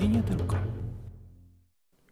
I 0.00 0.08
nie 0.08 0.22
tylko. 0.22 0.56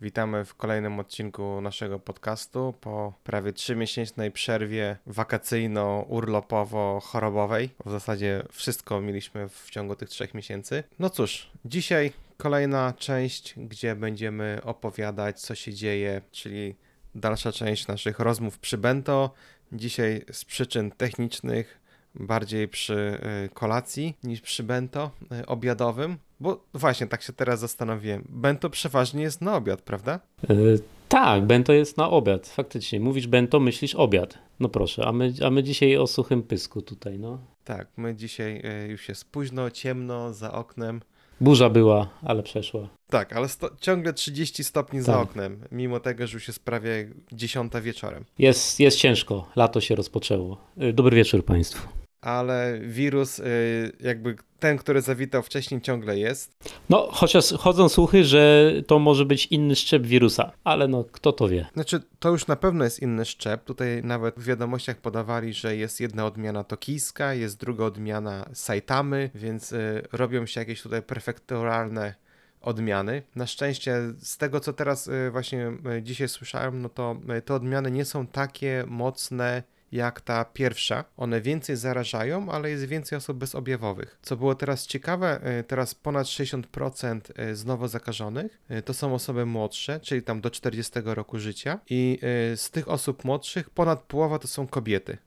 Witamy 0.01 0.45
w 0.45 0.55
kolejnym 0.55 1.01
odcinku 1.01 1.61
naszego 1.61 1.99
podcastu 1.99 2.75
po 2.81 3.13
prawie 3.25 3.53
trzymiesięcznej 3.53 4.31
przerwie 4.31 4.97
wakacyjno-urlopowo-chorobowej. 5.07 7.69
W 7.87 7.91
zasadzie 7.91 8.43
wszystko 8.53 9.01
mieliśmy 9.01 9.49
w 9.49 9.71
ciągu 9.71 9.97
tych 9.97 10.09
trzech 10.09 10.35
miesięcy. 10.35 10.85
No 10.99 11.11
cóż, 11.11 11.51
dzisiaj 11.65 12.13
kolejna 12.37 12.95
część, 12.99 13.55
gdzie 13.57 13.97
będziemy 13.97 14.61
opowiadać, 14.65 15.41
co 15.41 15.55
się 15.55 15.75
dzieje, 15.75 16.21
czyli 16.31 16.75
dalsza 17.15 17.53
część 17.53 17.87
naszych 17.87 18.19
rozmów 18.19 18.59
przy 18.59 18.79
Bento. 18.79 19.35
Dzisiaj 19.73 20.25
z 20.33 20.45
przyczyn 20.45 20.91
technicznych 20.91 21.81
bardziej 22.15 22.69
przy 22.69 23.19
y, 23.45 23.49
kolacji 23.55 24.17
niż 24.25 24.41
przy 24.41 24.63
bento 24.63 25.11
y, 25.43 25.47
obiadowym, 25.47 26.17
bo 26.41 26.65
właśnie 26.75 27.07
tak 27.07 27.23
się 27.23 27.33
teraz 27.33 27.61
zastanowiłem. 27.61 28.25
Bento 28.29 28.71
przeważnie 28.71 29.23
jest 29.23 29.41
na 29.41 29.57
obiad, 29.57 29.83
prawda? 29.83 30.21
Yy, 30.49 30.81
tak, 31.09 31.47
bento 31.47 31.73
jest 31.73 31.97
na 31.97 32.11
obiad, 32.11 32.49
faktycznie. 32.49 33.01
Mówisz 33.01 33.27
bento, 33.27 33.61
myślisz 33.61 33.95
obiad. 33.95 34.39
No 34.61 34.69
proszę, 34.69 35.07
a 35.07 35.13
my, 35.13 35.33
a 35.47 35.51
my 35.51 35.63
dzisiaj 35.63 35.97
o 35.97 36.07
suchym 36.07 36.43
pysku 36.43 36.83
tutaj, 36.83 37.19
no. 37.19 37.39
Tak, 37.65 37.89
my 37.97 38.15
dzisiaj 38.15 38.63
y, 38.85 38.89
już 38.89 39.09
jest 39.09 39.31
późno, 39.31 39.71
ciemno, 39.71 40.35
za 40.35 40.53
oknem. 40.53 41.01
Burza 41.41 41.71
była, 41.71 42.09
ale 42.23 42.43
przeszła. 42.43 42.89
Tak, 43.11 43.33
ale 43.33 43.49
ciągle 43.81 44.13
30 44.13 44.65
stopni 44.65 45.01
za 45.01 45.13
Tak. 45.13 45.23
oknem, 45.23 45.61
mimo 45.73 46.01
tego, 46.01 46.27
że 46.27 46.35
już 46.35 46.49
jest 46.49 46.65
prawie 46.65 47.11
10 47.33 47.73
wieczorem. 47.83 48.25
Jest, 48.39 48.81
jest 48.81 48.99
ciężko, 48.99 49.49
lato 49.57 49.81
się 49.81 49.95
rozpoczęło. 49.95 50.59
Yy, 50.77 50.93
Dobry 50.93 51.17
wieczór 51.17 51.45
Państwu. 51.45 51.89
Ale 52.25 52.79
wirus, 52.81 53.39
y, 53.39 53.93
jakby 54.01 54.37
ten, 54.59 54.79
który 54.79 55.01
zawitał 55.03 55.43
wcześniej, 55.43 55.81
ciągle 55.81 56.19
jest. 56.19 56.71
No, 56.89 57.09
chociaż 57.13 57.53
chodzą 57.53 57.89
słuchy, 57.89 58.25
że 58.25 58.73
to 58.87 58.99
może 58.99 59.25
być 59.25 59.47
inny 59.47 59.77
szczep 59.77 60.03
wirusa, 60.07 60.53
ale 60.65 60.89
no, 60.89 61.05
kto 61.13 61.33
to 61.33 61.49
wie. 61.49 61.67
Znaczy, 61.75 62.03
to 62.19 62.31
już 62.31 62.47
na 62.47 62.57
pewno 62.57 62.85
jest 62.85 63.03
inny 63.03 63.25
szczep. 63.25 63.65
Tutaj 63.65 64.03
nawet 64.05 64.35
w 64.35 64.45
wiadomościach 64.45 64.97
podawali, 64.97 65.53
że 65.53 65.77
jest 65.77 66.01
jedna 66.01 66.27
odmiana 66.27 66.65
tokijska, 66.65 67.35
jest 67.35 67.61
druga 67.61 67.85
odmiana 67.85 68.49
Saitamy, 68.53 69.31
więc 69.35 69.73
y, 69.73 70.03
robią 70.13 70.47
się 70.47 70.61
jakieś 70.61 70.83
tutaj 70.83 71.03
prefekturalne 71.03 72.15
odmiany. 72.61 73.23
Na 73.35 73.47
szczęście, 73.47 73.97
z 74.19 74.37
tego 74.37 74.61
co 74.61 74.73
teraz 74.73 75.09
y, 75.09 75.31
właśnie 75.31 75.73
dzisiaj 76.03 76.29
słyszałem, 76.29 76.83
no 76.83 76.89
to 76.89 77.17
te 77.45 77.55
odmiany 77.55 77.91
nie 77.91 78.05
są 78.05 78.27
takie 78.27 78.85
mocne 78.87 79.63
jak 79.95 80.21
ta 80.21 80.45
pierwsza. 80.45 81.05
One 81.17 81.41
więcej 81.41 81.77
zarażają, 81.77 82.51
ale 82.51 82.71
jest 82.71 82.85
więcej 82.85 83.19
osób 83.19 83.39
bezobjawowych. 83.39 84.19
Co 84.23 84.37
było 84.37 84.55
teraz 84.55 84.87
ciekawe, 84.87 85.59
y, 85.61 85.65
teraz 85.65 85.95
ponad 85.95 86.27
60% 86.27 87.21
y, 87.51 87.57
z 87.57 87.65
nowo 87.65 87.89
zakażonych 87.89 88.63
y, 88.71 88.83
to 88.83 88.95
są 88.95 89.15
osoby 89.15 89.47
młodsze, 89.47 90.01
czyli 90.01 90.23
tam 90.23 90.41
do 90.41 90.51
40 90.51 90.93
roku 91.05 91.39
życia 91.39 91.81
i 91.91 92.19
z 92.57 92.71
tych 92.71 92.89
osób 92.89 93.25
młodszych 93.25 93.71
ponad 93.71 94.03
połowa 94.03 94.39
to 94.39 94.49
są 94.49 94.67
kobiety. 94.67 95.19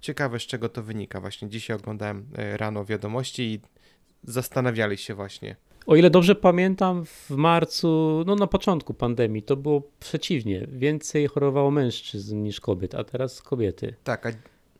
Ciekawe 0.00 0.38
z 0.38 0.42
czego 0.42 0.68
to 0.68 0.82
wynika. 0.82 1.20
Właśnie 1.20 1.48
dzisiaj 1.48 1.76
oglądałem 1.76 2.26
rano 2.56 2.84
wiadomości 2.84 3.42
i 3.42 3.60
zastanawiali 4.24 4.98
się 4.98 5.14
właśnie. 5.14 5.56
O 5.86 5.96
ile 5.96 6.10
dobrze 6.10 6.34
pamiętam, 6.34 7.04
w 7.04 7.30
marcu, 7.30 8.22
no 8.26 8.34
na 8.34 8.46
początku 8.46 8.94
pandemii, 8.94 9.42
to 9.42 9.56
było 9.56 9.82
przeciwnie. 10.00 10.66
Więcej 10.72 11.26
chorowało 11.26 11.70
mężczyzn 11.70 12.42
niż 12.42 12.60
kobiet, 12.60 12.94
a 12.94 13.04
teraz 13.04 13.42
kobiety. 13.42 13.94
Tak, 14.04 14.26
a 14.26 14.30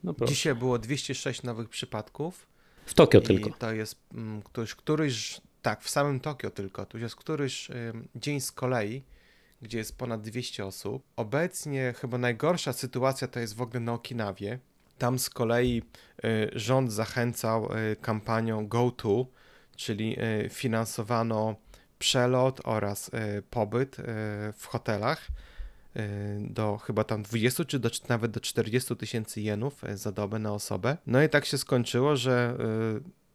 No 0.04 0.14
dzisiaj 0.26 0.54
było 0.54 0.78
206 0.78 1.42
nowych 1.42 1.68
przypadków. 1.68 2.46
W 2.86 2.94
Tokio 2.94 3.20
tylko. 3.20 3.50
to 3.58 3.72
jest 3.72 3.96
mm, 4.14 4.42
któryś, 4.42 4.74
któryś, 4.74 5.40
tak, 5.62 5.82
w 5.82 5.90
samym 5.90 6.20
Tokio 6.20 6.50
tylko. 6.50 6.86
Tu 6.86 6.98
jest 6.98 7.16
któryś 7.16 7.68
dzień 8.14 8.40
z 8.40 8.52
kolei, 8.52 9.02
gdzie 9.62 9.78
jest 9.78 9.98
ponad 9.98 10.20
200 10.20 10.66
osób. 10.66 11.02
Obecnie 11.16 11.94
chyba 12.00 12.18
najgorsza 12.18 12.72
sytuacja 12.72 13.28
to 13.28 13.40
jest 13.40 13.56
w 13.56 13.62
ogóle 13.62 13.80
na 13.80 13.92
Okinawie. 13.92 14.58
Tam 14.98 15.18
z 15.18 15.30
kolei 15.30 15.82
y, 16.24 16.50
rząd 16.52 16.92
zachęcał 16.92 17.64
y, 17.92 17.96
kampanią 17.96 18.68
GoTo, 18.68 19.26
czyli 19.80 20.16
y, 20.44 20.48
finansowano 20.48 21.56
przelot 21.98 22.60
oraz 22.64 23.08
y, 23.08 23.42
pobyt 23.50 23.98
y, 23.98 24.02
w 24.52 24.66
hotelach 24.66 25.28
do 26.40 26.78
chyba 26.78 27.04
tam 27.04 27.22
20 27.22 27.64
czy 27.64 27.78
do, 27.78 27.90
nawet 28.08 28.30
do 28.30 28.40
40 28.40 28.96
tysięcy 28.96 29.40
jenów 29.40 29.82
za 29.94 30.12
dobę 30.12 30.38
na 30.38 30.52
osobę. 30.52 30.96
No 31.06 31.22
i 31.22 31.28
tak 31.28 31.44
się 31.44 31.58
skończyło, 31.58 32.16
że 32.16 32.56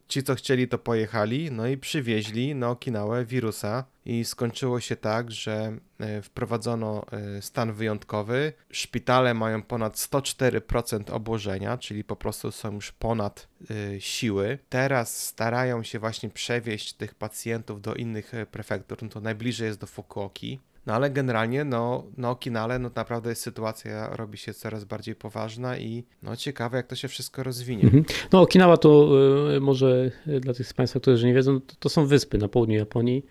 ci, 0.07 0.23
co 0.23 0.35
chcieli, 0.35 0.67
to 0.67 0.77
pojechali, 0.77 1.51
no 1.51 1.67
i 1.67 1.77
przywieźli 1.77 2.55
na 2.55 2.69
Okinawę 2.69 3.25
wirusa 3.25 3.83
i 4.05 4.25
skończyło 4.25 4.79
się 4.79 4.95
tak, 4.95 5.31
że 5.31 5.77
y, 6.19 6.21
wprowadzono 6.21 7.05
y, 7.38 7.41
stan 7.41 7.73
wyjątkowy. 7.73 8.53
Szpitale 8.71 9.33
mają 9.33 9.61
ponad 9.61 9.95
104% 9.95 11.11
obłożenia, 11.11 11.77
czyli 11.77 12.03
po 12.03 12.16
prostu 12.16 12.51
są 12.51 12.73
już 12.73 12.91
ponad 12.91 13.47
y, 13.71 14.01
siły. 14.01 14.59
Teraz 14.69 15.23
starają 15.23 15.83
się 15.83 15.99
właśnie 15.99 16.29
przewieźć 16.29 16.93
tych 16.93 17.16
pacjentów 17.16 17.81
do 17.81 17.95
innych 17.95 18.31
prefektur, 18.51 19.03
no 19.03 19.09
to 19.09 19.22
najbliżej 19.22 19.67
jest 19.67 19.79
do 19.79 19.87
Fukuoki. 19.87 20.59
No 20.85 20.94
ale 20.94 21.09
generalnie 21.09 21.63
no, 21.63 22.03
na 22.18 22.31
Okinale 22.31 22.79
no 22.79 22.91
naprawdę 22.96 23.35
sytuacja 23.35 24.16
robi 24.16 24.38
się 24.38 24.53
coraz 24.53 24.85
bardziej 24.85 25.16
poważna 25.16 25.78
i 25.78 26.03
no 26.23 26.35
ciekawe 26.35 26.78
jak 26.78 26.88
to 26.88 26.96
się 26.96 27.07
wszystko 27.07 27.44
rozwinie. 27.44 27.84
Mhm. 27.84 28.03
No 28.31 28.41
Okinawa 28.41 28.78
to 28.78 29.09
y, 29.56 29.59
może 29.59 30.12
y, 30.28 30.40
dla 30.40 30.53
tych 30.53 30.68
z 30.68 30.73
Państwa, 30.73 31.00
którzy 31.00 31.28
nie 31.28 31.34
wiedzą, 31.34 31.62
to, 31.62 31.75
to 31.79 31.90
są 31.90 32.06
wyspy 32.06 32.38
na 32.38 32.47
południu 32.47 32.78
Japonii. 32.78 33.25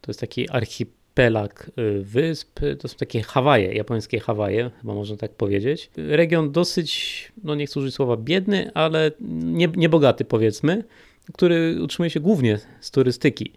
To 0.00 0.10
jest 0.10 0.20
taki 0.20 0.50
archipelag 0.50 1.70
y, 1.78 2.02
wysp. 2.02 2.60
To 2.78 2.88
są 2.88 2.96
takie 2.96 3.22
Hawaje, 3.22 3.74
japońskie 3.74 4.20
Hawaje, 4.20 4.70
chyba 4.80 4.94
można 4.94 5.16
tak 5.16 5.34
powiedzieć. 5.34 5.90
Region 5.96 6.52
dosyć, 6.52 7.32
no 7.44 7.54
nie 7.54 7.66
chcę 7.66 7.80
użyć 7.80 7.94
słowa 7.94 8.16
biedny, 8.16 8.70
ale 8.74 9.10
nie, 9.30 9.68
niebogaty 9.76 10.24
powiedzmy, 10.24 10.84
który 11.32 11.82
utrzymuje 11.82 12.10
się 12.10 12.20
głównie 12.20 12.58
z 12.80 12.90
turystyki. 12.90 13.52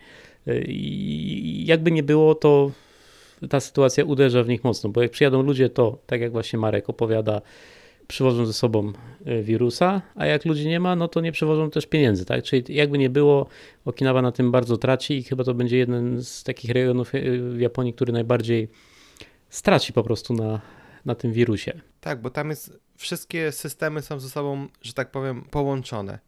Y, 0.48 0.66
I 0.68 1.66
jakby 1.66 1.92
nie 1.92 2.04
było, 2.04 2.36
to 2.36 2.72
ta 3.50 3.60
sytuacja 3.60 4.06
uderza 4.06 4.44
w 4.44 4.48
nich 4.48 4.64
mocno, 4.64 4.90
bo 4.90 5.02
jak 5.02 5.12
przyjadą 5.12 5.42
ludzie, 5.42 5.70
to 5.70 5.98
tak 6.06 6.22
jak 6.22 6.32
właśnie 6.32 6.60
Marek 6.60 6.90
opowiada, 6.90 7.42
przywożą 8.08 8.46
ze 8.46 8.54
sobą 8.54 8.94
y, 9.28 9.44
wirusa, 9.44 10.02
a 10.16 10.26
jak 10.26 10.46
ludzi 10.46 10.68
nie 10.68 10.80
ma, 10.80 10.96
no 10.96 11.08
to 11.08 11.22
nie 11.22 11.32
przywożą 11.32 11.70
też 11.70 11.86
pieniędzy, 11.86 12.26
tak? 12.26 12.44
Czyli 12.44 12.76
jakby 12.76 12.98
nie 12.98 13.10
było, 13.10 13.48
Okinawa 13.86 14.22
na 14.22 14.32
tym 14.32 14.52
bardzo 14.52 14.78
traci 14.78 15.18
i 15.18 15.24
chyba 15.24 15.44
to 15.44 15.54
będzie 15.54 15.78
jeden 15.78 16.24
z 16.24 16.44
takich 16.44 16.72
regionów 16.72 17.16
y, 17.16 17.40
w 17.40 17.60
Japonii, 17.60 17.94
który 17.94 18.14
najbardziej 18.14 18.70
straci 19.50 19.94
po 19.94 20.04
prostu 20.04 20.34
na, 20.34 20.62
na 21.06 21.16
tym 21.16 21.34
wirusie. 21.34 21.82
Tak, 22.02 22.22
bo 22.22 22.30
tam 22.30 22.50
jest, 22.50 22.80
wszystkie 22.96 23.52
systemy 23.52 24.02
są 24.02 24.20
ze 24.20 24.30
sobą, 24.30 24.68
że 24.82 24.94
tak 24.94 25.12
powiem, 25.12 25.42
połączone. 25.52 26.20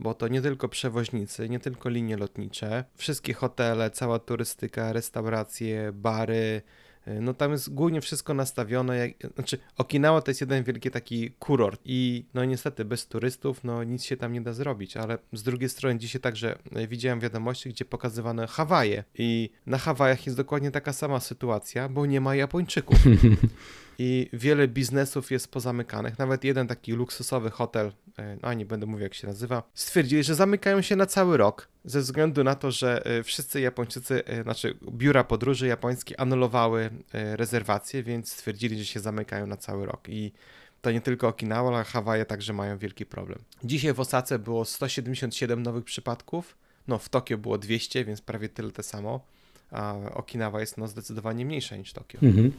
Bo 0.00 0.14
to 0.14 0.28
nie 0.28 0.42
tylko 0.42 0.68
przewoźnicy, 0.68 1.48
nie 1.48 1.60
tylko 1.60 1.88
linie 1.88 2.16
lotnicze, 2.16 2.84
wszystkie 2.94 3.34
hotele, 3.34 3.90
cała 3.90 4.18
turystyka, 4.18 4.92
restauracje, 4.92 5.92
bary, 5.92 6.62
y, 7.08 7.20
no 7.20 7.34
tam 7.34 7.52
jest 7.52 7.74
głównie 7.74 8.00
wszystko 8.00 8.34
nastawione, 8.34 8.96
jak, 8.96 9.32
znaczy 9.34 9.58
Okinawa 9.76 10.22
to 10.22 10.30
jest 10.30 10.40
jeden 10.40 10.64
wielki 10.64 10.90
taki 10.90 11.30
kurort 11.30 11.80
i 11.84 12.24
no 12.34 12.44
niestety 12.44 12.84
bez 12.84 13.06
turystów 13.06 13.64
no 13.64 13.84
nic 13.84 14.04
się 14.04 14.16
tam 14.16 14.32
nie 14.32 14.40
da 14.40 14.52
zrobić, 14.52 14.96
ale 14.96 15.18
z 15.32 15.42
drugiej 15.42 15.68
strony 15.68 15.98
dzisiaj 15.98 16.20
także 16.20 16.58
y, 16.76 16.86
widziałem 16.86 17.20
wiadomości, 17.20 17.68
gdzie 17.68 17.84
pokazywano 17.84 18.46
Hawaje 18.46 19.04
i 19.14 19.50
na 19.66 19.78
Hawajach 19.78 20.26
jest 20.26 20.36
dokładnie 20.36 20.70
taka 20.70 20.92
sama 20.92 21.20
sytuacja, 21.20 21.88
bo 21.88 22.06
nie 22.06 22.20
ma 22.20 22.34
Japończyków 22.34 22.98
i 24.02 24.28
wiele 24.32 24.68
biznesów 24.68 25.30
jest 25.30 25.48
pozamykanych. 25.48 26.18
Nawet 26.18 26.44
jeden 26.44 26.66
taki 26.66 26.92
luksusowy 26.92 27.50
hotel, 27.50 27.92
e, 28.18 28.36
no 28.42 28.52
nie 28.52 28.66
będę 28.66 28.86
mówił 28.86 29.02
jak 29.02 29.14
się 29.14 29.26
nazywa, 29.26 29.62
stwierdzili, 29.74 30.22
że 30.22 30.34
zamykają 30.34 30.82
się 30.82 30.96
na 30.96 31.06
cały 31.06 31.36
rok 31.36 31.68
ze 31.84 32.00
względu 32.00 32.44
na 32.44 32.54
to, 32.54 32.70
że 32.70 33.06
e, 33.06 33.22
wszyscy 33.22 33.60
Japończycy, 33.60 34.24
e, 34.24 34.42
znaczy 34.42 34.74
biura 34.92 35.24
podróży 35.24 35.66
japońskie 35.66 36.20
anulowały 36.20 36.90
rezerwacje, 37.12 38.02
więc 38.02 38.32
stwierdzili, 38.32 38.78
że 38.78 38.84
się 38.84 39.00
zamykają 39.00 39.46
na 39.46 39.56
cały 39.56 39.86
rok 39.86 40.08
i 40.08 40.32
to 40.82 40.90
nie 40.90 41.00
tylko 41.00 41.28
Okinawa, 41.28 41.68
ale 41.68 41.84
Hawaje 41.84 42.24
także 42.24 42.52
mają 42.52 42.78
wielki 42.78 43.06
problem. 43.06 43.38
Dzisiaj 43.64 43.94
w 43.94 44.00
Osace 44.00 44.38
było 44.38 44.64
177 44.64 45.62
nowych 45.62 45.84
przypadków, 45.84 46.56
no 46.88 46.98
w 46.98 47.08
Tokio 47.08 47.38
było 47.38 47.58
200, 47.58 48.04
więc 48.04 48.20
prawie 48.20 48.48
tyle 48.48 48.70
te 48.70 48.82
samo, 48.82 49.20
a 49.70 49.94
Okinawa 50.14 50.60
jest 50.60 50.78
no 50.78 50.88
zdecydowanie 50.88 51.44
mniejsza 51.44 51.76
niż 51.76 51.92
Tokio. 51.92 52.20
Mhm. 52.22 52.52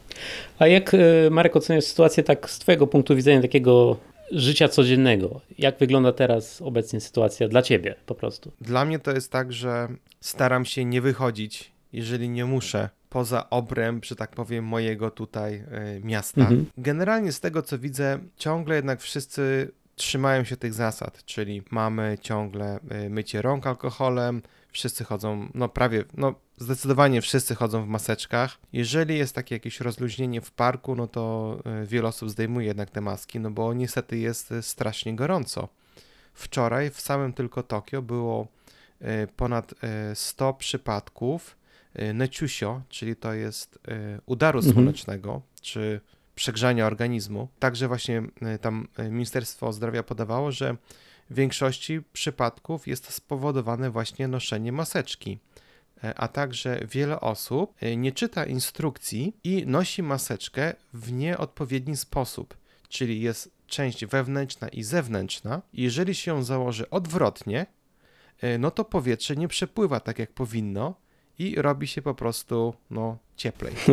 A 0.59 0.67
jak 0.67 0.93
y, 0.93 1.29
Marek 1.31 1.55
oceniasz 1.55 1.83
sytuację 1.83 2.23
tak 2.23 2.49
z 2.49 2.59
Twojego 2.59 2.87
punktu 2.87 3.15
widzenia 3.15 3.41
takiego 3.41 3.97
życia 4.31 4.67
codziennego? 4.67 5.41
Jak 5.57 5.77
wygląda 5.77 6.11
teraz 6.11 6.61
obecnie 6.61 7.01
sytuacja 7.01 7.47
dla 7.47 7.61
Ciebie 7.61 7.95
po 8.05 8.15
prostu? 8.15 8.51
Dla 8.61 8.85
mnie 8.85 8.99
to 8.99 9.11
jest 9.11 9.31
tak, 9.31 9.53
że 9.53 9.87
staram 10.19 10.65
się 10.65 10.85
nie 10.85 11.01
wychodzić, 11.01 11.71
jeżeli 11.93 12.29
nie 12.29 12.45
muszę, 12.45 12.89
poza 13.09 13.49
obręb, 13.49 14.05
że 14.05 14.15
tak 14.15 14.31
powiem, 14.31 14.65
mojego 14.65 15.11
tutaj 15.11 15.55
y, 15.97 16.01
miasta. 16.03 16.41
Mhm. 16.41 16.65
Generalnie 16.77 17.31
z 17.31 17.39
tego 17.39 17.61
co 17.61 17.79
widzę, 17.79 18.19
ciągle 18.37 18.75
jednak 18.75 19.01
wszyscy 19.01 19.71
trzymają 20.01 20.43
się 20.43 20.57
tych 20.57 20.73
zasad, 20.73 21.25
czyli 21.25 21.63
mamy 21.71 22.17
ciągle 22.21 22.79
y, 23.05 23.09
mycie 23.09 23.41
rąk 23.41 23.67
alkoholem, 23.67 24.41
wszyscy 24.71 25.03
chodzą, 25.03 25.49
no 25.53 25.69
prawie, 25.69 26.03
no 26.17 26.35
zdecydowanie 26.57 27.21
wszyscy 27.21 27.55
chodzą 27.55 27.83
w 27.85 27.87
maseczkach. 27.87 28.57
Jeżeli 28.73 29.17
jest 29.17 29.35
takie 29.35 29.55
jakieś 29.55 29.79
rozluźnienie 29.79 30.41
w 30.41 30.51
parku, 30.51 30.95
no 30.95 31.07
to 31.07 31.57
y, 31.83 31.87
wiele 31.87 32.07
osób 32.07 32.29
zdejmuje 32.29 32.67
jednak 32.67 32.89
te 32.89 33.01
maski, 33.01 33.39
no 33.39 33.51
bo 33.51 33.73
niestety 33.73 34.17
jest 34.17 34.51
y, 34.51 34.61
strasznie 34.61 35.15
gorąco. 35.15 35.67
Wczoraj 36.33 36.89
w 36.89 37.01
samym 37.01 37.33
tylko 37.33 37.63
Tokio 37.63 38.01
było 38.01 38.47
ponad 39.35 39.71
y, 39.73 39.75
100 40.15 40.53
przypadków 40.53 41.57
neciusio, 42.13 42.81
czyli 42.89 43.15
to 43.15 43.33
jest 43.33 43.79
udaru 44.25 44.59
Mhm. 44.59 44.73
słonecznego, 44.73 45.41
czy 45.61 46.01
przegrzania 46.41 46.87
organizmu. 46.87 47.47
Także 47.59 47.87
właśnie 47.87 48.23
y, 48.55 48.59
tam 48.59 48.87
y, 48.99 49.09
Ministerstwo 49.09 49.73
Zdrowia 49.73 50.03
podawało, 50.03 50.51
że 50.51 50.75
w 51.29 51.35
większości 51.35 52.01
przypadków 52.13 52.87
jest 52.87 53.05
to 53.05 53.11
spowodowane 53.11 53.89
właśnie 53.91 54.27
noszeniem 54.27 54.75
maseczki. 54.75 55.39
E, 56.03 56.13
A 56.19 56.27
także 56.27 56.79
wiele 56.91 57.19
osób 57.19 57.73
e, 57.81 57.95
nie 57.95 58.11
czyta 58.11 58.45
instrukcji 58.45 59.33
i 59.43 59.63
nosi 59.67 60.03
maseczkę 60.03 60.73
w 60.93 61.11
nieodpowiedni 61.11 61.97
sposób, 61.97 62.57
czyli 62.89 63.21
jest 63.21 63.51
część 63.67 64.05
wewnętrzna 64.05 64.67
i 64.69 64.83
zewnętrzna. 64.83 65.61
Jeżeli 65.73 66.15
się 66.15 66.31
ją 66.31 66.43
założy 66.43 66.89
odwrotnie, 66.89 67.65
e, 68.41 68.57
no 68.57 68.71
to 68.71 68.85
powietrze 68.85 69.35
nie 69.35 69.47
przepływa 69.47 69.99
tak 69.99 70.19
jak 70.19 70.31
powinno 70.31 70.95
i 71.39 71.55
robi 71.55 71.87
się 71.87 72.01
po 72.01 72.15
prostu 72.15 72.73
no, 72.89 73.17
cieplej. 73.35 73.73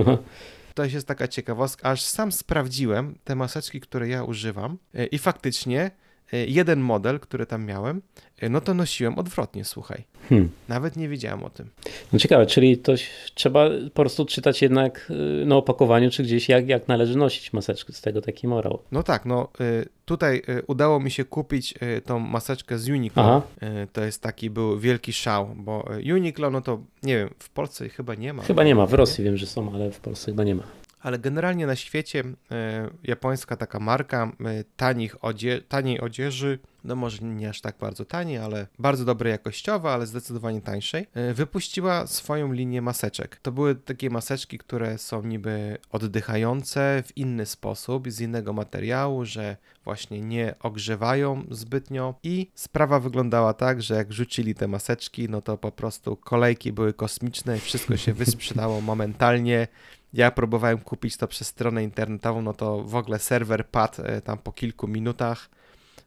To 0.78 0.84
jest 0.84 1.06
taka 1.06 1.28
ciekawostka, 1.28 1.90
aż 1.90 2.02
sam 2.02 2.32
sprawdziłem 2.32 3.18
te 3.24 3.34
maseczki, 3.34 3.80
które 3.80 4.08
ja 4.08 4.24
używam 4.24 4.78
e, 4.94 5.06
i 5.06 5.18
faktycznie 5.18 5.90
jeden 6.32 6.80
model, 6.80 7.20
który 7.20 7.46
tam 7.46 7.64
miałem, 7.64 8.02
e, 8.38 8.48
no 8.48 8.60
to 8.60 8.74
nosiłem 8.74 9.18
odwrotnie, 9.18 9.64
słuchaj. 9.64 10.04
Hmm. 10.28 10.48
Nawet 10.68 10.96
nie 10.96 11.08
wiedziałem 11.08 11.44
o 11.44 11.50
tym. 11.50 11.68
No 12.12 12.18
ciekawe, 12.18 12.46
czyli 12.46 12.78
to 12.78 12.92
trzeba 13.34 13.68
po 13.94 14.02
prostu 14.02 14.24
czytać 14.26 14.62
jednak 14.62 15.10
y, 15.42 15.46
na 15.46 15.56
opakowaniu, 15.56 16.10
czy 16.10 16.22
gdzieś 16.22 16.48
jak, 16.48 16.68
jak 16.68 16.88
należy 16.88 17.18
nosić 17.18 17.52
maseczkę, 17.52 17.92
z 17.92 18.00
tego 18.00 18.20
taki 18.20 18.48
morał. 18.48 18.78
No 18.92 19.02
tak, 19.02 19.26
no 19.26 19.48
y, 19.60 19.88
tutaj 20.04 20.42
y, 20.48 20.62
udało 20.66 21.00
mi 21.00 21.10
się 21.10 21.24
kupić 21.24 21.74
y, 21.82 22.00
tą 22.00 22.18
maseczkę 22.18 22.78
z 22.78 22.88
Uniqlo. 22.88 23.22
Aha. 23.22 23.42
Y, 23.82 23.86
To 23.92 24.04
jest 24.04 24.22
taki 24.22 24.50
był 24.50 24.78
wielki 24.78 25.12
szał, 25.12 25.54
bo 25.56 25.88
y, 26.06 26.14
Uniqlo, 26.14 26.50
no 26.50 26.60
to 26.60 26.80
nie 27.02 27.16
wiem, 27.16 27.30
w 27.38 27.50
Polsce 27.50 27.88
chyba 27.88 28.14
nie 28.14 28.32
ma. 28.32 28.42
Chyba 28.42 28.64
nie 28.64 28.74
ma, 28.74 28.86
w 28.86 28.94
Rosji 28.94 29.24
wiem, 29.24 29.36
że 29.36 29.46
są, 29.46 29.74
ale 29.74 29.90
w 29.90 30.00
Polsce 30.00 30.26
chyba 30.30 30.44
nie 30.44 30.54
ma. 30.54 30.62
Ale 31.00 31.18
generalnie 31.18 31.66
na 31.66 31.76
świecie 31.76 32.24
e, 32.50 32.90
japońska 33.02 33.56
taka 33.56 33.80
marka 33.80 34.32
e, 34.40 34.64
tanich 34.76 35.24
odzie- 35.24 35.62
taniej 35.68 36.00
odzieży, 36.00 36.58
no 36.84 36.96
może 36.96 37.18
nie 37.26 37.48
aż 37.48 37.60
tak 37.60 37.78
bardzo 37.80 38.04
taniej, 38.04 38.38
ale 38.38 38.66
bardzo 38.78 39.04
dobrej 39.04 39.30
jakościowa, 39.30 39.94
ale 39.94 40.06
zdecydowanie 40.06 40.60
tańszej, 40.60 41.06
e, 41.14 41.34
wypuściła 41.34 42.06
swoją 42.06 42.52
linię 42.52 42.82
maseczek. 42.82 43.36
To 43.36 43.52
były 43.52 43.74
takie 43.74 44.10
maseczki, 44.10 44.58
które 44.58 44.98
są 44.98 45.22
niby 45.22 45.78
oddychające 45.90 47.02
w 47.06 47.16
inny 47.16 47.46
sposób, 47.46 48.10
z 48.10 48.20
innego 48.20 48.52
materiału, 48.52 49.24
że 49.24 49.56
właśnie 49.84 50.20
nie 50.20 50.54
ogrzewają 50.60 51.44
zbytnio 51.50 52.14
i 52.22 52.50
sprawa 52.54 53.00
wyglądała 53.00 53.54
tak, 53.54 53.82
że 53.82 53.94
jak 53.94 54.12
rzucili 54.12 54.54
te 54.54 54.68
maseczki, 54.68 55.28
no 55.28 55.42
to 55.42 55.58
po 55.58 55.72
prostu 55.72 56.16
kolejki 56.16 56.72
były 56.72 56.92
kosmiczne 56.92 57.56
i 57.56 57.60
wszystko 57.60 57.96
się 57.96 58.12
wysprzedało 58.24 58.80
momentalnie. 58.80 59.68
Ja 60.12 60.30
próbowałem 60.30 60.78
kupić 60.78 61.16
to 61.16 61.28
przez 61.28 61.48
stronę 61.48 61.84
internetową, 61.84 62.42
no 62.42 62.54
to 62.54 62.82
w 62.82 62.94
ogóle 62.94 63.18
serwer 63.18 63.66
padł 63.66 64.02
e, 64.02 64.20
tam 64.20 64.38
po 64.38 64.52
kilku 64.52 64.88
minutach. 64.88 65.50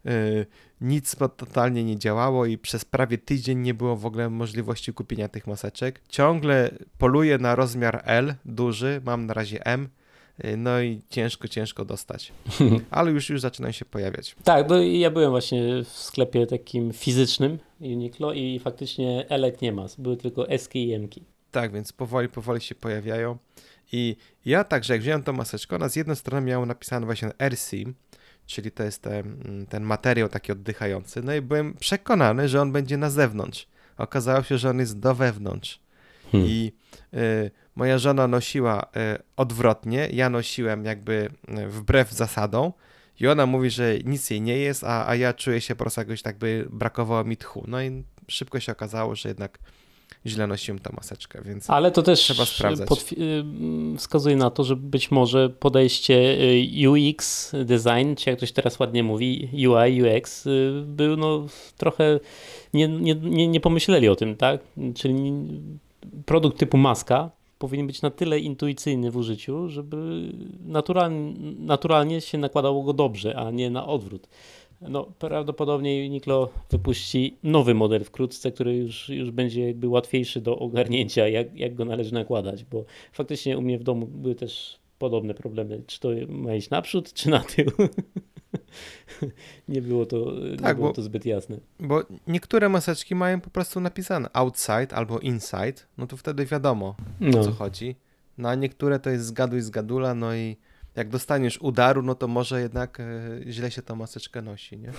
E, 0.06 0.46
Nic 0.82 1.16
to 1.16 1.30
totalnie 1.30 1.84
nie 1.84 2.00
działało 2.00 2.46
i 2.46 2.58
przez 2.58 2.86
prawie 2.86 3.18
tydzień 3.18 3.60
nie 3.60 3.74
było 3.74 3.96
w 3.96 4.06
ogóle 4.06 4.30
możliwości 4.30 4.94
kupienia 4.94 5.28
tych 5.28 5.48
maseczek. 5.48 6.02
Ciągle 6.10 6.72
poluję 6.98 7.38
na 7.38 7.56
rozmiar 7.56 8.02
L, 8.06 8.36
duży, 8.46 9.02
mam 9.06 9.26
na 9.26 9.34
razie 9.34 9.66
M, 9.66 9.90
e, 10.38 10.58
no 10.58 10.82
i 10.82 11.02
ciężko, 11.10 11.48
ciężko 11.48 11.86
dostać. 11.86 12.34
Ale 12.92 13.12
już, 13.12 13.30
już 13.30 13.42
zaczynają 13.42 13.72
się 13.72 13.86
pojawiać. 13.86 14.36
Tak, 14.44 14.68
bo 14.68 14.76
ja 14.78 15.12
byłem 15.12 15.30
właśnie 15.30 15.84
w 15.84 15.90
sklepie 15.90 16.48
takim 16.48 16.94
fizycznym 16.94 17.60
Uniqlo 17.80 18.34
i 18.34 18.60
faktycznie 18.60 19.26
Elek 19.30 19.62
nie 19.62 19.72
ma, 19.72 19.86
były 19.98 20.18
tylko 20.18 20.50
S 20.50 20.70
i 20.74 20.94
M. 20.94 21.08
-ki. 21.08 21.22
Tak, 21.52 21.74
więc 21.74 21.94
powoli, 21.94 22.30
powoli 22.30 22.62
się 22.62 22.76
pojawiają. 22.76 23.38
I 23.92 24.16
ja 24.46 24.64
także, 24.64 24.94
jak 24.94 25.02
wziąłem 25.02 25.24
tą 25.24 25.34
maseczkę, 25.34 25.76
ona 25.76 25.90
z 25.90 25.96
jednej 25.96 26.16
strony 26.16 26.48
miała 26.48 26.66
napisane 26.66 27.06
właśnie 27.06 27.32
AirSeam, 27.38 27.94
czyli 28.46 28.72
to 28.72 28.84
jest 28.84 29.02
ten, 29.02 29.66
ten 29.70 29.84
materiał 29.84 30.30
taki 30.30 30.52
oddychający. 30.52 31.22
No 31.24 31.34
i 31.34 31.42
byłem 31.42 31.74
przekonany, 31.74 32.50
że 32.50 32.62
on 32.62 32.72
będzie 32.72 32.98
na 32.98 33.10
zewnątrz. 33.10 33.68
Okazało 33.98 34.44
się, 34.44 34.58
że 34.58 34.70
on 34.70 34.80
jest 34.80 35.00
do 35.00 35.16
wewnątrz. 35.16 35.80
Hmm. 36.32 36.50
I 36.50 36.72
y, 37.14 37.52
moja 37.76 37.98
żona 37.98 38.28
nosiła 38.28 38.82
y, 38.82 38.88
odwrotnie, 39.38 40.10
ja 40.12 40.30
nosiłem 40.30 40.86
jakby 40.86 41.30
y, 41.60 41.68
wbrew 41.68 42.12
zasadom. 42.12 42.72
I 43.20 43.28
ona 43.28 43.46
mówi, 43.46 43.70
że 43.70 43.98
nic 44.06 44.30
jej 44.30 44.42
nie 44.42 44.58
jest, 44.58 44.84
a, 44.84 45.08
a 45.08 45.16
ja 45.16 45.34
czuję 45.34 45.62
się 45.62 45.76
po 45.76 45.84
prostu 45.84 46.02
jakoś 46.02 46.22
tak 46.22 46.38
by 46.38 46.68
brakowało 46.70 47.24
mi 47.24 47.38
tchu. 47.38 47.66
No 47.68 47.82
i 47.82 48.04
szybko 48.28 48.60
się 48.60 48.72
okazało, 48.72 49.16
że 49.16 49.30
jednak 49.30 49.60
źle 50.26 50.48
nosiłem 50.48 50.80
tę 50.80 50.90
maseczkę, 50.98 51.42
więc 51.46 51.70
Ale 51.70 51.92
to 51.92 52.04
też 52.04 52.20
Trzeba 52.20 52.46
sprawdzać. 52.46 52.90
y, 53.12 53.44
wskazuje 53.98 54.36
na 54.36 54.50
to, 54.50 54.64
że 54.64 54.76
być 54.76 55.12
może 55.12 55.50
podejście 55.50 56.16
y, 56.42 56.90
UX, 56.90 57.52
design, 57.66 58.16
czy 58.18 58.30
jak 58.30 58.38
ktoś 58.38 58.52
teraz 58.52 58.80
ładnie 58.80 59.04
mówi, 59.04 59.50
UI, 59.54 60.04
UX, 60.04 60.46
y, 60.46 60.84
był 60.86 61.18
no 61.18 61.46
trochę, 61.78 62.20
nie, 62.74 62.88
nie, 62.88 63.16
nie, 63.16 63.48
nie 63.48 63.60
pomyśleli 63.60 64.10
o 64.10 64.16
tym, 64.16 64.36
tak? 64.36 64.62
Czyli 64.96 65.34
produkt 66.26 66.58
typu 66.58 66.78
maska 66.78 67.30
powinien 67.60 67.88
być 67.88 68.02
na 68.02 68.10
tyle 68.10 68.40
intuicyjny 68.40 69.12
w 69.12 69.18
użyciu, 69.18 69.70
żeby 69.70 70.22
naturalnie, 70.66 71.34
naturalnie 71.60 72.22
się 72.22 72.38
nakładało 72.38 72.84
go 72.84 72.94
dobrze, 72.94 73.38
a 73.38 73.52
nie 73.52 73.70
na 73.70 73.88
odwrót. 73.88 74.28
No, 74.90 75.04
prawdopodobnie 75.20 76.06
Uniqlo 76.10 76.50
wypuści 76.72 77.38
nowy 77.44 77.74
model 77.74 78.04
wkrótce, 78.04 78.52
który 78.52 78.78
już, 78.78 79.10
już 79.10 79.32
będzie 79.32 79.68
jakby 79.68 79.88
łatwiejszy 79.88 80.42
do 80.42 80.60
ogarnięcia, 80.60 81.28
jak, 81.28 81.56
jak 81.56 81.76
go 81.76 81.86
należy 81.86 82.14
nakładać, 82.14 82.64
bo 82.66 82.86
faktycznie 83.14 83.58
u 83.58 83.62
mnie 83.62 83.80
w 83.80 83.84
domu 83.84 84.08
były 84.08 84.36
też 84.36 84.80
podobne 85.00 85.34
problemy, 85.34 85.82
czy 85.88 86.00
to 86.00 86.10
ma 86.30 86.56
iść 86.56 86.70
naprzód, 86.70 87.14
czy 87.14 87.30
na 87.30 87.40
tył. 87.40 87.66
nie 89.70 89.82
było 89.82 90.06
to, 90.06 90.18
nie 90.52 90.58
Tak, 90.58 90.76
było 90.78 90.88
bo- 90.90 90.94
to 90.94 91.02
zbyt 91.02 91.26
jasne. 91.26 91.58
Bo 91.80 92.02
niektóre 92.28 92.70
maseczki 92.70 93.16
mają 93.16 93.42
po 93.42 93.50
prostu 93.50 93.80
napisane 93.80 94.30
outside 94.34 94.88
albo 94.96 95.20
inside, 95.20 95.74
no 95.98 96.08
to 96.08 96.18
wtedy 96.18 96.46
wiadomo 96.46 96.86
o 96.88 96.96
No. 97.20 97.44
co 97.44 97.52
chodzi. 97.52 97.96
No 98.38 98.50
a 98.50 98.56
niektóre 98.56 99.00
to 99.00 99.10
jest 99.10 99.26
zgaduj 99.26 99.62
zgadula, 99.62 100.16
no 100.16 100.36
i 100.36 100.56
jak 100.96 101.10
dostaniesz 101.10 101.58
udaru, 101.62 102.02
no 102.02 102.16
to 102.16 102.28
może 102.28 102.62
jednak 102.62 103.00
e, 103.00 103.06
źle 103.52 103.72
się 103.72 103.82
tą 103.82 103.96
maseczkę 103.96 104.42
nosi, 104.42 104.78
nie? 104.78 104.92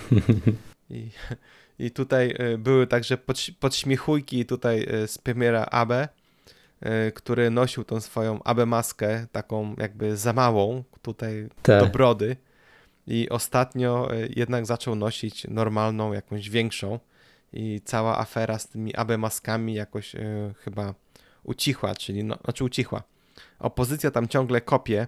I, 0.91 1.11
i 1.79 1.91
tutaj 1.91 2.35
e, 2.39 2.59
były 2.59 2.87
także 2.87 3.17
podś- 3.17 3.53
podśmiechujki 3.61 4.47
tutaj 4.47 4.87
e, 4.91 5.09
z 5.09 5.19
premiera 5.19 5.65
Abe, 5.65 6.09
który 7.15 7.51
nosił 7.51 7.85
tą 7.85 8.01
swoją 8.01 8.43
Abe 8.43 8.67
maskę, 8.67 9.27
taką 9.33 9.75
jakby 9.79 10.17
za 10.17 10.33
małą, 10.33 10.85
tutaj 11.03 11.49
Tak. 11.63 11.81
do 11.85 11.87
brody. 11.91 12.37
I 13.07 13.29
ostatnio 13.29 14.09
jednak 14.37 14.67
zaczął 14.67 14.95
nosić 14.95 15.47
normalną, 15.49 16.13
jakąś 16.13 16.51
większą. 16.51 16.99
I 17.53 17.81
cała 17.85 18.19
afera 18.19 18.59
z 18.59 18.69
tymi 18.69 18.95
AB 18.97 19.11
maskami 19.19 19.75
jakoś 19.75 20.13
chyba 20.65 20.95
ucichła, 21.43 21.95
czyli 21.95 22.25
no, 22.25 22.39
znaczy 22.45 22.65
ucichła. 22.65 23.03
Opozycja 23.59 24.11
tam 24.11 24.29
ciągle 24.29 24.61
kopie, 24.61 25.07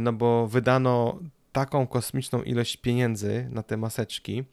no 0.00 0.12
bo 0.12 0.46
wydano 0.46 1.18
taką 1.52 1.86
kosmiczną 1.86 2.42
ilość 2.42 2.76
pieniędzy 2.76 3.48
na 3.50 3.62
te 3.62 3.76
maseczki 3.76 4.44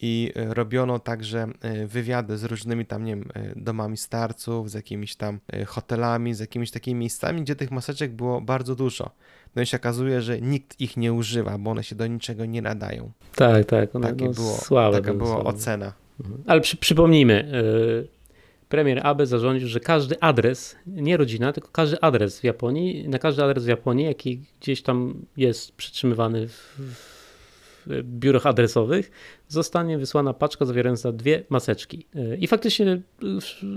i 0.00 0.32
e, 0.36 0.54
robiono 0.54 0.98
także 0.98 1.46
e, 1.60 1.86
wywiady 1.86 2.38
z 2.38 2.44
różnymi 2.44 2.86
tam, 2.86 3.04
nie 3.04 3.16
wiem, 3.16 3.28
e, 3.34 3.52
domami 3.56 3.96
starców, 3.96 4.70
z 4.70 4.74
jakimiś 4.74 5.16
tam 5.16 5.40
e, 5.52 5.64
hotelami, 5.64 6.34
z 6.34 6.40
jakimiś 6.40 6.70
takimi 6.70 7.00
miejscami, 7.00 7.42
gdzie 7.42 7.56
tych 7.56 7.70
maseczek 7.70 8.12
było 8.12 8.40
bardzo 8.40 8.74
dużo. 8.74 9.10
No 9.56 9.62
i 9.62 9.66
się 9.66 9.76
okazuje, 9.76 10.22
że 10.22 10.40
nikt 10.40 10.80
ich 10.80 10.96
nie 10.96 11.12
używa, 11.12 11.58
bo 11.58 11.70
one 11.70 11.84
się 11.84 11.96
do 11.96 12.06
niczego 12.06 12.44
nie 12.44 12.62
nadają. 12.62 13.10
Tak, 13.34 13.64
tak. 13.66 13.96
One, 13.96 14.08
Takie 14.08 14.24
no, 14.24 14.30
było, 14.32 14.56
słabe 14.56 15.00
taka 15.00 15.14
była 15.14 15.28
słabe. 15.34 15.44
ocena. 15.50 15.92
Mhm. 16.20 16.42
Ale 16.46 16.60
przy, 16.60 16.76
przypomnijmy, 16.76 17.52
premier 18.68 19.00
Abe 19.06 19.26
zarządził, 19.26 19.68
że 19.68 19.80
każdy 19.80 20.20
adres, 20.20 20.76
nie 20.86 21.16
rodzina, 21.16 21.52
tylko 21.52 21.68
każdy 21.72 22.00
adres 22.00 22.40
w 22.40 22.44
Japonii, 22.44 23.08
na 23.08 23.18
każdy 23.18 23.44
adres 23.44 23.64
w 23.64 23.68
Japonii, 23.68 24.04
jaki 24.04 24.40
gdzieś 24.60 24.82
tam 24.82 25.14
jest 25.36 25.72
przytrzymywany 25.72 26.48
w, 26.48 26.78
w 27.86 28.02
biurach 28.02 28.46
adresowych, 28.46 29.10
zostanie 29.48 29.98
wysłana 29.98 30.32
paczka 30.32 30.64
zawierająca 30.64 31.12
dwie 31.12 31.44
maseczki. 31.48 32.06
Y, 32.16 32.36
I 32.40 32.46
faktycznie 32.46 32.86
y, 32.86 33.00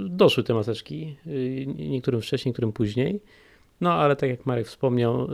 doszły 0.09 0.43
te 0.43 0.53
maseczki, 0.53 1.15
y, 1.27 1.65
niektórym 1.67 2.21
wcześniej, 2.21 2.49
niektórym 2.49 2.73
później. 2.73 3.19
No 3.81 3.93
ale 3.93 4.15
tak 4.15 4.29
jak 4.29 4.45
Marek 4.45 4.67
wspomniał, 4.67 5.27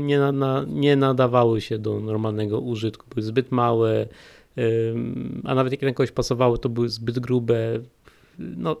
nie, 0.00 0.18
na, 0.18 0.64
nie 0.68 0.96
nadawały 0.96 1.60
się 1.60 1.78
do 1.78 2.00
normalnego 2.00 2.60
użytku, 2.60 3.06
były 3.10 3.22
zbyt 3.22 3.52
małe, 3.52 4.06
a 5.44 5.54
nawet 5.54 5.72
jak 5.72 5.82
na 5.82 5.92
kogoś 5.92 6.10
pasowały, 6.10 6.58
to 6.58 6.68
były 6.68 6.88
zbyt 6.88 7.18
grube. 7.18 7.80
No, 8.38 8.80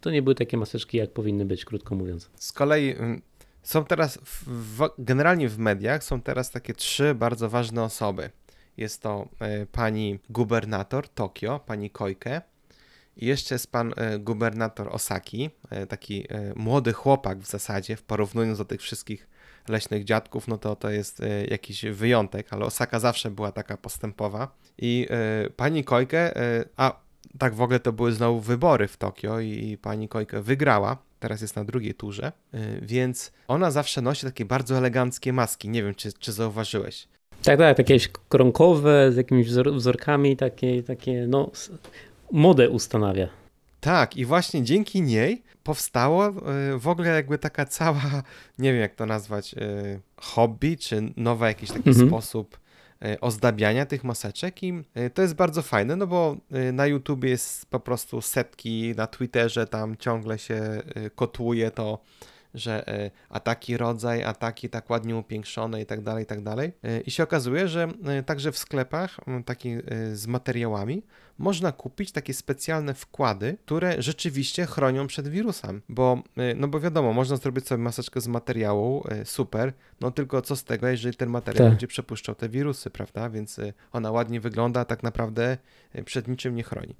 to 0.00 0.10
nie 0.10 0.22
były 0.22 0.34
takie 0.34 0.56
maseczki, 0.56 0.98
jak 0.98 1.12
powinny 1.12 1.44
być, 1.44 1.64
krótko 1.64 1.94
mówiąc. 1.94 2.30
Z 2.34 2.52
kolei 2.52 2.94
są 3.62 3.84
teraz, 3.84 4.18
w, 4.46 4.88
generalnie 4.98 5.48
w 5.48 5.58
mediach 5.58 6.04
są 6.04 6.22
teraz 6.22 6.50
takie 6.50 6.74
trzy 6.74 7.14
bardzo 7.14 7.48
ważne 7.48 7.82
osoby. 7.82 8.30
Jest 8.76 9.02
to 9.02 9.28
e, 9.40 9.66
pani 9.66 10.18
gubernator 10.30 11.08
Tokio, 11.08 11.60
pani 11.66 11.90
Koike. 11.90 12.42
I 13.16 13.26
jeszcze 13.26 13.54
jest 13.54 13.72
pan 13.72 13.92
e, 13.96 14.18
gubernator 14.18 14.88
Osaki, 14.88 15.50
e, 15.70 15.86
taki 15.86 16.26
młody 16.56 16.92
chłopak 16.92 17.38
w 17.38 17.46
zasadzie, 17.46 17.96
w 17.96 18.02
porównaniu 18.02 18.56
do 18.56 18.64
tych 18.64 18.80
wszystkich 18.80 19.28
leśnych 19.68 20.04
dziadków, 20.04 20.48
no 20.48 20.58
to 20.58 20.76
to 20.76 20.90
jest 20.90 21.22
jakiś 21.50 21.84
wyjątek, 21.84 22.46
ale 22.50 22.64
Osaka 22.64 23.00
zawsze 23.00 23.30
była 23.30 23.52
taka 23.52 23.76
postępowa. 23.76 24.56
I 24.78 25.08
pani 25.56 25.84
Koike, 25.84 26.36
e, 26.36 26.64
a 26.76 27.03
tak 27.38 27.54
w 27.54 27.60
ogóle 27.60 27.80
to 27.80 27.92
były 27.92 28.12
znowu 28.12 28.40
wybory 28.40 28.88
w 28.88 28.96
Tokio 28.96 29.40
i, 29.40 29.78
pani 29.82 30.08
Koike 30.08 30.42
wygrała, 30.42 30.96
teraz 31.20 31.40
jest 31.40 31.56
na 31.56 31.64
drugiej 31.64 31.94
turze, 31.94 32.32
y, 32.54 32.58
więc 32.82 33.32
ona 33.48 33.70
zawsze 33.70 34.02
nosi 34.02 34.26
takie 34.26 34.44
bardzo 34.44 34.78
eleganckie 34.78 35.32
maski. 35.32 35.68
Nie 35.68 35.82
wiem, 35.82 35.94
czy, 35.94 36.12
czy 36.12 36.32
zauważyłeś. 36.32 37.08
Tak, 37.42 37.58
tak, 37.58 37.76
takie 37.76 37.94
jakieś 37.94 38.08
kronkowe, 38.28 39.12
z 39.12 39.16
jakimiś 39.16 39.48
wzor- 39.50 39.74
wzorkami, 39.76 40.36
takie, 40.36 40.82
takie 40.82 41.26
no, 41.28 41.50
modę 42.32 42.70
ustanawia. 42.70 43.28
Tak, 43.80 44.16
i 44.16 44.24
właśnie 44.24 44.62
dzięki 44.62 45.02
niej 45.02 45.42
powstało 45.62 46.28
y, 46.28 46.32
w 46.78 46.88
ogóle 46.88 47.08
jakby 47.08 47.38
taka 47.38 47.64
cała, 47.66 48.02
nie 48.58 48.72
wiem 48.72 48.80
jak 48.80 48.94
to 48.94 49.06
nazwać, 49.06 49.54
y, 49.54 50.00
hobby, 50.16 50.76
czy 50.76 51.12
nowy 51.16 51.46
jakiś 51.46 51.70
taki 51.70 51.88
Mhm. 51.88 52.08
sposób 52.08 52.58
ozdabiania 53.20 53.86
tych 53.86 54.04
maseczek 54.04 54.62
i 54.62 54.72
y, 54.96 55.10
to 55.10 55.22
jest 55.22 55.34
bardzo 55.34 55.62
fajne, 55.62 55.96
no 55.96 56.06
bo 56.06 56.36
y, 56.68 56.72
na 56.72 56.86
YouTubie 56.86 57.30
jest 57.30 57.66
po 57.66 57.80
prostu 57.80 58.20
setki, 58.20 58.94
na 58.96 59.06
Twitterze 59.06 59.66
tam 59.66 59.96
ciągle 59.96 60.38
się 60.38 60.82
kotłuje 61.14 61.70
to, 61.70 61.98
że 62.54 63.04
y, 63.06 63.10
a 63.28 63.40
taki 63.40 63.76
rodzaj, 63.76 64.22
a 64.24 64.34
taki 64.34 64.68
tak 64.68 64.90
ładnie 64.90 65.16
upiększony 65.16 65.80
i 65.80 65.86
tak 65.86 66.00
dalej, 66.00 66.24
i 66.24 66.26
tak 66.26 66.42
dalej. 66.42 66.72
Y, 66.84 67.00
I 67.00 67.10
się 67.10 67.22
okazuje, 67.22 67.68
że 67.68 67.88
y, 68.20 68.22
także 68.22 68.52
w 68.52 68.58
sklepach 68.58 69.16
takich 69.44 69.80
z 70.12 70.26
materiałami 70.26 71.02
można 71.38 71.72
kupić 71.72 72.12
takie 72.12 72.34
specjalne 72.34 72.94
wkłady, 72.94 73.56
które 73.64 74.02
rzeczywiście 74.02 74.66
chronią 74.66 75.06
przed 75.06 75.28
wirusem, 75.28 75.82
bo, 75.88 76.22
no 76.56 76.68
bo 76.68 76.80
wiadomo, 76.80 77.12
można 77.12 77.36
zrobić 77.36 77.66
sobie 77.66 77.82
maseczkę 77.82 78.20
z 78.20 78.28
materiału, 78.28 79.04
super, 79.24 79.72
no 80.00 80.10
tylko 80.10 80.42
co 80.42 80.56
z 80.56 80.64
tego, 80.64 80.88
jeżeli 80.88 81.16
ten 81.16 81.30
materiał 81.30 81.64
Tak. 81.64 81.72
będzie 81.72 81.86
przepuszczał 81.86 82.34
te 82.34 82.48
wirusy, 82.48 82.90
prawda, 82.90 83.30
więc 83.30 83.60
ona 83.92 84.10
ładnie 84.10 84.40
wygląda, 84.40 84.80
a 84.80 84.84
tak 84.84 85.02
naprawdę 85.02 85.58
przed 86.04 86.28
niczym 86.28 86.54
nie 86.54 86.62
chroni. 86.62 86.94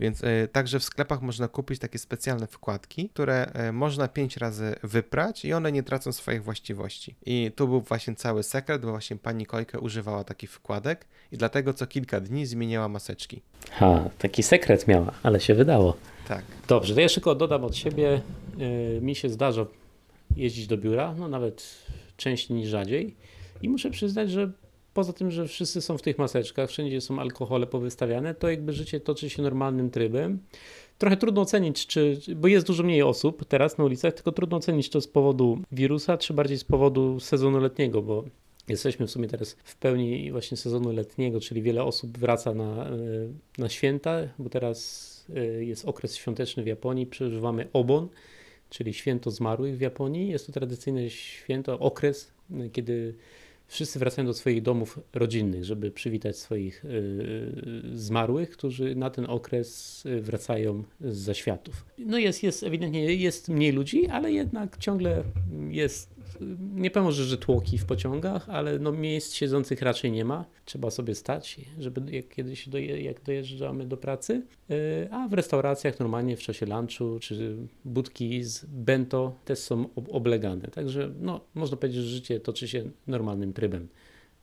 Więc 0.00 0.24
y, 0.24 0.48
także 0.52 0.80
w 0.80 0.84
sklepach 0.84 1.22
można 1.22 1.48
kupić 1.48 1.78
takie 1.78 1.98
specjalne 1.98 2.46
wkładki, 2.46 3.08
które 3.08 3.52
y, 3.68 3.72
można 3.72 4.08
pięć 4.08 4.36
razy 4.36 4.74
wyprać 4.82 5.44
i 5.44 5.52
one 5.52 5.72
nie 5.72 5.82
tracą 5.82 6.12
swoich 6.12 6.44
właściwości. 6.44 7.14
I 7.26 7.52
tu 7.56 7.68
był 7.68 7.80
właśnie 7.80 8.14
cały 8.14 8.42
sekret, 8.42 8.82
bo 8.82 8.90
właśnie 8.90 9.16
pani 9.16 9.46
Kojkę 9.46 9.80
używała 9.80 10.24
takich 10.24 10.50
wkładek 10.50 11.06
i 11.32 11.36
dlatego 11.36 11.74
co 11.74 11.86
kilka 11.86 12.20
dni 12.20 12.46
zmieniała 12.46 12.88
maseczki. 12.88 13.42
Ha, 13.70 14.10
taki 14.18 14.42
sekret 14.42 14.88
miała, 14.88 15.12
ale 15.22 15.40
się 15.40 15.54
wydało. 15.54 15.96
Tak. 16.28 16.44
Dobrze, 16.68 16.94
to 16.94 17.00
jeszcze 17.00 17.20
tylko 17.20 17.34
dodam 17.34 17.64
od 17.64 17.76
siebie. 17.76 18.20
Yy, 18.58 19.00
Mi 19.00 19.14
się 19.14 19.28
zdarza 19.28 19.66
jeździć 20.36 20.66
do 20.66 20.78
biura, 20.78 21.14
no 21.18 21.28
nawet 21.28 21.74
częściej 22.16 22.56
niż 22.56 22.68
rzadziej. 22.68 23.16
I 23.62 23.68
muszę 23.68 23.90
przyznać, 23.90 24.30
że 24.30 24.50
poza 24.96 25.12
tym, 25.12 25.30
że 25.30 25.48
wszyscy 25.48 25.80
są 25.80 25.98
w 25.98 26.02
tych 26.02 26.18
maseczkach, 26.18 26.70
wszędzie 26.70 27.00
są 27.00 27.18
alkohole 27.18 27.66
powystawiane, 27.66 28.34
to 28.34 28.50
jakby 28.50 28.72
życie 28.72 29.00
toczy 29.00 29.30
się 29.30 29.42
normalnym 29.42 29.90
trybem. 29.90 30.38
Trochę 30.98 31.16
trudno 31.16 31.42
ocenić, 31.42 31.86
czy, 31.86 32.20
bo 32.36 32.48
jest 32.48 32.66
dużo 32.66 32.82
mniej 32.82 33.02
osób 33.02 33.44
teraz 33.44 33.78
na 33.78 33.84
ulicach, 33.84 34.14
tylko 34.14 34.32
trudno 34.32 34.56
ocenić, 34.56 34.90
to 34.90 35.00
z 35.00 35.08
powodu 35.08 35.58
wirusa, 35.72 36.18
czy 36.18 36.34
bardziej 36.34 36.58
z 36.58 36.64
powodu 36.64 37.20
sezonu 37.20 37.58
letniego, 37.58 38.02
bo 38.02 38.24
jesteśmy 38.68 39.06
w 39.06 39.10
sumie 39.10 39.28
teraz 39.28 39.56
w 39.64 39.76
pełni 39.76 40.32
właśnie 40.32 40.56
sezonu 40.56 40.92
letniego, 40.92 41.40
czyli 41.40 41.62
wiele 41.62 41.84
osób 41.84 42.18
wraca 42.18 42.54
na, 42.54 42.86
e, 42.86 42.96
na 43.58 43.68
święta, 43.68 44.18
bo 44.38 44.48
teraz 44.50 45.26
e, 45.36 45.64
jest 45.64 45.84
okres 45.84 46.16
świąteczny 46.16 46.62
w 46.62 46.66
Japonii, 46.66 47.06
przeżywamy 47.06 47.68
Obon, 47.72 48.08
czyli 48.70 48.94
święto 48.94 49.30
zmarłych 49.30 49.76
w 49.76 49.80
Japonii. 49.80 50.28
Jest 50.28 50.46
to 50.46 50.52
tradycyjne 50.52 51.10
święto, 51.10 51.78
okres, 51.78 52.32
e, 52.50 52.70
kiedy 52.70 53.14
wszyscy 53.66 53.98
wracają 53.98 54.26
do 54.26 54.34
swoich 54.34 54.62
domów 54.62 55.00
rodzinnych, 55.12 55.64
żeby 55.64 55.90
przywitać 55.90 56.38
swoich 56.38 56.84
e, 56.84 56.88
zmarłych, 57.96 58.50
którzy 58.50 58.94
na 58.94 59.10
ten 59.10 59.26
okres 59.28 60.02
e, 60.06 60.20
wracają 60.20 60.82
z 61.00 61.16
zaświatów. 61.16 61.84
No 61.98 62.18
jest, 62.18 62.42
jest 62.42 62.62
ewidentnie 62.62 63.14
jest 63.14 63.48
mniej 63.48 63.72
ludzi, 63.72 64.06
ale 64.06 64.32
jednak 64.32 64.78
ciągle 64.78 65.22
jest 65.70 66.15
nie 66.74 66.90
powiem, 66.90 67.12
że, 67.12 67.24
że 67.24 67.38
tłoki 67.38 67.78
w 67.78 67.84
pociągach, 67.86 68.48
ale 68.48 68.78
no 68.78 68.92
miejsc 68.92 69.34
siedzących 69.34 69.82
raczej 69.82 70.12
nie 70.12 70.24
ma. 70.24 70.44
Trzeba 70.64 70.90
sobie 70.90 71.14
stać, 71.14 71.60
żeby 71.78 72.16
jak 72.16 72.28
kiedyś 72.28 72.68
doje, 72.68 73.02
jak 73.02 73.22
dojeżdżamy 73.22 73.86
do 73.86 73.96
pracy. 73.96 74.42
Yy, 74.68 74.76
A 75.10 75.28
w 75.28 75.32
restauracjach 75.32 76.00
normalnie 76.00 76.36
w 76.36 76.40
czasie 76.40 76.66
lunchu 76.66 77.18
czy 77.20 77.56
budki 77.84 78.44
z 78.44 78.64
bento 78.64 79.34
też 79.44 79.58
są 79.58 79.88
ob- 79.96 80.08
oblegane. 80.10 80.68
Także 80.68 81.12
no, 81.20 81.40
można 81.54 81.76
powiedzieć, 81.76 82.02
że 82.02 82.08
życie 82.08 82.40
toczy 82.40 82.68
się 82.68 82.90
normalnym 83.06 83.52
trybem. 83.52 83.88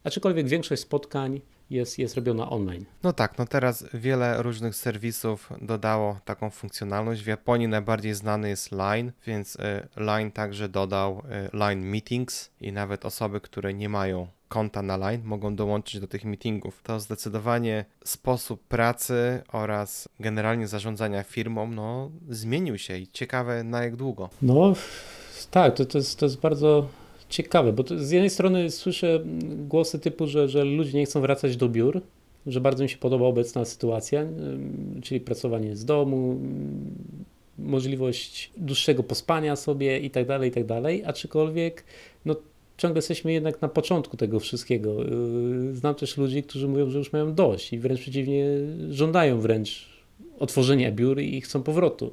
Aczkolwiek 0.03 0.47
większość 0.47 0.81
spotkań 0.81 1.41
jest, 1.69 1.99
jest 1.99 2.15
robiona 2.15 2.49
online. 2.49 2.85
No 3.03 3.13
tak, 3.13 3.37
no 3.37 3.45
teraz 3.45 3.85
wiele 3.93 4.43
różnych 4.43 4.75
serwisów 4.75 5.49
dodało 5.61 6.19
taką 6.25 6.49
funkcjonalność. 6.49 7.21
W 7.21 7.27
Japonii 7.27 7.67
najbardziej 7.67 8.13
znany 8.13 8.49
jest 8.49 8.71
Line, 8.71 9.11
więc 9.27 9.55
y, 9.55 9.59
Line 9.97 10.31
także 10.31 10.69
dodał 10.69 11.19
y, 11.53 11.57
Line 11.57 11.85
Meetings 11.85 12.51
i 12.61 12.71
nawet 12.71 13.05
osoby, 13.05 13.41
które 13.41 13.73
nie 13.73 13.89
mają 13.89 14.27
konta 14.47 14.81
na 14.81 14.97
Line 14.97 15.21
mogą 15.23 15.55
dołączyć 15.55 16.01
do 16.01 16.07
tych 16.07 16.25
meetingów. 16.25 16.81
To 16.83 16.99
zdecydowanie 16.99 17.85
sposób 18.05 18.63
pracy 18.67 19.41
oraz 19.51 20.09
generalnie 20.19 20.67
zarządzania 20.67 21.23
firmą 21.23 21.67
no, 21.67 22.11
zmienił 22.29 22.77
się 22.77 22.97
i 22.97 23.07
ciekawe 23.07 23.63
na 23.63 23.83
jak 23.83 23.95
długo. 23.95 24.29
No 24.41 24.73
tak, 25.51 25.75
to, 25.75 25.85
to, 25.85 25.97
jest, 25.97 26.19
to 26.19 26.25
jest 26.25 26.39
bardzo 26.39 26.87
ciekawe, 27.33 27.73
bo 27.73 27.83
z 27.97 28.11
jednej 28.11 28.29
strony 28.29 28.71
słyszę 28.71 29.19
głosy 29.67 29.99
typu, 29.99 30.27
że, 30.27 30.49
że 30.49 30.63
ludzie 30.63 30.97
nie 30.97 31.05
chcą 31.05 31.21
wracać 31.21 31.57
do 31.57 31.69
biur, 31.69 32.01
że 32.47 32.61
bardzo 32.61 32.83
mi 32.83 32.89
się 32.89 32.97
podoba 32.97 33.25
obecna 33.25 33.65
sytuacja, 33.65 34.25
czyli 35.03 35.19
pracowanie 35.19 35.75
z 35.75 35.85
domu, 35.85 36.39
możliwość 37.57 38.51
dłuższego 38.57 39.03
pospania 39.03 39.55
sobie 39.55 39.99
i 39.99 40.09
tak 40.09 40.27
dalej, 40.27 40.49
i 40.49 40.53
tak 40.53 40.65
dalej, 40.65 41.03
aczkolwiek 41.05 41.83
no, 42.25 42.35
ciągle 42.77 42.97
jesteśmy 42.97 43.33
jednak 43.33 43.61
na 43.61 43.67
początku 43.67 44.17
tego 44.17 44.39
wszystkiego. 44.39 45.03
Yy, 45.03 45.75
Znam 45.75 45.95
też 45.95 46.17
ludzi, 46.17 46.43
którzy 46.43 46.67
mówią, 46.67 46.89
że 46.89 46.97
już 46.97 47.13
mają 47.13 47.33
dość 47.33 47.73
i 47.73 47.79
wręcz 47.79 47.99
przeciwnie, 47.99 48.45
żądają 48.89 49.39
wręcz 49.39 49.89
otworzenia 50.39 50.91
biur 50.91 51.21
i 51.21 51.41
chcą 51.41 51.63
powrotu. 51.63 52.11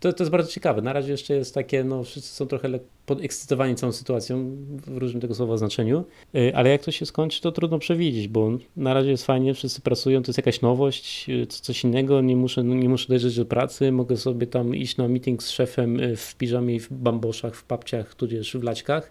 To, 0.00 0.12
to 0.12 0.22
jest 0.24 0.30
bardzo 0.30 0.50
ciekawe. 0.50 0.82
Na 0.82 0.92
razie 0.92 1.12
jeszcze 1.12 1.34
jest 1.34 1.54
takie, 1.54 1.84
no 1.84 2.04
wszyscy 2.04 2.34
są 2.34 2.46
trochę 2.46 2.68
podekscytowani 3.06 3.74
całą 3.74 3.92
sytuacją 3.92 4.56
w 4.86 4.96
różnym 4.96 5.20
tego 5.20 5.34
słowa 5.34 5.56
znaczeniu, 5.56 6.04
Yy, 6.32 6.56
ale 6.56 6.70
jak 6.70 6.82
to 6.82 6.90
się 6.90 7.06
skończy, 7.06 7.40
to 7.40 7.52
trudno 7.52 7.78
przewidzieć, 7.78 8.28
bo 8.28 8.50
na 8.76 8.94
razie 8.94 9.10
jest 9.10 9.26
fajnie, 9.26 9.54
wszyscy 9.54 9.80
pracują, 9.80 10.22
to 10.22 10.28
jest 10.28 10.38
jakaś 10.38 10.60
nowość, 10.60 11.26
co- 11.48 11.62
coś 11.62 11.84
innego, 11.84 12.20
nie 12.20 12.36
muszę, 12.36 12.64
nie 12.64 12.88
muszę 12.88 13.08
dojrzeć 13.08 13.36
do 13.36 13.44
pracy, 13.44 13.92
mogę 13.92 14.16
sobie 14.16 14.46
tam 14.46 14.74
iść 14.74 14.96
na 14.96 15.08
meeting 15.08 15.42
z 15.42 15.50
szefem 15.50 15.98
yy, 15.98 16.16
w 16.16 16.34
piżamie, 16.36 16.80
w 16.80 16.92
bamboszach, 16.92 17.54
w 17.54 17.64
papciach, 17.64 18.14
tudzież 18.14 18.56
w 18.56 18.62
laćkach, 18.62 19.10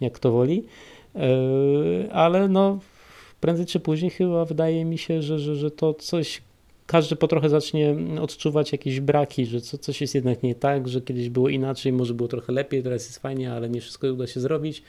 jak 0.00 0.12
kto 0.12 0.32
woli, 0.32 0.64
ale 2.12 2.48
no 2.48 2.78
prędzej 3.40 3.66
czy 3.66 3.80
później 3.80 4.10
chyba 4.10 4.44
wydaje 4.44 4.84
mi 4.84 4.98
się, 4.98 5.22
że, 5.22 5.38
że, 5.38 5.56
że 5.56 5.70
to 5.70 5.94
coś 5.94 6.42
każdy 6.90 7.16
po 7.16 7.28
trochę 7.28 7.48
zacznie 7.48 7.96
odczuwać 8.20 8.72
jakieś 8.72 9.00
braki, 9.00 9.46
że 9.46 9.60
co, 9.60 9.78
coś 9.78 10.00
jest 10.00 10.14
jednak 10.14 10.42
nie 10.42 10.54
tak, 10.54 10.88
że 10.88 11.00
kiedyś 11.00 11.28
było 11.28 11.48
inaczej, 11.48 11.92
może 11.92 12.14
było 12.14 12.28
trochę 12.28 12.52
lepiej, 12.52 12.82
teraz 12.82 13.06
jest 13.06 13.18
fajnie, 13.18 13.52
ale 13.52 13.68
nie 13.68 13.80
wszystko 13.80 14.12
uda 14.12 14.26
się 14.26 14.40
zrobić. 14.40 14.82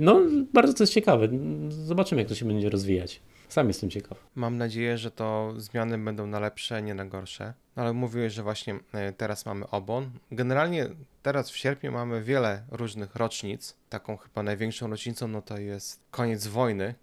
No, 0.00 0.20
bardzo 0.52 0.74
to 0.74 0.82
jest 0.82 0.92
ciekawe. 0.92 1.28
Zobaczymy, 1.68 2.20
jak 2.20 2.28
to 2.28 2.34
się 2.34 2.44
będzie 2.46 2.70
rozwijać. 2.70 3.20
Sam 3.48 3.68
jestem 3.68 3.90
ciekaw. 3.90 4.18
Mam 4.34 4.58
nadzieję, 4.58 4.98
że 4.98 5.10
to 5.10 5.54
zmiany 5.56 5.98
będą 5.98 6.26
na 6.26 6.40
lepsze, 6.40 6.82
nie 6.82 6.94
na 6.94 7.04
gorsze. 7.04 7.54
No, 7.76 7.82
Ale 7.82 7.92
mówiłeś, 7.92 8.32
że 8.32 8.42
właśnie 8.42 8.78
e, 8.92 9.12
teraz 9.12 9.46
mamy 9.46 9.70
obon. 9.70 10.10
Generalnie 10.30 10.88
teraz 11.22 11.50
w 11.50 11.56
sierpniu 11.56 11.92
mamy 11.92 12.22
wiele 12.22 12.62
różnych 12.70 13.16
rocznic. 13.16 13.76
Taką 13.88 14.16
chyba 14.16 14.42
największą 14.42 14.90
rocznicą 14.90 15.28
no 15.28 15.42
to 15.42 15.58
jest 15.58 16.00
koniec 16.10 16.46
wojny. 16.46 16.94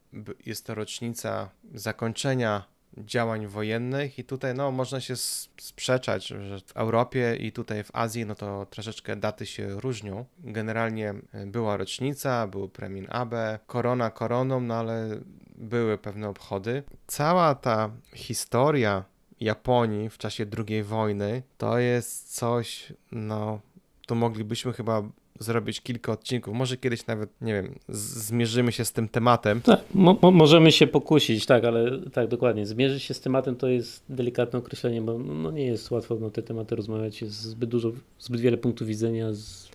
Jest 0.46 0.66
to 0.66 0.76
rocznica 0.76 1.50
zakończenia 1.74 2.73
działań 2.98 3.48
wojennych 3.48 4.20
i 4.20 4.24
tutaj 4.24 4.54
no 4.56 4.72
można 4.72 5.02
się 5.02 5.16
sprzeczać, 5.58 6.28
że 6.28 6.60
w 6.60 6.78
Europie 6.78 7.36
i 7.36 7.52
tutaj 7.52 7.84
w 7.84 7.96
Azji 7.96 8.26
no 8.26 8.36
to 8.36 8.66
troszeczkę 8.66 9.16
daty 9.16 9.46
się 9.46 9.68
różnią. 9.82 10.26
Generalnie 10.40 11.14
y, 11.36 11.48
była 11.48 11.78
rocznica, 11.78 12.48
był 12.48 12.70
Premin 12.70 13.08
Abe, 13.10 13.60
korona 13.68 14.12
koroną, 14.12 14.60
no 14.60 14.76
ale 14.76 15.10
były 15.56 15.98
pewne 15.98 16.30
obchody. 16.30 16.84
Cała 17.08 17.56
ta 17.56 17.90
historia 18.14 19.04
Japonii 19.40 20.10
w 20.10 20.18
czasie 20.18 20.46
II 20.68 20.84
wojny 20.84 21.44
to 21.58 21.80
jest 21.80 22.36
coś, 22.36 22.94
no 23.12 23.60
to 24.08 24.16
moglibyśmy 24.16 24.74
chyba 24.74 25.04
zrobić 25.40 25.82
kilka 25.82 26.12
odcinków. 26.12 26.54
Może 26.54 26.78
kiedyś 26.78 27.08
nawet, 27.08 27.30
nie 27.42 27.54
wiem, 27.54 27.76
zmierzymy 27.90 28.72
się 28.72 28.86
z 28.86 28.92
tym 28.92 29.10
tematem. 29.10 29.62
Tak, 29.62 29.80
mo, 29.94 30.18
mo, 30.22 30.32
możemy 30.32 30.72
się 30.72 30.88
pokusić, 30.88 31.46
tak, 31.46 31.64
ale 31.64 32.00
tak, 32.12 32.28
dokładnie. 32.28 32.66
Zmierzyć 32.66 33.04
się 33.04 33.14
z 33.14 33.22
tematem 33.22 33.56
to 33.56 33.68
jest 33.68 34.04
delikatne 34.10 34.60
określenie, 34.60 35.02
bo 35.02 35.20
no, 35.20 35.34
no 35.34 35.52
nie 35.52 35.66
jest 35.66 35.92
łatwo 35.92 36.16
na 36.16 36.30
te 36.30 36.44
tematy 36.44 36.76
rozmawiać. 36.76 37.22
Jest 37.22 37.42
zbyt 37.42 37.70
dużo, 37.70 37.92
zbyt 38.20 38.42
wiele 38.42 38.58
punktów 38.58 38.88
widzenia, 38.88 39.34
z, 39.34 39.70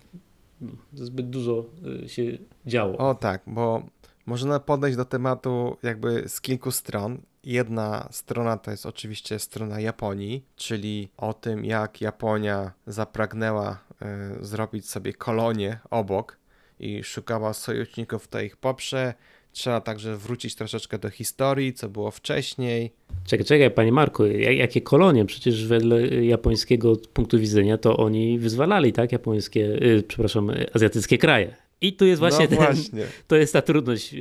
zbyt 0.95 1.31
dużo 1.31 1.65
y, 2.05 2.09
się 2.09 2.39
działo. 2.67 2.99
O 2.99 3.15
tak, 3.15 3.43
bo 3.47 3.83
można 4.29 4.61
podejść 4.61 4.97
do 4.97 5.05
tematu 5.05 5.77
jakby 5.83 6.25
z 6.29 6.41
kilku 6.41 6.71
stron. 6.71 7.19
Jedna 7.45 8.09
strona 8.11 8.57
to 8.57 8.71
jest 8.71 8.87
oczywiście 8.87 9.39
strona 9.39 9.81
Japonii, 9.81 10.45
czyli 10.57 11.09
o 11.17 11.35
tym, 11.35 11.65
jak 11.65 12.01
Japonia 12.01 12.73
zapragnęła 12.87 13.79
e, 14.03 14.37
zrobić 14.41 14.91
sobie 14.91 15.13
kolonię 15.13 15.79
obok 15.91 16.37
i 16.81 17.05
szukała 17.05 17.53
sojuszników, 17.53 18.29
to 18.29 18.41
ich 18.41 18.57
poprze. 18.57 19.15
Trzeba 19.53 19.81
także 19.81 20.17
wrócić 20.17 20.55
troszeczkę 20.55 20.99
do 20.99 21.11
historii, 21.11 21.73
co 21.73 21.89
było 21.89 22.11
wcześniej. 22.11 22.93
Czekaj, 23.27 23.47
czekaj, 23.47 23.71
panie 23.71 23.93
Marku, 23.93 24.27
jak, 24.27 24.57
jakie 24.57 24.81
kolonie? 24.81 25.25
Przecież 25.25 25.67
wedle 25.67 26.07
japońskiego 26.25 26.97
punktu 27.13 27.39
widzenia 27.39 27.79
to 27.79 27.97
oni 27.97 28.39
wyzwalali, 28.39 28.93
tak, 28.93 29.13
japońskie, 29.13 29.83
y, 29.83 30.03
przepraszam, 30.09 30.51
y, 30.51 30.67
azjatyckie 30.75 31.19
kraje. 31.19 31.68
I 31.81 31.93
tu 31.93 32.05
jest 32.05 32.19
właśnie 32.19 32.45
no 32.45 32.57
ten, 32.57 32.59
właśnie. 32.59 33.07
to 33.27 33.37
jest 33.37 33.53
ta 33.53 33.63
trudność, 33.63 34.15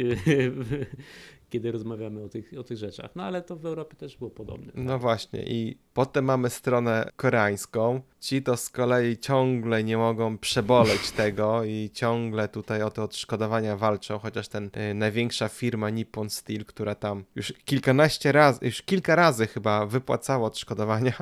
kiedy 1.49 1.71
rozmawiamy 1.71 2.23
o 2.23 2.29
tych, 2.29 2.51
o 2.59 2.63
tych 2.63 2.77
rzeczach. 2.77 3.11
No 3.15 3.23
ale 3.23 3.41
to 3.41 3.55
w 3.55 3.65
Europie 3.65 3.95
też 3.95 4.17
było 4.17 4.31
podobne. 4.31 4.71
No 4.75 4.99
właśnie, 4.99 5.43
i 5.43 5.77
potem 5.93 6.25
mamy 6.25 6.49
stronę 6.49 7.11
koreańską. 7.15 8.01
Ci 8.19 8.43
to 8.43 8.57
z 8.57 8.69
kolei 8.69 9.17
ciągle 9.17 9.83
nie 9.83 9.97
mogą 9.97 10.37
przeboleć 10.37 11.11
tego 11.17 11.63
i 11.63 11.89
ciągle 11.93 12.47
tutaj 12.47 12.81
o 12.81 12.89
te 12.89 13.03
odszkodowania 13.03 13.77
walczą, 13.77 14.19
chociaż 14.19 14.47
ten 14.47 14.69
y, 14.91 14.93
największa 14.93 15.47
firma 15.47 15.89
Nippon 15.89 16.29
Steel, 16.29 16.65
która 16.65 16.95
tam 16.95 17.23
już 17.35 17.53
kilkanaście 17.65 18.31
razy, 18.31 18.59
już 18.61 18.81
kilka 18.81 19.15
razy 19.15 19.47
chyba 19.47 19.85
wypłacała 19.85 20.47
odszkodowania, 20.47 21.13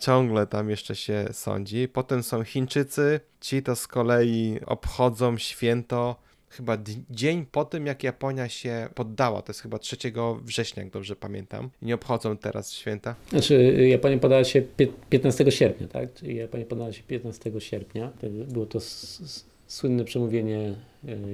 ciągle 0.00 0.46
tam 0.46 0.70
jeszcze 0.70 0.96
się 0.96 1.24
sądzi. 1.32 1.88
Potem 1.88 2.22
są 2.22 2.44
Chińczycy, 2.44 3.20
ci 3.40 3.62
to 3.62 3.76
z 3.76 3.86
kolei 3.86 4.58
obchodzą 4.66 5.38
święto 5.38 6.16
chyba 6.48 6.78
dzień 7.10 7.46
po 7.52 7.64
tym, 7.64 7.86
jak 7.86 8.02
Japonia 8.04 8.48
się 8.48 8.88
poddała. 8.94 9.42
To 9.42 9.50
jest 9.50 9.60
chyba 9.60 9.78
3 9.78 9.96
września, 10.42 10.82
jak 10.82 10.92
dobrze 10.92 11.16
pamiętam. 11.16 11.70
Nie 11.82 11.94
obchodzą 11.94 12.36
teraz 12.36 12.72
święta. 12.72 13.14
Znaczy, 13.30 13.54
y, 13.54 13.88
Japonia 13.88 14.18
podała 14.18 14.44
się 14.44 14.62
pie- 14.62 14.92
15 15.10 15.50
sierpnia, 15.52 15.88
tak? 15.88 16.14
Czyli 16.14 16.36
Japonia 16.36 16.64
podała 16.64 16.92
się 16.92 17.02
15 17.02 17.60
sierpnia. 17.60 18.12
Było 18.48 18.66
to 18.66 18.78
słynne 19.66 20.04
przemówienie 20.04 20.58
y, 20.58 20.74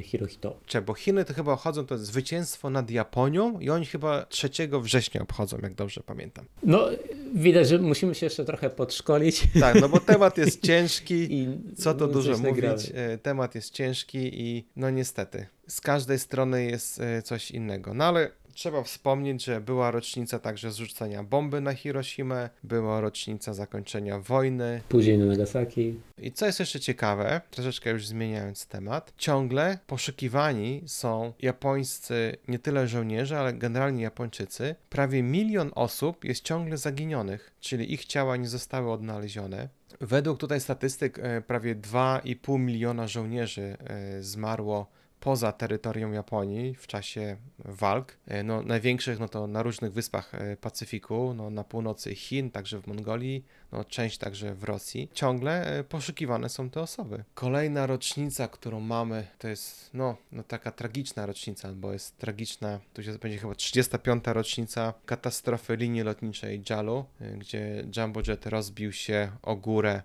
Hirohito. 0.02 0.60
Cze, 0.66 0.82
bo 0.82 0.94
Chiny 0.94 1.24
to 1.24 1.34
chyba 1.34 1.52
obchodzą 1.52 1.86
to 1.86 1.98
zwycięstwo 1.98 2.70
nad 2.70 2.90
Japonią 2.90 3.60
i 3.60 3.70
oni 3.70 3.86
chyba 3.86 4.26
3 4.26 4.50
września 4.82 5.22
obchodzą, 5.22 5.58
jak 5.62 5.74
dobrze 5.74 6.00
pamiętam. 6.06 6.44
No, 6.62 6.88
widać, 7.34 7.68
że 7.68 7.78
musimy 7.78 8.14
się 8.14 8.26
jeszcze 8.26 8.44
trochę 8.44 8.70
podszkolić. 8.70 9.42
Tak, 9.60 9.80
no 9.80 9.88
bo 9.88 10.00
temat 10.14 10.38
jest 10.38 10.62
ciężki. 10.62 11.34
I 11.34 11.48
Co 11.76 11.94
tu 11.94 12.06
no, 12.06 12.12
dużo 12.12 12.32
coś 12.32 12.42
nagramy. 12.42 12.74
mówić, 12.74 12.92
e, 12.94 13.18
temat 13.18 13.54
jest 13.54 13.70
ciężki 13.70 14.40
i 14.40 14.64
no 14.76 14.90
niestety, 14.90 15.46
z 15.68 15.80
każdej 15.80 16.18
strony 16.18 16.64
jest 16.64 17.00
e, 17.00 17.22
coś 17.22 17.50
innego. 17.50 17.94
No 17.94 18.04
ale 18.04 18.30
trzeba 18.60 18.82
wspomnieć, 18.82 19.44
że 19.44 19.60
była 19.60 19.90
rocznica 19.90 20.38
także 20.38 20.72
zrzucenia 20.72 21.22
bomby 21.22 21.60
na 21.60 21.74
Hiroshimę, 21.74 22.50
była 22.64 23.00
rocznica 23.00 23.54
zakończenia 23.54 24.18
wojny. 24.18 24.80
Później 24.88 25.18
na 25.18 25.26
Nagasaki. 25.26 25.94
I 26.18 26.32
co 26.32 26.46
jest 26.46 26.60
jeszcze 26.60 26.80
ciekawe, 26.80 27.40
troszeczkę 27.50 27.90
już 27.90 28.06
zmieniając 28.06 28.66
temat, 28.66 29.12
ciągle 29.16 29.78
poszukiwani 29.86 30.82
są 30.86 31.32
japońscy, 31.38 32.36
nie 32.48 32.58
tyle 32.58 32.88
żołnierze, 32.88 33.38
ale 33.38 33.54
generalnie 33.54 34.02
Japończycy. 34.02 34.74
Prawie 34.90 35.22
milion 35.22 35.70
osób 35.74 36.24
jest 36.24 36.44
ciągle 36.44 36.76
zaginionych, 36.76 37.52
czyli 37.60 37.92
ich 37.92 38.04
ciała 38.04 38.36
nie 38.36 38.48
zostały 38.48 38.92
odnalezione. 38.92 39.68
Według 40.00 40.38
tutaj 40.38 40.60
statystyk 40.60 41.18
e, 41.18 41.40
prawie 41.40 41.76
2,5 41.76 42.58
miliona 42.58 43.08
żołnierzy 43.08 43.76
e, 43.78 44.22
zmarło 44.22 44.99
poza 45.20 45.52
terytorium 45.52 46.14
Japonii 46.14 46.74
w 46.74 46.86
czasie 46.86 47.36
walk. 47.58 48.16
E, 48.26 48.42
No, 48.42 48.62
największych 48.62 49.18
no 49.18 49.28
to 49.28 49.46
na 49.46 49.62
różnych 49.62 49.92
wyspach 49.92 50.34
e, 50.34 50.56
Pacyfiku, 50.56 51.34
no, 51.34 51.50
na 51.50 51.64
północy 51.64 52.14
Chin, 52.14 52.50
także 52.50 52.80
w 52.80 52.86
Mongolii, 52.86 53.44
no, 53.72 53.84
część 53.84 54.18
także 54.18 54.54
w 54.54 54.64
Rosji. 54.64 55.10
Ciągle 55.14 55.78
e, 55.78 55.84
poszukiwane 55.84 56.48
są 56.48 56.70
te 56.70 56.80
osoby. 56.80 57.24
Kolejna 57.34 57.86
rocznica, 57.86 58.48
którą 58.48 58.80
mamy, 58.80 59.26
to 59.38 59.48
jest 59.48 59.90
no, 59.94 60.16
no 60.32 60.42
taka 60.42 60.70
tragiczna 60.72 61.26
rocznica, 61.26 61.72
bo 61.72 61.92
jest 61.92 62.18
tragiczna, 62.18 62.80
tu 62.94 63.02
się 63.02 63.12
będzie 63.18 63.38
chyba 63.38 63.54
35. 63.54 64.24
rocznica 64.26 64.94
katastrofy 65.06 65.76
linii 65.76 66.02
lotniczej 66.02 66.62
JAL-u, 66.70 67.04
gdzie 67.38 67.84
Jumbo 67.96 68.20
Jet 68.28 68.46
rozbił 68.46 68.92
się 68.92 69.30
o 69.42 69.56
górę 69.56 70.02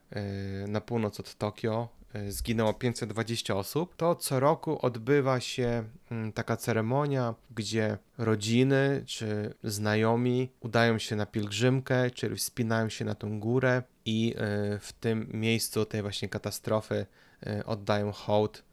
na 0.68 0.82
północ 0.82 1.20
od 1.20 1.36
Tokio. 1.36 1.90
E, 2.16 2.32
Zginęło 2.32 2.74
520 2.74 3.56
osób. 3.56 3.96
To 3.96 4.16
co 4.16 4.40
roku 4.40 4.86
odbywa 4.86 5.40
się 5.40 5.84
mm, 6.12 6.32
taka 6.32 6.58
ceremonia, 6.58 7.34
gdzie 7.56 7.98
rodziny 8.18 9.04
czy 9.06 9.54
znajomi 9.64 10.50
udają 10.60 11.00
się 11.00 11.16
na 11.16 11.26
pielgrzymkę, 11.26 12.12
czyli 12.12 12.36
wspinają 12.36 12.90
się 12.90 13.06
na 13.06 13.16
tą 13.16 13.40
górę 13.40 13.84
i 14.06 14.34
e, 14.38 14.80
w 14.80 14.94
tym 14.94 15.30
miejscu 15.34 15.86
tej 15.86 16.02
właśnie 16.02 16.30
katastrofy 16.30 17.06
e, 17.46 17.66
oddają 17.66 18.12
hołd 18.12 18.64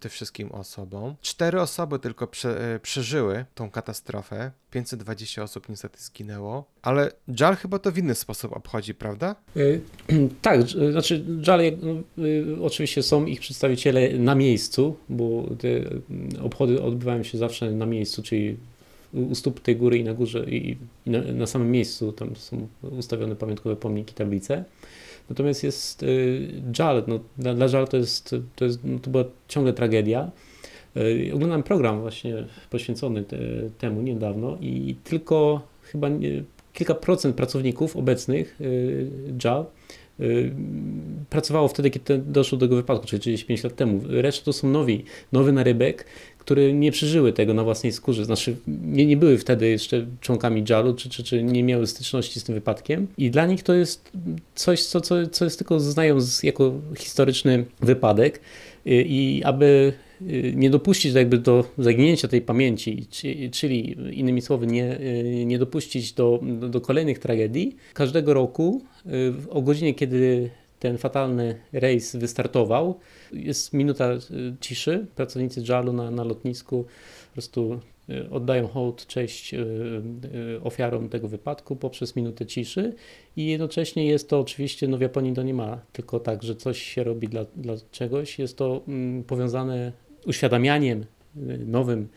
tym 0.00 0.10
wszystkim 0.10 0.52
osobom. 0.52 1.14
Cztery 1.20 1.60
osoby 1.60 1.98
tylko 1.98 2.26
prze, 2.26 2.74
e, 2.74 2.78
przeżyły 2.80 3.44
tą 3.54 3.70
katastrofę. 3.70 4.50
520 4.70 5.42
osób 5.42 5.68
niestety 5.68 6.02
zginęło. 6.02 6.64
Ale 6.82 7.12
JAL 7.40 7.56
chyba 7.56 7.78
to 7.78 7.92
w 7.92 7.98
inny 7.98 8.14
sposób 8.14 8.56
obchodzi, 8.56 8.94
prawda? 8.94 9.36
Y, 9.56 9.80
Tak, 10.42 10.62
znaczy 10.90 11.24
żale, 11.40 11.64
y, 11.64 11.76
oczywiście 12.62 13.02
są 13.02 13.24
ich 13.26 13.40
przedstawiciele 13.40 14.18
na 14.18 14.34
miejscu, 14.34 14.96
bo 15.08 15.48
te 15.58 15.68
y, 15.68 16.02
obchody 16.42 16.82
odbywają 16.82 17.22
się 17.22 17.38
zawsze 17.38 17.70
na 17.70 17.86
miejscu, 17.86 18.22
czyli 18.22 18.56
u 19.12 19.34
stóp 19.34 19.60
tej 19.60 19.76
góry 19.76 19.98
i 19.98 20.04
na 20.04 20.14
górze 20.14 20.44
i 20.44 20.76
na, 21.06 21.22
na 21.22 21.46
samym 21.46 21.70
miejscu 21.70 22.12
tam 22.12 22.36
są 22.36 22.68
ustawione 22.80 23.36
pamiątkowe 23.36 23.76
pomniki, 23.76 24.14
tablice. 24.14 24.64
Natomiast 25.32 25.64
jest 25.64 26.02
y, 26.02 26.48
żal, 26.72 27.04
no, 27.06 27.20
dla, 27.38 27.54
dla 27.54 27.68
żal 27.68 27.88
to 27.88 27.96
jest, 27.96 28.34
to 28.56 28.64
jest, 28.64 28.80
no, 28.84 28.98
to 28.98 29.10
była 29.10 29.24
ciągle 29.48 29.72
tragedia. 29.72 30.30
Y, 30.96 31.30
Oglądałem 31.34 31.62
program 31.62 32.00
właśnie 32.00 32.34
poświęcony 32.70 33.24
te, 33.24 33.38
temu 33.78 34.02
niedawno 34.02 34.58
i 34.60 34.96
tylko 35.04 35.62
chyba 35.82 36.08
nie, 36.08 36.42
kilka 36.72 36.94
procent 36.94 37.36
pracowników 37.36 37.96
obecnych 37.96 38.60
y, 38.60 39.10
JAL 39.44 39.66
y, 40.20 40.52
pracowało 41.30 41.68
wtedy, 41.68 41.90
kiedy 41.90 42.18
doszło 42.18 42.58
do 42.58 42.66
tego 42.66 42.76
wypadku, 42.76 43.06
czyli 43.06 43.20
35 43.20 43.64
lat 43.64 43.76
temu. 43.76 44.00
Reszta 44.08 44.44
to 44.44 44.52
są 44.52 44.68
nowi, 44.68 45.04
nowy 45.32 45.52
narybek, 45.52 46.06
które 46.42 46.72
nie 46.72 46.92
przeżyły 46.92 47.32
tego 47.32 47.54
na 47.54 47.64
własnej 47.64 47.92
skórze. 47.92 48.24
Znaczy, 48.24 48.56
nie, 48.66 49.06
nie 49.06 49.16
były 49.16 49.38
wtedy 49.38 49.68
jeszcze 49.68 50.06
członkami 50.20 50.64
JAL-u, 50.68 50.94
czy, 50.94 51.08
czy, 51.08 51.24
czy 51.24 51.42
nie 51.42 51.62
miały 51.62 51.86
styczności 51.86 52.40
z 52.40 52.44
tym 52.44 52.54
wypadkiem. 52.54 53.06
I 53.18 53.30
dla 53.30 53.46
nich 53.46 53.62
to 53.62 53.74
jest 53.74 54.12
coś, 54.54 54.82
co, 54.82 55.00
co, 55.00 55.26
co 55.26 55.44
jest 55.44 55.58
tylko 55.58 55.80
znają 55.80 56.20
z, 56.20 56.42
jako 56.42 56.74
historyczny 56.98 57.64
wypadek. 57.80 58.40
Y, 58.86 59.04
I 59.08 59.42
aby 59.44 59.92
y, 60.22 60.52
nie 60.56 60.70
dopuścić 60.70 61.14
jakby 61.14 61.38
do 61.38 61.64
zaginięcia 61.78 62.28
tej 62.28 62.40
pamięci, 62.40 63.06
czy- 63.10 63.50
czyli 63.50 63.96
innymi 64.12 64.42
słowy 64.42 64.66
nie, 64.66 65.00
y, 65.00 65.44
nie 65.46 65.58
dopuścić 65.58 66.12
do, 66.12 66.40
do, 66.70 66.80
kolejnych 66.80 67.18
tragedii, 67.18 67.76
każdego 67.94 68.34
roku 68.34 68.82
o 69.50 69.62
godzinie, 69.62 69.94
kiedy 69.94 70.50
ten 70.82 70.98
fatalny 70.98 71.58
rejs 71.72 72.16
wystartował, 72.16 72.98
jest 73.32 73.72
minuta 73.72 74.12
y, 74.12 74.18
ciszy. 74.60 75.06
Pracownicy 75.14 75.62
JAL-u 75.68 75.92
na, 75.92 76.10
na 76.10 76.24
lotnisku 76.24 76.84
po 77.28 77.32
prostu 77.32 77.80
y, 78.10 78.30
oddają 78.30 78.68
hołd, 78.68 79.06
cześć 79.06 79.54
y, 79.54 79.60
ofiarom 80.62 81.08
tego 81.08 81.28
wypadku 81.28 81.76
poprzez 81.76 82.16
minutę 82.16 82.46
ciszy. 82.46 82.94
I 83.36 83.46
jednocześnie 83.46 84.06
jest 84.06 84.28
to 84.28 84.40
oczywiście, 84.40 84.88
no 84.88 84.98
w 84.98 85.00
Japonii 85.00 85.32
to 85.32 85.42
nie 85.42 85.54
ma 85.54 85.80
tylko 85.92 86.20
tak, 86.20 86.42
że 86.42 86.56
coś 86.56 86.82
się 86.82 87.04
robi 87.04 87.28
dla, 87.28 87.44
dla 87.56 87.74
czegoś, 87.90 88.38
jest 88.38 88.56
to 88.56 88.82
mm, 88.88 89.24
powiązane 89.24 89.92
uświadamianiem 90.26 91.04
nowym 91.66 92.08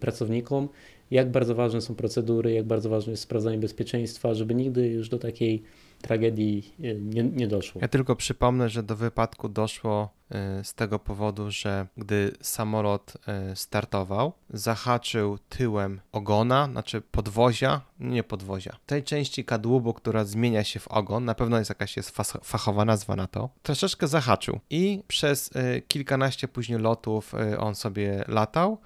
pracownikom, 0.00 0.68
jak 1.10 1.30
bardzo 1.30 1.54
ważne 1.54 1.80
są 1.80 1.94
procedury, 1.94 2.52
jak 2.52 2.64
bardzo 2.64 2.90
ważne 2.90 3.10
jest 3.10 3.22
sprawdzanie 3.22 3.58
bezpieczeństwa, 3.58 4.34
żeby 4.34 4.54
nigdy 4.54 4.88
już 4.88 5.08
do 5.08 5.18
takiej 5.18 5.62
tragedii 6.02 6.74
e, 6.82 6.94
nie, 6.94 7.22
nie 7.22 7.48
doszło. 7.48 7.80
Ja 7.80 7.88
tylko 7.88 8.16
przypomnę, 8.16 8.68
że 8.68 8.82
do 8.82 8.96
wypadku 8.96 9.48
doszło 9.48 10.14
y, 10.60 10.64
z 10.64 10.74
tego 10.74 10.98
powodu, 10.98 11.50
że 11.50 11.86
gdy 11.96 12.32
samolot 12.40 13.14
y, 13.52 13.56
startował, 13.56 14.32
zahaczył 14.50 15.38
tyłem 15.38 16.00
ogona, 16.12 16.68
znaczy 16.72 17.00
podwozia, 17.00 17.80
nie 18.00 18.22
podwozia, 18.22 18.76
tej 18.86 19.02
części 19.02 19.44
kadłubu, 19.44 19.94
która 19.94 20.24
zmienia 20.24 20.64
się 20.64 20.80
w 20.80 20.88
ogon, 20.88 21.24
na 21.24 21.34
pewno 21.34 21.58
jest 21.58 21.70
jakaś 21.70 21.96
jest 21.96 22.16
fachowa 22.44 22.84
nazwa 22.84 23.16
na 23.16 23.26
to, 23.26 23.50
troszeczkę 23.62 24.08
zahaczył 24.08 24.60
i 24.70 25.02
przez 25.08 25.50
y, 25.56 25.82
kilkanaście 25.88 26.48
później 26.48 26.78
lotów 26.78 27.34
y, 27.34 27.58
on 27.58 27.74
sobie 27.74 28.24
latał, 28.28 28.78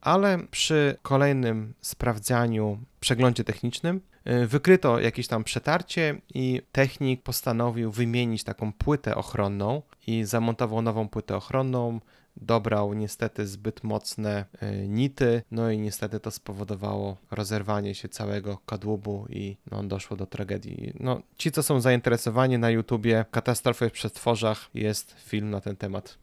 ale 0.00 0.38
przy 0.50 0.96
kolejnym 1.02 1.74
sprawdzaniu, 1.80 2.78
przeglądzie 3.00 3.44
technicznym 3.44 3.96
y, 3.96 4.15
wykryto 4.46 5.00
jakieś 5.00 5.26
tam 5.26 5.44
przetarcie 5.44 6.20
i 6.34 6.62
technik 6.72 7.22
postanowił 7.22 7.92
wymienić 7.92 8.44
taką 8.44 8.72
płytę 8.72 9.14
ochronną 9.14 9.82
i 10.06 10.24
zamontował 10.24 10.82
nową 10.82 11.08
płytę 11.08 11.36
ochronną. 11.36 12.00
Dobrał 12.36 12.94
niestety 12.94 13.46
zbyt 13.46 13.84
mocne 13.84 14.44
y, 14.62 14.88
nity, 14.88 15.42
no 15.50 15.70
i 15.70 15.78
niestety 15.78 16.20
to 16.20 16.30
spowodowało 16.30 17.16
rozerwanie 17.30 17.94
się 17.94 18.08
całego 18.08 18.58
kadłubu 18.66 19.26
i 19.28 19.56
no, 19.70 19.82
doszło 19.82 20.16
do 20.16 20.26
tragedii. 20.26 20.92
No, 21.00 21.22
ci, 21.38 21.52
co 21.52 21.62
są 21.62 21.80
zainteresowani 21.80 22.58
na 22.58 22.70
YouTubie 22.70 23.24
Katastrofy 23.30 23.88
w 23.88 23.92
przetworzach, 23.92 24.70
jest 24.74 25.14
film 25.24 25.50
na 25.50 25.60
ten 25.60 25.76
temat. 25.76 26.18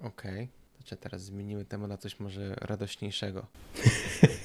Okej. 0.00 0.48
Czy 0.84 0.96
teraz 0.96 1.22
zmienimy 1.22 1.64
temat 1.64 1.88
na 1.88 1.96
coś 1.96 2.20
może 2.20 2.54
radośniejszego? 2.60 3.46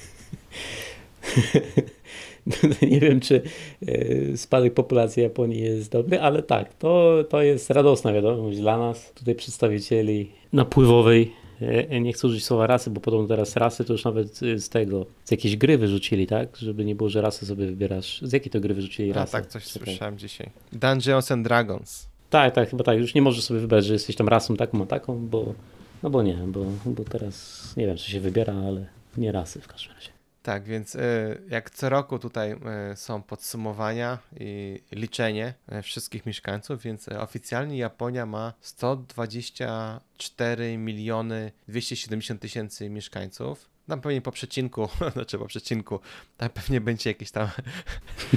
Nie 2.90 3.00
wiem, 3.00 3.20
czy 3.20 3.42
e, 3.86 4.36
spadek 4.36 4.74
populacji 4.74 5.22
Japonii 5.22 5.60
jest 5.62 5.90
dobry, 5.92 6.20
ale 6.20 6.42
tak, 6.42 6.74
to, 6.74 7.24
to 7.28 7.42
jest 7.42 7.70
radosna 7.70 8.12
wiadomość 8.12 8.58
dla 8.58 8.78
nas, 8.78 9.12
tutaj 9.12 9.34
przedstawicieli 9.34 10.30
napływowej. 10.52 11.32
e, 11.60 12.00
Nie 12.00 12.12
chcę 12.12 12.26
użyć 12.26 12.44
słowa 12.44 12.66
rasy, 12.66 12.90
bo 12.90 13.00
podobno 13.00 13.28
teraz 13.28 13.56
rasy 13.56 13.84
to 13.84 13.92
już 13.92 14.04
nawet 14.04 14.38
z 14.38 14.68
tego, 14.68 15.06
z 15.24 15.30
jakiejś 15.30 15.56
gry 15.56 15.78
wyrzucili, 15.78 16.26
tak? 16.26 16.56
Żeby 16.56 16.84
nie 16.84 16.94
było, 16.94 17.08
że 17.10 17.20
rasy 17.20 17.46
sobie 17.46 17.66
wybierasz. 17.66 18.20
Z 18.22 18.32
jakiej 18.32 18.50
to 18.50 18.60
gry 18.60 18.74
wyrzucili 18.74 19.10
A 19.10 19.14
rasy? 19.14 19.32
tak, 19.32 19.46
coś 19.46 19.64
Czekaj. 19.64 19.88
słyszałem 19.88 20.18
dzisiaj. 20.18 20.50
Dungeons 20.72 21.32
and 21.32 21.44
Dragons. 21.44 22.08
Tak, 22.30 22.54
tak, 22.54 22.70
chyba 22.70 22.84
tak. 22.84 22.98
Już 22.98 23.14
nie 23.14 23.22
możesz 23.22 23.44
sobie 23.44 23.60
wybrać, 23.60 23.84
że 23.84 23.92
jesteś 23.92 24.16
tam 24.16 24.28
rasą 24.28 24.56
taką, 24.56 24.82
a 24.82 24.86
taką, 24.86 25.26
bo 25.26 25.54
no 26.02 26.10
bo 26.10 26.22
nie, 26.22 26.34
bo, 26.34 26.64
bo 26.86 27.04
teraz 27.04 27.62
nie 27.76 27.86
wiem, 27.86 27.96
czy 27.96 28.10
się 28.10 28.20
wybiera, 28.20 28.54
ale 28.54 28.86
nie 29.16 29.32
rasy 29.32 29.60
w 29.60 29.68
każdym 29.68 29.94
razie. 29.94 30.08
Tak, 30.42 30.64
więc 30.64 30.94
y, 30.94 31.42
jak 31.48 31.70
co 31.70 31.88
roku 31.88 32.18
tutaj 32.18 32.52
y, 32.52 32.56
są 32.96 33.22
podsumowania 33.22 34.18
i 34.40 34.82
liczenie 34.92 35.54
y, 35.72 35.82
wszystkich 35.82 36.26
mieszkańców, 36.26 36.82
więc 36.82 37.08
oficjalnie 37.08 37.78
Japonia 37.78 38.26
ma 38.26 38.52
124 38.60 40.78
miliony 40.78 41.52
270 41.68 42.40
tysięcy 42.40 42.90
mieszkańców. 42.90 43.70
Tam 43.90 44.00
pewnie 44.00 44.20
po 44.20 44.32
przecinku, 44.32 44.88
znaczy 45.12 45.38
po 45.38 45.46
przecinku, 45.46 46.00
tam 46.36 46.50
pewnie 46.50 46.80
będzie 46.80 47.10
jakieś 47.10 47.30
tam 47.30 47.48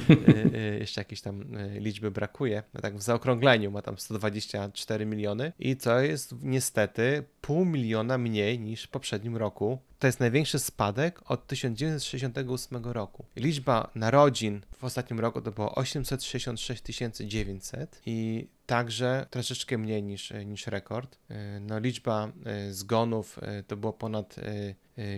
y, 0.10 0.14
y, 0.56 0.78
jeszcze 0.80 1.02
jakieś 1.02 1.22
tam 1.22 1.58
y, 1.58 1.80
liczby 1.80 2.12
brakuje. 2.12 2.64
No 2.74 2.82
tak 2.82 2.98
w 2.98 3.02
zaokrągleniu 3.02 3.72
ma 3.72 3.82
tam 3.82 3.98
124 3.98 5.06
miliony 5.06 5.54
i 5.60 5.78
to 5.78 6.00
jest 6.00 6.36
niestety 6.42 7.24
pół 7.42 7.66
miliona 7.66 8.18
mniej 8.18 8.60
niż 8.60 8.84
w 8.84 8.88
poprzednim 8.88 9.38
roku. 9.38 9.80
To 10.00 10.08
jest 10.08 10.20
największy 10.20 10.60
spadek 10.60 11.32
od 11.32 11.48
1968 11.48 12.86
roku. 12.86 13.26
Liczba 13.36 13.92
narodzin 13.96 14.62
w 14.78 14.84
ostatnim 14.84 15.20
roku 15.20 15.42
to 15.42 15.52
było 15.52 15.76
866 15.76 17.18
900 17.18 18.02
i 18.06 18.48
także 18.66 19.28
troszeczkę 19.30 19.78
mniej 19.78 20.04
niż, 20.04 20.34
niż 20.46 20.68
rekord. 20.68 21.18
No, 21.62 21.80
liczba 21.80 22.32
zgonów 22.72 23.40
to 23.68 23.78
było 23.78 23.94
ponad 23.94 24.36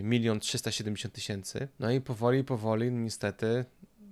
milion 0.02 0.40
370 0.40 1.14
tysięcy. 1.14 1.68
No 1.78 1.90
i 1.90 2.00
powoli, 2.00 2.44
powoli 2.44 2.92
niestety 2.92 3.64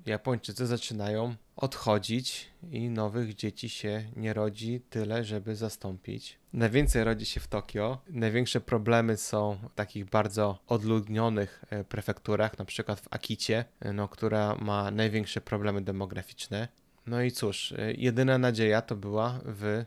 Japończycy 0.06 0.66
zaczynają 0.66 1.34
odchodzić 1.56 2.50
i 2.70 2.90
nowych 2.90 3.34
dzieci 3.34 3.68
się 3.68 4.04
nie 4.16 4.32
rodzi 4.32 4.80
tyle, 4.90 5.24
żeby 5.24 5.56
zastąpić. 5.56 6.38
Najwięcej 6.52 7.04
rodzi 7.04 7.26
się 7.26 7.40
w 7.40 7.48
Tokio. 7.48 7.98
Największe 8.08 8.60
problemy 8.60 9.16
są 9.16 9.58
w 9.70 9.74
takich 9.74 10.04
bardzo 10.04 10.58
odludnionych 10.66 11.64
e, 11.70 11.84
prefekturach, 11.84 12.58
na 12.58 12.64
przykład 12.64 13.00
w 13.00 13.08
Akicie, 13.10 13.64
e, 13.80 13.92
no, 13.92 14.08
która 14.08 14.56
ma 14.60 14.90
największe 14.90 15.40
problemy 15.40 15.80
demograficzne. 15.80 16.68
No 17.06 17.22
i 17.22 17.32
cóż, 17.32 17.72
e, 17.72 17.92
jedyna 17.92 18.38
nadzieja 18.38 18.82
to 18.82 18.96
była 18.96 19.40
w 19.44 19.84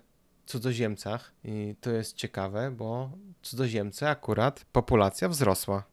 cudzoziemcach 0.47 1.31
i 1.43 1.75
to 1.81 1.91
jest 1.91 2.15
ciekawe, 2.15 2.71
bo 2.77 3.09
cudzoziemcy 3.41 4.07
akurat 4.07 4.65
populacja 4.71 5.29
wzrosła. 5.29 5.83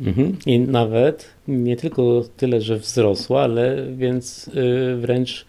Mhm. 0.00 0.36
I 0.46 0.60
nawet 0.60 1.30
nie 1.48 1.76
tylko 1.76 2.22
tyle, 2.36 2.60
że 2.60 2.76
wzrosła, 2.76 3.42
ale 3.42 3.86
więc 3.92 4.48
y, 4.48 4.96
wręcz 4.96 5.46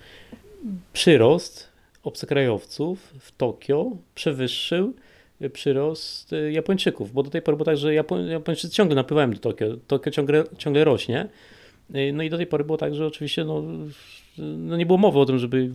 przyrost 0.93 1.67
obcokrajowców 2.04 3.13
w 3.20 3.32
Tokio 3.32 3.91
przewyższył 4.15 4.93
przyrost 5.54 6.34
y, 6.34 6.52
Japończyków, 6.52 7.13
bo 7.13 7.24
do 7.24 7.30
tej 7.30 7.41
pory 7.41 7.58
było 7.58 7.65
tak, 7.65 7.78
że 7.78 7.93
Japo 7.93 8.17
Japończycy 8.17 8.76
ciągle 8.76 8.96
napływają 8.96 9.32
do 9.32 9.39
Tokio, 9.39 9.67
Tokio 9.88 10.12
ciągle, 10.12 10.43
ciągle 10.58 10.84
rośnie. 10.84 11.28
Y, 11.96 12.13
No 12.13 12.24
i 12.24 12.30
do 12.30 12.38
tej 12.38 12.48
pory 12.48 12.63
było 12.63 12.78
tak, 12.78 12.96
że 12.96 13.08
oczywiście 13.08 13.46
no, 13.46 13.63
no 14.38 14.78
nie 14.78 14.86
było 14.86 14.97
mowy 14.97 15.19
o 15.19 15.26
tym, 15.26 15.39
żeby 15.39 15.71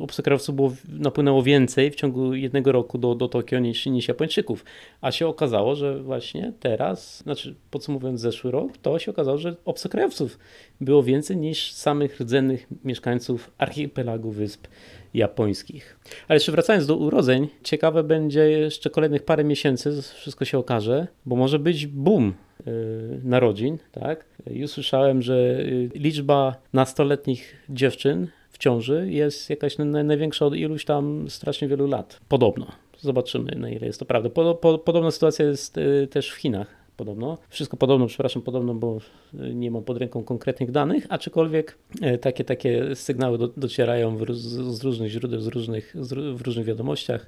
obcokrajowców 0.00 0.54
było, 0.54 0.72
napłynęło 0.88 1.42
więcej 1.42 1.90
w 1.90 1.94
ciągu 1.94 2.34
jednego 2.34 2.72
roku 2.72 2.98
do, 2.98 3.14
do 3.14 3.28
Tokio 3.28 3.58
niż, 3.58 3.86
niż 3.86 4.08
Japończyków. 4.08 4.64
A 5.00 5.12
się 5.12 5.26
okazało, 5.26 5.74
że 5.74 6.02
właśnie 6.02 6.52
teraz, 6.60 7.22
znaczy 7.22 7.54
podsumowując 7.70 8.20
zeszły 8.20 8.50
rok, 8.50 8.78
to 8.78 8.98
się 8.98 9.10
okazało, 9.10 9.38
że 9.38 9.56
obcokrajowców 9.64 10.38
było 10.84 11.02
więcej 11.02 11.36
niż 11.36 11.72
samych 11.72 12.20
rdzennych 12.20 12.66
mieszkańców 12.84 13.50
archipelagu 13.58 14.30
wysp 14.30 14.66
japońskich. 15.14 15.96
Ale 16.28 16.36
jeszcze 16.36 16.52
wracając 16.52 16.86
do 16.86 16.96
urodzeń, 16.96 17.48
ciekawe 17.62 18.04
będzie 18.04 18.50
jeszcze 18.50 18.90
kolejnych 18.90 19.24
parę 19.24 19.44
miesięcy, 19.44 20.02
wszystko 20.02 20.44
się 20.44 20.58
okaże, 20.58 21.06
bo 21.26 21.36
może 21.36 21.58
być 21.58 21.86
boom 21.86 22.34
y, 22.66 23.20
narodzin, 23.24 23.78
tak? 23.92 24.24
Już 24.50 24.70
słyszałem, 24.70 25.22
że 25.22 25.34
y, 25.60 25.90
liczba 25.94 26.56
nastoletnich 26.72 27.56
dziewczyn 27.68 28.28
w 28.50 28.58
ciąży 28.58 29.06
jest 29.10 29.50
jakaś 29.50 29.78
na- 29.78 29.84
największa 30.02 30.46
od 30.46 30.54
iluś 30.54 30.84
tam 30.84 31.30
strasznie 31.30 31.68
wielu 31.68 31.86
lat. 31.86 32.20
Podobno. 32.28 32.66
Zobaczymy, 33.00 33.54
na 33.56 33.70
ile 33.70 33.86
jest 33.86 33.98
to 33.98 34.04
prawda. 34.04 34.28
Podo- 34.28 34.54
po- 34.54 34.78
podobna 34.78 35.10
sytuacja 35.10 35.44
jest 35.44 35.78
y, 35.78 36.08
też 36.10 36.30
w 36.30 36.36
Chinach. 36.36 36.81
Podobno. 36.96 37.38
Wszystko 37.48 37.76
podobno, 37.76 38.06
przepraszam, 38.06 38.42
podobno, 38.42 38.74
bo 38.74 38.98
y, 39.34 39.54
nie 39.54 39.70
mam 39.70 39.82
pod 39.84 39.96
ręką 39.96 40.24
konkretnych 40.24 40.70
danych, 40.70 41.06
aczkolwiek 41.08 41.78
y, 42.14 42.18
takie, 42.18 42.44
takie 42.44 42.96
sygnały 42.96 43.38
do, 43.38 43.48
docierają 43.48 44.16
w, 44.16 44.34
z 44.34 44.84
różnych 44.84 45.10
źródeł, 45.10 45.40
z 45.40 45.46
różnych, 45.46 45.96
z, 46.00 46.38
w 46.38 46.42
różnych 46.42 46.66
wiadomościach, 46.66 47.26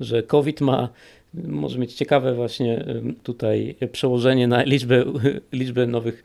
że 0.00 0.22
COVID 0.22 0.60
ma, 0.60 0.88
może 1.34 1.78
mieć 1.78 1.94
ciekawe 1.94 2.34
właśnie 2.34 2.88
y, 2.88 3.14
tutaj 3.22 3.76
przełożenie 3.92 4.48
na 4.48 4.62
liczbę, 4.62 5.04
liczbę 5.52 5.86
nowych 5.86 6.24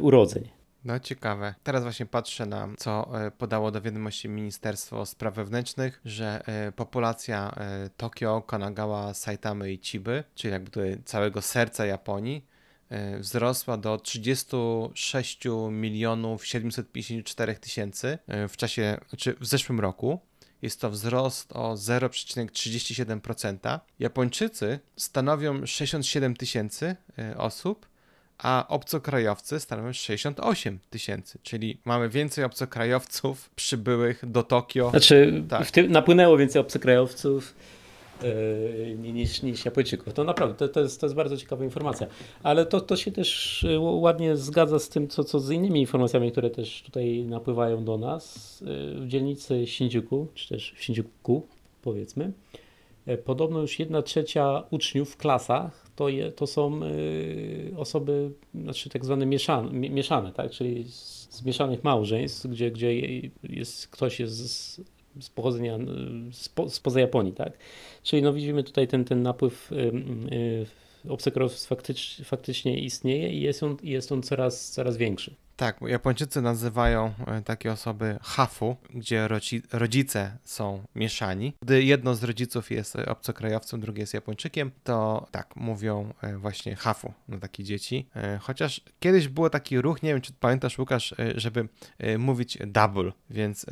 urodzeń. 0.00 0.55
No 0.86 1.00
ciekawe. 1.00 1.54
Teraz 1.62 1.82
właśnie 1.82 2.06
patrzę 2.06 2.46
na 2.46 2.68
co 2.78 3.26
e, 3.26 3.30
podało 3.30 3.70
do 3.70 3.82
wiadomości 3.82 4.28
Ministerstwo 4.28 5.06
Spraw 5.06 5.34
Wewnętrznych, 5.34 6.00
że 6.04 6.42
e, 6.46 6.72
populacja 6.72 7.54
e, 7.56 7.90
Tokio, 7.96 8.42
Kanagawa, 8.42 9.14
Saitamy 9.14 9.72
i 9.72 9.78
Chiby, 9.78 10.24
czyli 10.34 10.52
jakby 10.52 10.98
całego 11.04 11.42
serca 11.42 11.86
Japonii, 11.86 12.56
wzrosła 13.18 13.76
do 13.76 13.98
36 13.98 15.40
milionów 15.70 16.46
754 16.46 17.54
tysięcy 17.54 18.18
w 18.48 18.56
czasie, 18.56 18.98
znaczy 19.08 19.36
w 19.40 19.46
zeszłym 19.46 19.80
roku. 19.80 20.20
Jest 20.62 20.80
to 20.80 20.90
wzrost 20.90 21.52
o 21.52 21.74
0,37%. 21.74 23.80
Japończycy 23.98 24.78
stanowią 24.96 25.66
67 25.66 26.36
tysięcy 26.36 26.96
osób, 27.36 27.86
a 28.38 28.66
obcokrajowcy 28.68 29.60
stanowią 29.60 29.92
68 29.92 30.78
tysięcy, 30.90 31.38
czyli 31.42 31.78
mamy 31.84 32.08
więcej 32.08 32.44
obcokrajowców 32.44 33.50
przybyłych 33.50 34.30
do 34.30 34.42
Tokio. 34.42 34.90
Znaczy, 34.90 35.44
Tak. 35.48 35.66
w 35.66 35.72
tym 35.72 35.92
napłynęło 35.92 36.36
więcej 36.36 36.60
obcokrajowców 36.60 37.54
yy, 38.22 38.96
niż, 39.12 39.42
niż 39.42 39.64
Japończyków. 39.64 40.14
To 40.14 40.24
naprawdę, 40.24 40.54
to, 40.54 40.68
to, 40.68 40.80
jest, 40.80 41.00
to 41.00 41.06
jest 41.06 41.16
bardzo 41.16 41.36
ciekawa 41.36 41.64
informacja. 41.64 42.06
Ale 42.42 42.66
to, 42.66 42.80
to 42.80 42.96
się 42.96 43.12
też 43.12 43.62
yy, 43.68 43.78
ładnie 43.78 44.36
zgadza 44.36 44.78
z 44.78 44.88
tym, 44.88 45.08
co, 45.08 45.24
co 45.24 45.40
z 45.40 45.50
innymi 45.50 45.80
informacjami, 45.80 46.32
które 46.32 46.50
też 46.50 46.82
tutaj 46.82 47.24
napływają 47.24 47.84
do 47.84 47.98
nas. 47.98 48.60
Yy, 48.60 49.00
W 49.00 49.08
dzielnicy 49.08 49.66
Shinjuku, 49.66 50.26
czy 50.34 50.48
też 50.48 50.74
w 50.76 50.82
Shinjuku, 50.82 51.46
powiedzmy, 51.82 52.24
e, 52.24 52.58
podobno 53.24 53.60
już 53.60 53.78
jedna 53.78 54.02
trzecia 54.02 54.62
uczniów 54.70 55.10
w 55.10 55.16
klasach 55.16 55.86
to, 55.96 56.08
je, 56.08 56.32
to 56.32 56.46
są 56.46 56.82
y, 56.82 57.72
osoby, 57.76 58.30
znaczy 58.54 58.90
tak 58.90 59.04
zwane 59.04 59.26
mieszane, 59.26 59.72
mi- 59.72 59.90
mieszane 59.90 60.32
tak? 60.32 60.50
czyli 60.50 60.84
z, 60.88 61.44
mieszanych 61.44 61.84
małżeństw, 61.84 62.46
gdzie, 62.46 62.70
gdzie 62.70 63.00
jest, 63.42 63.88
ktoś 63.88 64.20
jest 64.20 64.36
z, 64.36 64.80
z 65.20 65.30
pochodzenia, 65.30 65.78
spo, 66.32 66.68
spoza 66.70 67.00
Japonii, 67.00 67.32
tak? 67.32 67.52
Czyli 68.02 68.22
no 68.22 68.32
widzimy 68.32 68.64
tutaj 68.64 68.88
ten, 68.88 69.04
ten 69.04 69.22
napływ 69.22 69.70
y, 71.06 71.10
y, 71.10 71.12
obcokrajowców 71.12 71.68
faktycz, 71.68 72.22
faktycznie 72.24 72.80
istnieje 72.80 73.32
i 73.32 73.40
jest 73.40 73.62
on, 73.62 73.76
jest 73.82 74.12
on 74.12 74.22
coraz, 74.22 74.70
coraz 74.70 74.96
większy. 74.96 75.34
Tak, 75.56 75.80
Japończycy 75.80 76.42
nazywają 76.42 77.12
e, 77.26 77.42
takie 77.42 77.72
osoby 77.72 78.18
hafu, 78.22 78.76
gdzie 78.94 79.28
rodzi, 79.28 79.62
rodzice 79.72 80.38
są 80.44 80.82
mieszani. 80.94 81.52
Gdy 81.62 81.82
jedno 81.82 82.14
z 82.14 82.22
rodziców 82.22 82.70
jest 82.70 82.96
obcokrajowcem, 82.96 83.80
drugie 83.80 84.00
jest 84.00 84.14
Japończykiem, 84.14 84.70
to 84.84 85.26
tak, 85.30 85.56
mówią 85.56 86.12
e, 86.22 86.36
właśnie 86.36 86.76
hafu 86.76 87.12
na 87.28 87.38
takie 87.38 87.64
dzieci. 87.64 88.06
E, 88.16 88.38
Chociaż 88.38 88.80
kiedyś 89.00 89.28
było 89.28 89.50
taki 89.50 89.80
ruch, 89.80 90.02
nie 90.02 90.12
wiem 90.12 90.20
czy 90.20 90.32
pamiętasz 90.32 90.78
Łukasz, 90.78 91.14
żeby 91.34 91.68
mówić 92.18 92.58
double, 92.66 93.12
więc 93.30 93.66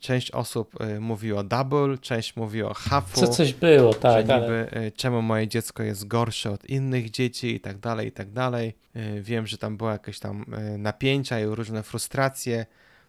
część 0.00 0.30
osób 0.30 0.80
e, 0.80 1.00
mówiło 1.00 1.44
double, 1.44 1.98
część 1.98 2.36
mówiło 2.36 2.74
hafu. 2.74 3.20
Co, 3.20 3.28
coś 3.28 3.54
było, 3.54 3.94
tak, 3.94 4.26
że 4.26 4.34
ale 4.34 4.42
niby 4.42 4.78
y, 4.86 4.92
czemu 4.92 5.22
moje 5.22 5.48
dziecko 5.48 5.82
jest 5.82 6.06
gorsze 6.06 6.50
od 6.50 6.64
innych 6.64 7.10
dzieci 7.10 7.54
i 7.54 7.60
tak 7.60 7.78
dalej, 7.78 8.08
i 8.08 8.12
tak 8.12 8.30
dalej. 8.30 8.74
Y, 8.96 9.22
Wiem, 9.22 9.46
że 9.46 9.58
tam 9.58 9.76
były 9.76 9.90
jakieś 9.90 10.18
tam 10.18 10.54
y, 10.74 10.78
napięcia 10.78 11.40
i 11.40 11.44
różne 11.44 11.82
frustracje, 11.82 12.66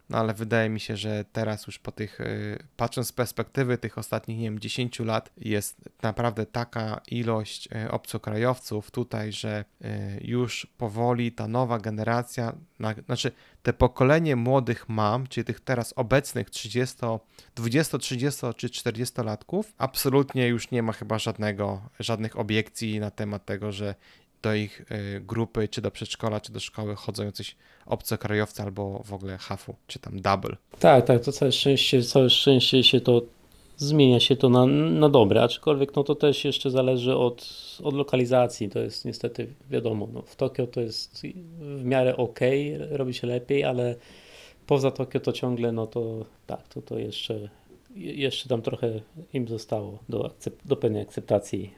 no 0.10 0.18
ale 0.18 0.34
wydaje 0.34 0.70
mi 0.70 0.80
się, 0.80 0.98
że 0.98 1.26
teraz 1.32 1.68
już 1.68 1.80
po 1.80 1.92
tych, 1.92 2.22
y, 2.22 2.64
patrząc 2.78 3.08
z 3.08 3.12
perspektywy 3.12 3.78
tych 3.78 3.98
ostatnich, 3.98 4.38
nie 4.38 4.44
wiem, 4.44 4.60
10 4.60 5.00
lat, 5.00 5.30
jest 5.38 5.78
naprawdę 6.02 6.46
taka 6.46 7.02
ilość 7.08 7.70
y, 7.86 7.92
obcokrajowców 7.92 8.92
tutaj, 8.92 9.32
że 9.32 9.66
y, 9.82 9.88
już 10.22 10.68
powoli 10.78 11.32
ta 11.32 11.48
nowa 11.48 11.80
generacja, 11.80 12.56
na, 12.80 12.94
znaczy 13.06 13.32
te 13.64 13.74
pokolenie 13.74 14.36
młodych 14.36 14.90
mam, 14.90 15.28
czyli 15.28 15.46
tych 15.46 15.60
teraz 15.60 15.94
obecnych 15.96 16.50
30, 16.50 16.98
20, 17.56 17.98
30 17.98 18.42
czy 18.56 18.70
40 18.70 19.22
latków, 19.22 19.74
absolutnie 19.78 20.48
już 20.48 20.72
nie 20.72 20.84
ma 20.84 20.94
chyba 20.94 21.20
żadnego, 21.20 21.82
żadnych 22.00 22.40
obiekcji 22.40 23.00
na 23.00 23.12
temat 23.12 23.46
tego, 23.46 23.72
że 23.72 23.96
do 24.42 24.54
ich 24.54 24.82
y, 24.92 25.22
grupy, 25.22 25.68
czy 25.68 25.82
do 25.82 25.92
przedszkola, 25.92 26.42
czy 26.42 26.52
do 26.52 26.60
szkoły 26.60 26.96
chodzą 26.96 27.26
jacyś 27.26 27.56
obcokrajowcy 27.86 28.64
albo 28.64 29.04
w 29.06 29.14
ogóle 29.14 29.38
hafu, 29.38 29.76
czy 29.88 30.00
tam 30.00 30.22
double. 30.22 30.56
tak, 30.80 31.06
tak, 31.06 31.24
to 31.24 31.32
całe 31.32 31.52
szczęście, 31.52 32.04
całe 32.04 32.30
szczęście 32.30 32.84
się 32.84 33.02
to 33.02 33.22
zmienia 33.78 34.20
się 34.20 34.36
to 34.36 34.50
na, 34.50 34.66
na 34.66 35.10
dobre, 35.10 35.44
aczkolwiek 35.44 35.96
no 35.96 36.04
to 36.04 36.16
też 36.16 36.46
jeszcze 36.46 36.72
zależy 36.72 37.16
od, 37.16 37.50
od 37.84 37.94
lokalizacji, 37.94 38.70
to 38.70 38.80
jest 38.80 39.06
niestety 39.06 39.48
wiadomo, 39.70 40.08
no, 40.14 40.22
w 40.22 40.36
Tokio 40.36 40.68
to 40.68 40.82
jest 40.82 41.24
w 41.60 41.84
miarę 41.84 42.18
ok, 42.18 42.40
robi 42.90 43.14
się 43.14 43.28
lepiej, 43.28 43.64
ale 43.64 43.96
poza 44.68 44.92
Tokio 44.92 45.20
to 45.20 45.34
ciągle, 45.34 45.72
no 45.72 45.88
to 45.88 46.26
tak, 46.48 46.68
to, 46.68 46.82
to 46.82 47.00
jeszcze, 47.00 47.50
jeszcze 47.96 48.50
tam 48.50 48.62
trochę 48.62 49.02
im 49.34 49.48
zostało 49.48 50.00
do, 50.10 50.20
akcep- 50.20 50.66
do 50.66 50.76
pewnej 50.76 51.02
akceptacji 51.02 51.74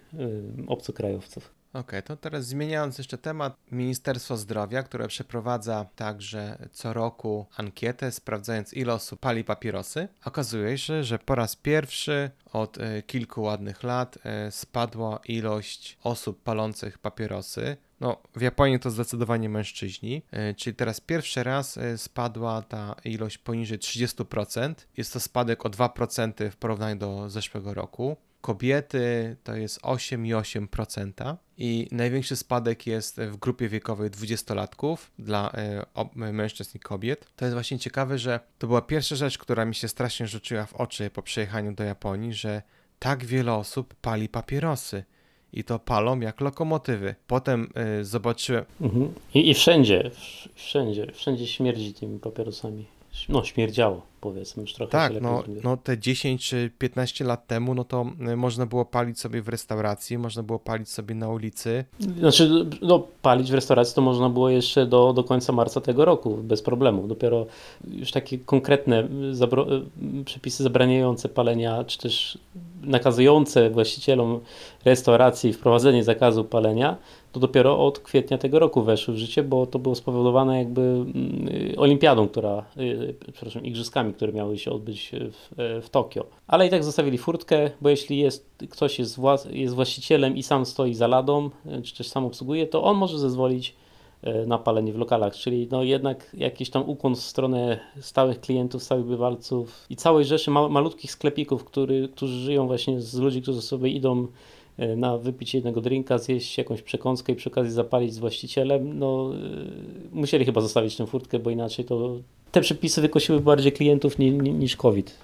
obcokrajowców. 0.67 1.61
Okej, 1.74 2.04
to 2.04 2.18
teraz 2.18 2.46
zmieniając 2.46 2.98
jeszcze 2.98 3.18
temat, 3.18 3.58
Ministerstwo 3.72 4.38
Zdrowia, 4.38 4.84
które 4.84 5.08
przeprowadza 5.08 5.86
także 5.96 6.58
co 6.72 6.94
roku 6.94 7.46
ankietę, 7.58 8.12
sprawdzając 8.12 8.74
ile 8.74 8.94
osób 8.94 9.20
pali 9.20 9.44
papierosy, 9.44 10.08
okazuje 10.26 10.78
się, 10.78 11.04
że 11.04 11.20
po 11.20 11.36
raz 11.36 11.56
pierwszy 11.56 12.32
od 12.54 12.78
e, 12.78 13.02
kilku 13.02 13.42
ładnych 13.42 13.84
lat 13.84 14.18
e, 14.24 14.52
spadła 14.52 15.20
ilość 15.26 15.98
osób 16.04 16.44
palących 16.44 16.98
papierosy. 16.98 17.78
No, 18.00 18.22
w 18.36 18.42
Japonii 18.42 18.80
to 18.80 18.92
zdecydowanie 18.92 19.50
mężczyźni, 19.50 20.22
e, 20.32 20.54
czyli 20.54 20.76
teraz 20.76 21.02
pierwszy 21.02 21.44
raz 21.44 21.80
spadła 21.98 22.62
ta 22.62 22.96
ilość 23.06 23.38
poniżej 23.38 23.80
30%. 23.80 24.74
Jest 24.98 25.14
to 25.14 25.20
spadek 25.20 25.66
o 25.66 25.70
2% 25.70 26.50
w 26.50 26.56
porównaniu 26.56 27.00
do 27.00 27.30
zeszłego 27.30 27.74
roku. 27.74 28.18
Kobiety 28.41 29.36
to 29.43 29.56
jest 29.56 29.82
8,8% 29.82 31.36
i 31.58 31.88
największy 31.91 32.36
spadek 32.36 32.88
jest 32.88 33.21
w 33.21 33.38
grupie 33.38 33.69
wiekowej 33.69 34.10
20-latków 34.10 34.97
dla 35.19 35.51
e, 35.51 35.86
mężczyzn 36.15 36.77
i 36.77 36.80
kobiet. 36.80 37.27
To 37.36 37.45
jest 37.45 37.56
właśnie 37.56 37.80
ciekawe, 37.80 38.17
że 38.17 38.39
to 38.60 38.67
była 38.67 38.82
pierwsza 38.82 39.15
rzecz, 39.15 39.38
która 39.38 39.65
mi 39.65 39.75
się 39.75 39.88
strasznie 39.88 40.27
rzuciła 40.27 40.65
w 40.65 40.73
oczy 40.73 41.10
po 41.10 41.21
przyjechaniu 41.21 41.73
do 41.73 41.84
Japonii, 41.84 42.34
że 42.34 42.62
tak 42.99 43.25
wiele 43.25 43.54
osób 43.54 43.93
pali 44.01 44.30
papierosy 44.30 45.04
i 45.54 45.63
to 45.63 45.80
palą 45.80 46.19
jak 46.19 46.41
lokomotywy. 46.41 47.15
Potem 47.27 47.69
e, 47.75 48.04
zobaczyłem, 48.04 48.65
Mhm. 48.82 49.13
I, 49.34 49.49
I 49.49 49.54
wszędzie, 49.54 50.12
wszędzie, 50.56 51.08
wszędzie 51.13 51.47
śmierdzi 51.47 51.93
tymi 51.93 52.19
papierosami. 52.19 52.86
No, 53.30 53.43
śmierdziało, 53.43 54.06
powiedzmy, 54.22 54.62
już 54.62 54.74
trochę 54.74 54.92
Tak, 54.92 55.22
no, 55.22 55.44
no 55.64 55.78
te 55.78 55.98
10 55.98 56.48
czy 56.48 56.72
15 56.78 57.26
lat 57.26 57.48
temu, 57.48 57.76
no 57.76 57.84
to 57.84 58.06
y, 58.32 58.36
można 58.36 58.66
było 58.66 58.86
palić 58.86 59.20
sobie 59.20 59.42
w 59.42 59.50
restauracji, 59.50 60.18
można 60.18 60.44
było 60.44 60.60
palić 60.60 60.90
sobie 60.90 61.16
na 61.16 61.30
ulicy. 61.30 61.86
Znaczy, 62.20 62.66
no, 62.82 63.08
palić 63.22 63.52
w 63.52 63.54
restauracji 63.54 63.96
to 63.96 64.02
można 64.02 64.30
było 64.30 64.50
jeszcze 64.50 64.86
do, 64.86 65.14
do 65.14 65.24
końca 65.24 65.54
marca 65.54 65.82
tego 65.82 66.06
roku, 66.06 66.38
bez 66.44 66.62
problemu. 66.62 67.08
Dopiero 67.08 67.46
już 67.88 68.12
takie 68.12 68.38
konkretne 68.38 69.08
zabro- 69.32 69.82
przepisy 70.26 70.64
zabraniające 70.64 71.30
palenia, 71.30 71.84
czy 71.84 71.98
też 71.98 72.38
nakazujące 72.82 73.70
właścicielom 73.70 74.40
restauracji 74.86 75.54
wprowadzenie 75.54 76.04
zakazu 76.04 76.44
palenia, 76.44 76.98
to 77.32 77.40
dopiero 77.40 77.86
od 77.86 78.00
kwietnia 78.00 78.38
tego 78.38 78.60
roku 78.60 78.84
weszły 78.84 79.14
w 79.14 79.18
życie, 79.18 79.44
bo 79.44 79.66
to 79.66 79.80
było 79.80 79.96
spowodowane 79.96 80.58
jakby 80.58 80.82
mm, 80.82 81.48
y, 81.74 81.78
olimpiadą, 81.78 82.28
która, 82.28 82.66
y, 82.78 83.16
przepraszam, 83.34 83.66
igrzyskami, 83.66 84.11
które 84.13 84.34
miały 84.34 84.58
się 84.58 84.71
odbyć 84.71 85.12
w, 85.13 85.82
w 85.86 85.89
Tokio. 85.89 86.26
Ale 86.47 86.67
i 86.67 86.69
tak 86.69 86.84
zostawili 86.84 87.17
furtkę, 87.17 87.71
bo 87.82 87.89
jeśli 87.89 88.19
jest, 88.19 88.50
ktoś 88.69 89.00
jest, 89.00 89.17
wła- 89.19 89.52
jest 89.52 89.76
właścicielem 89.76 90.38
i 90.38 90.43
sam 90.43 90.65
stoi 90.65 90.93
za 90.93 91.08
ladą, 91.08 91.50
y, 91.80 91.82
czy 91.82 91.97
też 91.97 92.08
sam 92.08 92.26
obsługuje, 92.26 92.67
to 92.67 92.84
on 92.84 92.97
może 92.97 93.19
zezwolić 93.19 93.76
na 94.47 94.58
palenie 94.58 94.93
w 94.93 94.97
lokalach, 94.97 95.36
czyli 95.36 95.67
no 95.71 95.84
jednak 95.84 96.32
jakiś 96.34 96.69
tam 96.69 96.89
ukłon 96.89 97.15
w 97.15 97.19
stronę 97.19 97.80
stałych 98.00 98.41
klientów, 98.41 98.84
stałych 98.84 99.06
bywalców 99.06 99.86
i 99.89 99.95
całej 99.95 100.26
rzeszy 100.26 100.52
ma- 100.52 100.69
malutkich 100.69 101.12
sklepików, 101.12 101.65
który, 101.65 102.10
którzy 102.10 102.39
żyją 102.39 102.67
właśnie 102.67 103.02
z 103.02 103.15
ludzi, 103.15 103.41
którzy 103.41 103.62
sobie 103.62 103.89
idą 103.89 104.28
na 104.88 105.17
wypić 105.17 105.54
jednego 105.54 105.82
drinka, 105.82 106.17
zjeść 106.17 106.58
jakąś 106.58 106.82
przekąskę 106.82 107.34
i 107.34 107.36
przy 107.36 107.50
okazji 107.50 107.72
zapalić 107.72 108.13
z 108.13 108.20
właścicielem, 108.20 109.00
no 109.00 109.32
y, 109.34 110.15
musieli 110.15 110.46
chyba 110.46 110.62
zostawić 110.62 110.96
tę 110.96 111.08
furtkę, 111.08 111.39
bo 111.39 111.50
inaczej 111.50 111.86
to 111.86 112.17
te 112.52 112.62
przepisy 112.62 113.02
wykosiły 113.02 113.39
bardziej 113.39 113.72
klientów 113.72 114.20
ni, 114.20 114.32
ni, 114.32 114.54
niż 114.54 114.76
COVID. 114.76 115.17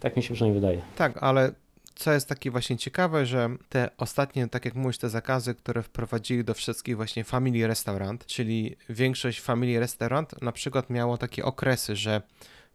Tak 0.00 0.16
mi 0.16 0.22
się 0.22 0.34
przynajmniej 0.34 0.60
wydaje. 0.60 0.82
Tak, 0.96 1.22
ale 1.22 1.52
co 1.94 2.12
jest 2.12 2.28
takie 2.28 2.50
właśnie 2.50 2.76
ciekawe, 2.76 3.26
że 3.26 3.50
te 3.68 3.90
ostatnie, 3.96 4.48
tak 4.48 4.64
jak 4.64 4.74
mówisz, 4.74 4.98
te 4.98 5.08
zakazy, 5.08 5.54
które 5.54 5.82
wprowadzili 5.82 6.44
do 6.44 6.54
wszystkich 6.54 6.96
właśnie 6.96 7.24
family 7.24 7.66
restaurant, 7.66 8.26
czyli 8.26 8.76
większość 8.88 9.40
family 9.40 9.80
restaurant 9.80 10.42
na 10.42 10.52
przykład 10.52 10.90
miało 10.90 11.18
takie 11.18 11.44
okresy, 11.44 11.96
że 11.96 12.22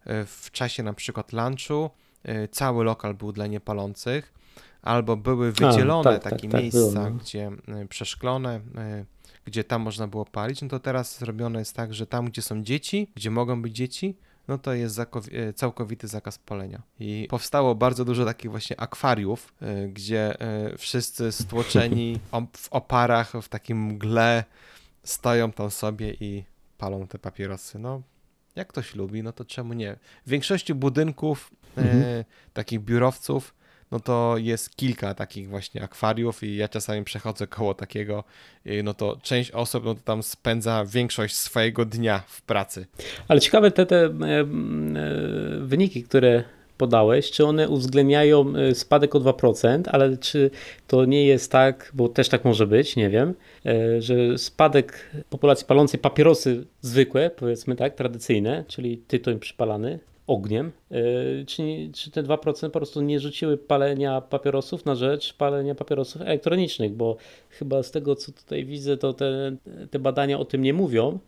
y, 0.08 0.26
w 0.26 0.52
czasie 0.52 0.84
na 0.84 0.94
przykład 0.94 1.34
lunchu 1.34 1.90
cały 2.52 2.84
lokal 2.84 3.14
był 3.14 3.32
dla 3.32 3.48
niepalących, 3.48 4.34
albo 4.84 5.18
były 5.18 5.52
wydzielone 5.52 6.04
tak, 6.04 6.24
tak, 6.24 6.34
takie 6.34 6.50
tak, 6.50 6.62
miejsca, 6.62 6.80
było, 6.80 6.92
no. 6.92 7.12
gdzie 7.12 7.52
y, 7.84 7.88
przeszklone, 7.88 8.58
y, 8.58 9.06
gdzie 9.46 9.64
tam 9.64 9.82
można 9.82 10.08
było 10.08 10.26
palić, 10.26 10.62
no 10.62 10.68
to 10.68 10.80
teraz 10.80 11.20
zrobione 11.20 11.60
jest 11.60 11.76
tak, 11.76 11.94
że 11.94 12.08
tam, 12.08 12.26
gdzie 12.26 12.42
są 12.42 12.64
dzieci, 12.64 13.08
gdzie 13.16 13.32
mogą 13.32 13.62
być 13.62 13.76
dzieci, 13.76 14.18
no 14.48 14.58
to 14.58 14.74
jest 14.74 15.00
e, 15.00 15.54
całkowity 15.54 16.08
zakaz 16.08 16.38
palenia. 16.38 16.82
I 17.00 17.28
powstało 17.30 17.76
bardzo 17.76 18.06
dużo 18.06 18.26
takich 18.26 18.52
właśnie 18.52 18.80
akwariów, 18.80 19.54
gdzie 19.90 20.38
wszyscy 20.78 21.32
stłoczeni 21.32 22.20
w 22.58 22.70
oparach, 22.72 23.32
w 23.42 23.50
takim 23.50 23.86
mgle 23.86 24.44
stoją 25.04 25.52
tam 25.52 25.72
sobie 25.72 26.14
i 26.14 26.44
palą 26.78 27.08
te 27.08 27.20
papierosy. 27.20 27.80
No, 27.80 28.02
jak 28.56 28.68
ktoś 28.68 28.96
lubi, 28.96 29.24
no 29.24 29.34
to 29.34 29.46
czemu 29.46 29.74
nie? 29.74 29.96
W 30.26 30.30
większości 30.30 30.74
budynków, 30.74 31.52
e, 31.78 31.82
Mhm. 31.82 32.24
takich 32.54 32.80
biurowców, 32.80 33.54
no 33.94 34.00
to 34.00 34.36
jest 34.38 34.76
kilka 34.76 35.14
takich 35.14 35.50
właśnie 35.50 35.84
akwariów 35.84 36.44
i 36.44 36.56
ja 36.56 36.68
czasami 36.68 37.04
przechodzę 37.04 37.48
koło 37.48 37.74
takiego, 37.74 38.24
i 38.66 38.84
no 38.84 38.94
to 38.94 39.18
część 39.22 39.52
osób 39.52 39.86
no 39.86 39.96
to 39.96 40.02
tam 40.06 40.24
spędza 40.24 40.86
większość 40.86 41.36
swojego 41.36 41.86
dnia 41.86 42.24
w 42.28 42.42
pracy. 42.42 42.86
Ale 43.28 43.40
ciekawe 43.40 43.72
te, 43.72 43.86
te 43.86 44.06
e, 44.06 44.10
e, 44.10 44.46
wyniki, 45.60 46.04
które 46.04 46.44
podałeś, 46.78 47.32
czy 47.32 47.46
one 47.46 47.70
uwzględniają 47.70 48.54
e, 48.56 48.76
spadek 48.76 49.16
o 49.16 49.20
2%, 49.20 49.82
ale 49.92 50.18
czy 50.18 50.52
to 50.88 51.06
nie 51.06 51.26
jest 51.26 51.52
tak, 51.52 51.92
bo 51.94 52.10
też 52.10 52.30
tak 52.30 52.46
może 52.46 52.68
być, 52.68 52.96
nie 52.96 53.10
wiem, 53.10 53.34
że 54.00 54.38
spadek 54.38 55.12
populacji 55.30 55.68
palącej 55.68 56.00
papierosy 56.00 56.66
zwykłe, 56.82 57.30
powiedzmy 57.30 57.76
tak, 57.76 57.96
tradycyjne, 57.96 58.64
czyli 58.68 58.98
tytoń 58.98 59.40
przypalany, 59.40 60.00
ogniem, 60.28 60.72
yy, 60.92 61.46
czy, 61.48 61.64
czy 61.94 62.12
te 62.12 62.24
2% 62.24 62.62
po 62.62 62.70
prostu 62.70 63.02
nie 63.02 63.20
rzuciły 63.20 63.58
palenia 63.58 64.22
papierosów 64.22 64.86
na 64.86 64.96
rzecz 64.96 65.34
palenia 65.34 65.76
papierosów 65.76 66.22
elektronicznych, 66.22 66.94
bo 66.94 67.18
chyba 67.50 67.84
z 67.84 67.92
tego 67.92 68.16
co 68.16 68.32
tutaj 68.32 68.66
widzę, 68.66 68.98
to 68.98 69.14
te, 69.14 69.56
te 69.92 70.00
badania 70.00 70.40
o 70.40 70.46
tym 70.46 70.62
nie 70.62 70.74
mówią, 70.74 71.20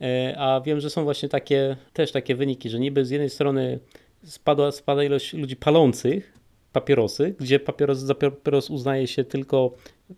yy, 0.00 0.38
a 0.38 0.60
wiem, 0.60 0.80
że 0.80 0.90
są 0.90 1.04
właśnie 1.04 1.28
takie 1.28 1.76
też 1.92 2.12
takie 2.12 2.34
wyniki, 2.34 2.70
że 2.70 2.78
niby 2.78 3.04
z 3.04 3.10
jednej 3.10 3.30
strony 3.30 3.78
spadła, 4.24 4.72
spada 4.72 5.04
ilość 5.04 5.32
ludzi 5.32 5.56
palących 5.56 6.32
papierosy, 6.72 7.34
gdzie 7.40 7.60
papieros, 7.60 7.98
za 7.98 8.14
papieros 8.14 8.70
uznaje 8.70 9.06
się 9.06 9.24
tylko 9.24 9.74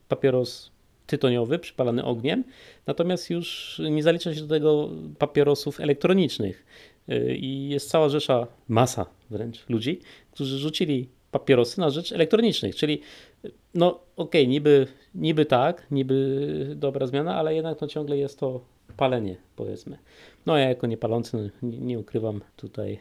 papieros 0.08 0.70
tytoniowy 1.06 1.58
przypalany 1.58 2.04
ogniem, 2.04 2.44
natomiast 2.86 3.30
już 3.30 3.80
nie 3.90 4.02
zalicza 4.02 4.34
się 4.34 4.40
do 4.40 4.46
tego 4.46 4.88
papierosów 5.18 5.80
elektronicznych. 5.80 6.66
Yy, 7.08 7.36
I 7.36 7.68
jest 7.68 7.90
cała 7.90 8.08
rzesza, 8.08 8.46
masa 8.68 9.06
wręcz 9.30 9.68
ludzi, 9.68 10.00
którzy 10.32 10.58
rzucili 10.58 11.08
papierosy 11.30 11.80
na 11.80 11.90
rzecz 11.90 12.12
elektronicznych, 12.12 12.76
czyli 12.76 13.00
no 13.74 14.00
okej, 14.16 14.48
niby, 14.48 14.86
niby 15.14 15.46
tak, 15.46 15.86
niby 15.90 16.72
dobra 16.76 17.06
zmiana, 17.06 17.36
ale 17.36 17.54
jednak 17.54 17.80
no 17.80 17.86
ciągle 17.86 18.18
jest 18.18 18.38
to 18.38 18.60
palenie, 18.96 19.36
powiedzmy. 19.56 19.98
No 20.46 20.56
ja 20.56 20.68
jako 20.68 20.86
niepalący, 20.86 21.36
no, 21.36 21.68
nie, 21.68 21.78
nie 21.78 21.98
ukrywam 21.98 22.40
tutaj, 22.56 22.98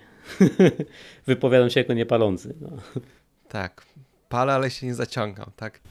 wypowiadam 1.28 1.70
się 1.70 1.80
jako 1.80 1.94
niepalący. 1.94 2.56
No. 2.62 2.70
Tak, 3.48 3.86
palę, 4.30 4.54
ale 4.54 4.72
się 4.72 4.88
nie 4.88 4.96
zaciągam, 4.96 5.52
tak? 5.56 5.82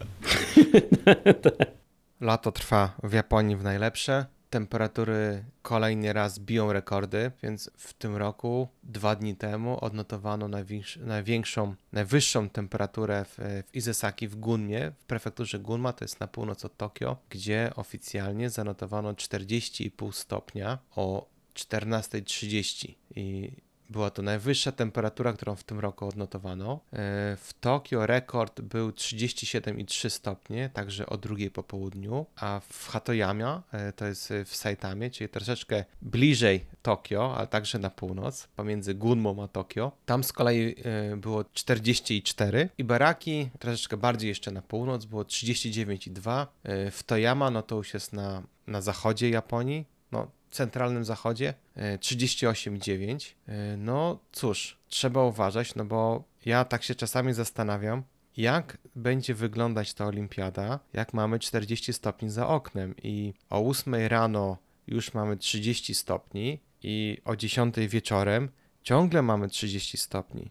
Lato 2.20 2.52
trwa 2.52 2.96
w 3.02 3.12
Japonii 3.12 3.56
w 3.56 3.62
najlepsze. 3.62 4.26
Temperatury 4.56 5.44
kolejny 5.62 6.12
raz 6.12 6.38
biją 6.38 6.72
rekordy, 6.72 7.32
więc 7.42 7.70
w 7.76 7.94
tym 7.94 8.16
roku, 8.16 8.68
dwa 8.82 9.16
dni 9.16 9.36
temu, 9.36 9.84
odnotowano 9.84 10.48
największ, 10.48 10.96
największą, 10.96 11.74
najwyższą 11.92 12.48
temperaturę 12.48 13.24
w, 13.24 13.38
w 13.38 13.74
Izesaki 13.74 14.28
w 14.28 14.36
Gunmie, 14.36 14.92
w 14.98 15.04
prefekturze 15.04 15.58
Gunma, 15.58 15.92
to 15.92 16.04
jest 16.04 16.20
na 16.20 16.26
północ 16.26 16.64
od 16.64 16.76
Tokio, 16.76 17.16
gdzie 17.30 17.70
oficjalnie 17.76 18.50
zanotowano 18.50 19.12
40,5 19.12 20.12
stopnia 20.12 20.78
o 20.94 21.26
14.30 21.54 22.94
i 23.16 23.52
była 23.90 24.10
to 24.10 24.22
najwyższa 24.22 24.72
temperatura, 24.72 25.32
którą 25.32 25.54
w 25.56 25.64
tym 25.64 25.80
roku 25.80 26.06
odnotowano. 26.06 26.80
E, 26.92 26.96
W 27.36 27.54
Tokio 27.60 28.06
rekord 28.06 28.60
był 28.60 28.90
37,3 28.90 30.10
stopnie, 30.10 30.70
także 30.72 31.06
o 31.06 31.16
drugiej 31.16 31.50
po 31.50 31.62
południu, 31.62 32.26
a 32.36 32.60
w 32.68 32.88
Hatoyama, 32.88 33.62
e, 33.72 33.92
to 33.92 34.06
jest 34.06 34.32
w 34.44 34.56
Saitamie, 34.56 35.10
czyli 35.10 35.28
troszeczkę 35.28 35.84
bliżej 36.02 36.66
Tokio, 36.82 37.36
ale 37.36 37.46
także 37.46 37.78
na 37.78 37.90
północ, 37.90 38.48
pomiędzy 38.56 38.94
Gunmą 38.94 39.42
a 39.42 39.48
Tokio, 39.48 39.92
tam 40.06 40.24
z 40.24 40.32
kolei 40.32 40.74
e, 41.12 41.16
było 41.16 41.44
44. 41.44 42.68
Ibaraki, 42.78 43.50
troszeczkę 43.58 43.96
bardziej 43.96 44.28
jeszcze 44.28 44.50
na 44.50 44.62
północ, 44.62 45.04
było 45.04 45.22
39,2. 45.22 46.46
E, 46.62 46.90
W 46.90 47.02
Toyama, 47.02 47.50
no 47.50 47.62
to 47.62 47.76
już 47.76 47.94
jest 47.94 48.12
na, 48.12 48.42
na 48.66 48.80
zachodzie 48.80 49.30
Japonii, 49.30 49.84
no 50.12 50.30
centralnym 50.50 51.04
zachodzie 51.04 51.54
e, 51.76 51.98
38,9. 51.98 53.34
E, 53.48 53.76
No 53.76 54.18
cóż, 54.32 54.78
trzeba 54.88 55.22
uważać, 55.24 55.74
no 55.74 55.84
bo 55.84 56.24
ja 56.46 56.64
tak 56.64 56.82
się 56.82 56.94
czasami 56.94 57.32
zastanawiam, 57.32 58.02
jak 58.36 58.78
będzie 58.96 59.34
wyglądać 59.34 59.94
ta 59.94 60.06
olimpiada, 60.06 60.80
jak 60.92 61.14
mamy 61.14 61.38
40 61.38 61.92
stopni 61.92 62.30
za 62.30 62.48
oknem 62.48 62.94
i 63.02 63.34
o 63.50 63.68
8 63.68 63.94
rano 63.94 64.58
już 64.86 65.14
mamy 65.14 65.36
30 65.36 65.94
stopni 65.94 66.60
i 66.82 67.18
o 67.24 67.36
10 67.36 67.74
wieczorem 67.88 68.48
ciągle 68.82 69.22
mamy 69.22 69.48
30 69.48 69.98
stopni. 69.98 70.50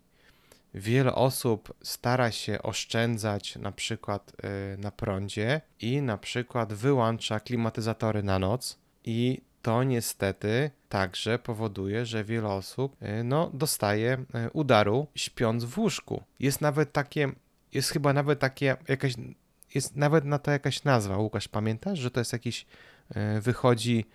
Wiele 0.74 1.16
osób 1.16 1.74
stara 1.84 2.32
się 2.32 2.62
oszczędzać 2.62 3.56
na 3.56 3.72
przykład 3.72 4.32
e, 4.44 4.78
na 4.78 4.92
prądzie 4.92 5.62
i 5.80 6.02
na 6.02 6.18
przykład 6.18 6.74
wyłącza 6.74 7.40
klimatyzatory 7.40 8.24
na 8.24 8.40
noc 8.40 8.80
i 9.04 9.42
to 9.66 9.84
niestety 9.84 10.72
także 10.90 11.40
powoduje, 11.40 12.06
że 12.06 12.24
wiele 12.24 12.48
osób 12.48 12.96
e, 13.02 13.24
no, 13.24 13.52
dostaje 13.54 14.18
e, 14.34 14.50
udaru 14.52 15.08
śpiąc 15.16 15.64
w 15.64 15.78
łóżku. 15.78 16.24
Jest 16.40 16.62
nawet 16.62 16.92
takie, 16.92 17.32
jest 17.74 17.90
chyba 17.90 18.14
nawet 18.14 18.40
takie 18.40 18.78
jakaś, 18.88 19.14
jest 19.76 19.96
nawet 19.96 20.26
na 20.26 20.40
to 20.40 20.52
jakaś 20.52 20.84
nazwa. 20.84 21.18
Łukasz, 21.18 21.48
pamiętasz, 21.48 22.00
że 22.00 22.12
to 22.12 22.20
jest 22.20 22.34
jakiś, 22.34 22.66
e, 23.16 23.42
wychodzi, 23.42 24.06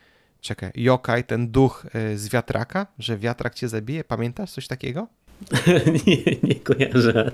czekaj, 0.40 0.70
yokai, 0.74 1.24
ten 1.24 1.50
duch 1.50 1.86
z 2.14 2.28
wiatraka, 2.28 2.86
że 2.98 3.18
wiatrak 3.18 3.54
cię 3.54 3.68
zabije, 3.68 4.04
pamiętasz 4.04 4.52
coś 4.52 4.66
takiego? 4.66 5.06
nie, 6.06 6.16
nie 6.42 6.54
kojarzę, 6.54 7.32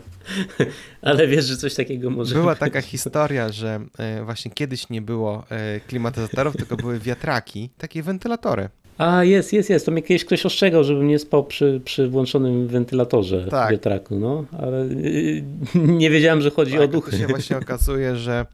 ale 1.02 1.26
wiesz, 1.26 1.44
że 1.44 1.56
coś 1.56 1.74
takiego 1.74 2.10
może 2.10 2.34
Była 2.34 2.52
być. 2.52 2.60
taka 2.60 2.80
historia, 2.82 3.52
że 3.52 3.80
e, 3.98 4.24
właśnie 4.24 4.50
kiedyś 4.50 4.88
nie 4.90 5.02
było 5.02 5.44
e, 5.50 5.80
klimatyzatorów, 5.80 6.56
tylko 6.56 6.76
były 6.76 6.98
wiatraki, 6.98 7.70
takie 7.78 8.02
wentylatory. 8.02 8.68
A, 8.98 9.24
jest, 9.24 9.52
jest, 9.52 9.70
jest. 9.70 9.86
To 9.86 9.92
mnie 9.92 10.02
kiedyś 10.02 10.24
ktoś 10.24 10.46
ostrzegał, 10.46 10.84
żebym 10.84 11.08
nie 11.08 11.18
spał 11.18 11.44
przy, 11.44 11.80
przy 11.84 12.08
włączonym 12.08 12.68
wentylatorze 12.68 13.46
Tak. 13.50 13.70
wiatraku, 13.70 14.16
no, 14.18 14.44
ale 14.58 14.86
yy, 14.86 15.42
nie 15.74 16.10
wiedziałem, 16.10 16.40
że 16.40 16.50
chodzi 16.50 16.78
o 16.78 16.80
Tak, 16.80 16.90
duchy. 16.90 17.10
To 17.10 17.16
się 17.16 17.26
właśnie 17.26 17.56
okazuje, 17.66 18.16
że 18.16 18.46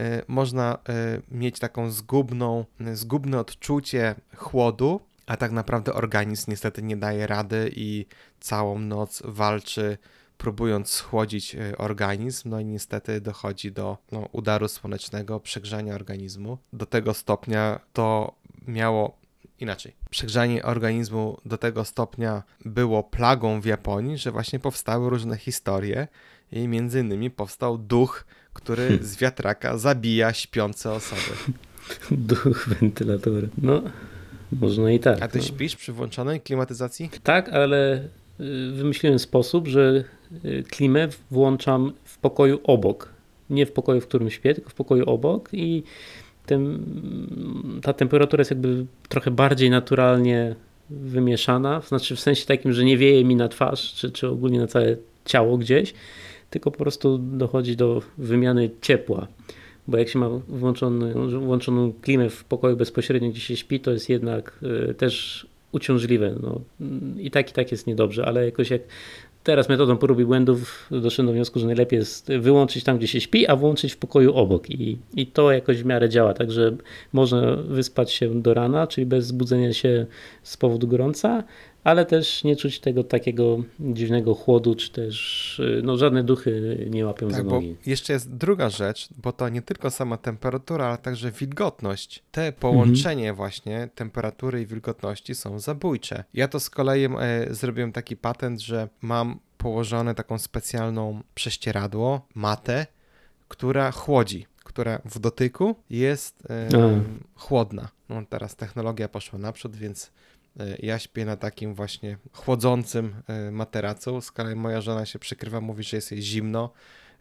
e, 0.00 0.22
można 0.28 0.78
e, 0.88 1.20
mieć 1.30 1.58
taką 1.58 1.90
zgubną, 1.90 2.64
zgubne 2.94 3.38
odczucie 3.38 4.14
chłodu, 4.36 5.00
a 5.26 5.36
tak 5.36 5.52
naprawdę 5.52 5.94
organizm 5.94 6.50
niestety 6.50 6.82
nie 6.82 6.96
daje 6.96 7.26
rady 7.26 7.70
i 7.76 8.06
całą 8.40 8.78
noc 8.78 9.22
walczy, 9.24 9.98
próbując 10.38 10.90
schłodzić 10.90 11.54
e, 11.54 11.78
organizm, 11.78 12.50
no 12.50 12.60
i 12.60 12.64
niestety 12.64 13.20
dochodzi 13.20 13.72
do 13.72 13.98
no, 14.12 14.28
udaru 14.32 14.68
słonecznego, 14.68 15.40
przegrzania 15.40 15.94
organizmu. 15.94 16.58
Do 16.72 16.86
tego 16.86 17.14
stopnia 17.14 17.80
to 17.92 18.34
miało 18.66 19.18
inaczej. 19.60 19.96
Przegrzanie 20.10 20.62
organizmu 20.62 21.38
do 21.44 21.58
tego 21.58 21.84
stopnia 21.84 22.42
było 22.64 23.02
plagą 23.02 23.60
w 23.60 23.64
Japonii, 23.64 24.18
że 24.18 24.32
właśnie 24.32 24.58
powstały 24.58 25.10
różne 25.10 25.36
historie 25.36 26.08
i 26.52 26.68
między 26.68 27.00
innymi 27.00 27.30
powstał 27.30 27.78
duch, 27.78 28.24
który 28.52 28.98
z 29.02 29.16
wiatraka 29.16 29.78
zabija 29.78 30.32
śpiące 30.32 30.92
osoby. 30.92 31.36
Duch 32.10 32.68
wentylatora. 32.68 33.48
No, 33.58 33.82
można 34.52 34.92
i 34.92 35.00
tak. 35.00 35.22
A 35.22 35.28
ty 35.28 35.38
no. 35.38 35.44
śpisz 35.44 35.76
przy 35.76 35.92
włączonej 35.92 36.40
klimatyzacji? 36.40 37.10
Tak, 37.22 37.48
ale 37.48 38.08
y, 38.40 38.72
wymyśliłem 38.72 39.18
sposób, 39.18 39.68
że 39.68 40.04
y, 40.44 40.64
klimę 40.70 41.08
włączam 41.30 41.92
w 42.04 42.18
pokoju 42.18 42.60
obok. 42.64 43.08
Nie 43.50 43.66
w 43.66 43.72
pokoju, 43.72 44.00
w 44.00 44.06
którym 44.06 44.30
śpię, 44.30 44.54
tylko 44.54 44.70
w 44.70 44.74
pokoju 44.74 45.04
obok 45.10 45.48
i 45.52 45.82
tem, 46.46 46.84
ta 47.82 47.92
temperatura 47.92 48.40
jest 48.40 48.50
jakby 48.50 48.86
trochę 49.08 49.30
bardziej 49.30 49.70
naturalnie 49.70 50.54
wymieszana, 50.90 51.80
znaczy 51.80 52.16
w 52.16 52.20
sensie 52.20 52.46
takim, 52.46 52.72
że 52.72 52.84
nie 52.84 52.96
wieje 52.96 53.24
mi 53.24 53.36
na 53.36 53.48
twarz, 53.48 53.94
czy, 53.94 54.10
czy 54.10 54.28
ogólnie 54.28 54.58
na 54.58 54.66
całe 54.66 54.96
ciało 55.24 55.58
gdzieś, 55.58 55.94
tylko 56.50 56.70
po 56.70 56.78
prostu 56.78 57.18
dochodzi 57.18 57.76
do 57.76 58.02
wymiany 58.18 58.70
ciepła. 58.80 59.26
Bo 59.88 59.98
jak 59.98 60.08
się 60.08 60.18
ma 60.18 60.28
włączony, 60.48 61.14
włączoną 61.38 61.92
klimę 61.92 62.30
w 62.30 62.44
pokoju 62.44 62.76
bezpośrednio, 62.76 63.30
gdzie 63.30 63.40
się 63.40 63.56
śpi, 63.56 63.80
to 63.80 63.90
jest 63.90 64.08
jednak 64.08 64.58
y, 64.90 64.94
też 64.94 65.46
uciążliwe. 65.72 66.34
No, 66.42 66.60
I 67.18 67.30
tak, 67.30 67.50
i 67.50 67.52
tak 67.52 67.72
jest 67.72 67.86
niedobrze, 67.86 68.26
ale 68.26 68.44
jakoś 68.44 68.70
jak 68.70 68.82
teraz 69.46 69.68
metodą 69.68 69.96
prób 69.96 70.20
i 70.20 70.24
błędów 70.24 70.88
doszedłem 70.90 71.26
do 71.26 71.32
wniosku, 71.32 71.58
że 71.58 71.66
najlepiej 71.66 71.98
jest 71.98 72.32
wyłączyć 72.32 72.84
tam, 72.84 72.98
gdzie 72.98 73.06
się 73.06 73.20
śpi, 73.20 73.46
a 73.46 73.56
włączyć 73.56 73.92
w 73.92 73.96
pokoju 73.96 74.34
obok. 74.34 74.70
I, 74.70 74.98
i 75.14 75.26
to 75.26 75.52
jakoś 75.52 75.82
w 75.82 75.86
miarę 75.86 76.08
działa, 76.08 76.34
także 76.34 76.76
można 77.12 77.56
wyspać 77.56 78.12
się 78.12 78.42
do 78.42 78.54
rana, 78.54 78.86
czyli 78.86 79.06
bez 79.06 79.26
zbudzenia 79.26 79.72
się 79.72 80.06
z 80.42 80.56
powodu 80.56 80.88
gorąca, 80.88 81.44
ale 81.86 82.06
też 82.06 82.44
nie 82.44 82.56
czuć 82.56 82.80
tego 82.80 83.04
takiego 83.04 83.58
dziwnego 83.80 84.34
chłodu, 84.34 84.74
czy 84.74 84.90
też 84.92 85.58
y, 85.58 85.80
no, 85.84 85.96
żadne 85.96 86.24
duchy 86.24 86.86
nie 86.90 87.06
łapią 87.06 87.30
za 87.30 87.36
Tak, 87.36 87.46
bo 87.46 87.50
nogi. 87.54 87.76
jeszcze 87.86 88.12
jest 88.12 88.34
druga 88.34 88.70
rzecz, 88.70 89.08
bo 89.16 89.32
to 89.32 89.48
nie 89.48 89.62
tylko 89.62 89.90
sama 89.90 90.16
temperatura, 90.16 90.86
ale 90.86 90.98
także 90.98 91.30
wilgotność. 91.30 92.22
Te 92.30 92.52
połączenie 92.52 93.32
właśnie 93.32 93.88
temperatury 93.94 94.62
i 94.62 94.66
wilgotności 94.66 95.34
są 95.34 95.58
zabójcze. 95.58 96.24
Ja 96.34 96.48
to 96.48 96.60
z 96.60 96.70
kolei 96.70 97.04
e, 97.04 97.08
zrobiłem 97.50 97.92
taki 97.92 98.16
patent, 98.16 98.60
że 98.60 98.88
mam 99.00 99.38
położone 99.58 100.14
taką 100.14 100.38
specjalną 100.38 101.22
prześcieradło, 101.34 102.26
matę, 102.34 102.86
która 103.48 103.90
chłodzi, 103.90 104.46
która 104.64 105.00
w 105.04 105.18
dotyku 105.18 105.74
jest 105.90 106.42
chłodna. 107.34 107.88
No 108.08 108.22
teraz 108.28 108.56
technologia 108.56 109.08
poszła 109.08 109.38
naprzód, 109.38 109.76
więc 109.76 110.10
Ja 110.78 110.98
śpię 110.98 111.24
na 111.24 111.36
takim 111.36 111.74
właśnie 111.74 112.16
chłodzącym 112.32 113.14
e, 113.26 113.50
materacu. 113.50 114.20
Z 114.20 114.30
kolei 114.32 114.54
moja 114.56 114.80
żona 114.80 115.06
się 115.06 115.18
przykrywa, 115.18 115.60
mówi, 115.60 115.82
że 115.84 115.96
jest 115.96 116.12
jej 116.12 116.22
zimno. 116.22 116.72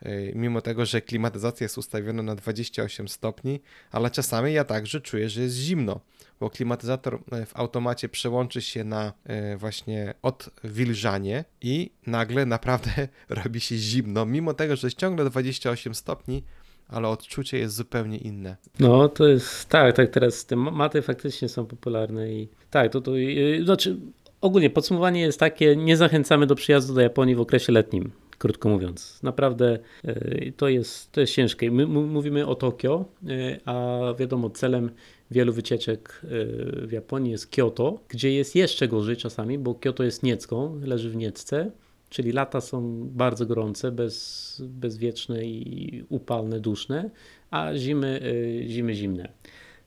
e, 0.01 0.33
Mimo 0.35 0.61
tego, 0.61 0.85
że 0.85 1.01
klimatyzacja 1.01 1.65
jest 1.65 1.77
ustawiona 1.77 2.23
na 2.23 2.35
28 2.35 3.07
stopni, 3.07 3.59
ale 3.91 4.11
czasami 4.11 4.53
ja 4.53 4.63
także 4.63 5.01
czuję, 5.01 5.29
że 5.29 5.41
jest 5.41 5.55
zimno, 5.55 5.99
bo 6.39 6.49
klimatyzator 6.49 7.19
e, 7.31 7.45
w 7.45 7.57
automacie 7.57 8.09
przełączy 8.09 8.61
się 8.61 8.83
na 8.83 9.13
e, 9.23 9.57
właśnie 9.57 10.13
odwilżanie 10.21 11.45
i 11.61 11.91
nagle 12.07 12.45
naprawdę 12.45 13.07
robi 13.43 13.59
się 13.59 13.77
zimno, 13.77 14.25
mimo 14.25 14.53
tego, 14.53 14.75
że 14.75 14.87
jest 14.87 14.97
ciągle 14.97 15.29
28 15.29 15.95
stopni, 15.95 16.43
ale 16.87 17.07
odczucie 17.07 17.57
jest 17.57 17.75
zupełnie 17.75 18.17
inne. 18.17 18.55
No, 18.79 19.09
to 19.09 19.27
jest 19.27 19.69
tak, 19.69 19.95
tak, 19.95 20.09
teraz 20.09 20.45
te 20.45 20.55
ma- 20.55 20.71
maty 20.71 21.01
faktycznie 21.01 21.49
są 21.49 21.65
popularne 21.65 22.33
i 22.33 22.47
tak, 22.71 22.91
to, 22.91 23.01
to 23.01 23.15
yy, 23.15 23.65
znaczy 23.65 23.97
ogólnie 24.41 24.69
podsumowanie 24.69 25.21
jest 25.21 25.39
takie, 25.39 25.75
nie 25.75 25.97
zachęcamy 25.97 26.47
do 26.47 26.55
przyjazdu 26.55 26.93
do 26.93 27.01
Japonii 27.01 27.35
w 27.35 27.41
okresie 27.41 27.71
letnim, 27.71 28.11
krótko 28.37 28.69
mówiąc. 28.69 29.19
Naprawdę 29.23 29.79
yy, 30.03 30.53
to 30.57 30.67
jest, 30.69 31.11
to 31.11 31.21
jest 31.21 31.33
ciężkie. 31.33 31.71
My 31.71 31.87
mówimy 31.87 32.47
o 32.47 32.55
Tokio, 32.55 33.05
yy, 33.23 33.59
a 33.65 33.99
wiadomo, 34.19 34.49
celem 34.49 34.91
wielu 35.31 35.53
wycieczek 35.53 36.21
yy, 36.23 36.87
w 36.87 36.91
Japonii 36.91 37.31
jest 37.31 37.47
Kyoto, 37.47 37.99
gdzie 38.09 38.33
jest 38.33 38.55
jeszcze 38.55 38.87
gorzej 38.87 39.17
czasami, 39.17 39.57
bo 39.57 39.75
Kyoto 39.75 40.03
jest 40.03 40.23
niecką, 40.23 40.79
leży 40.83 41.09
w 41.09 41.15
niecce. 41.15 41.71
Czyli 42.09 42.31
lata 42.31 42.61
są 42.61 43.07
bardzo 43.11 43.45
gorące, 43.45 43.91
bez, 43.91 44.61
bezwieczne 44.65 45.45
i 45.45 46.03
upalne, 46.09 46.59
duszne, 46.59 47.09
a 47.51 47.75
zimy, 47.75 48.19
y, 48.23 48.65
zimy 48.67 48.93
zimne. 48.95 49.29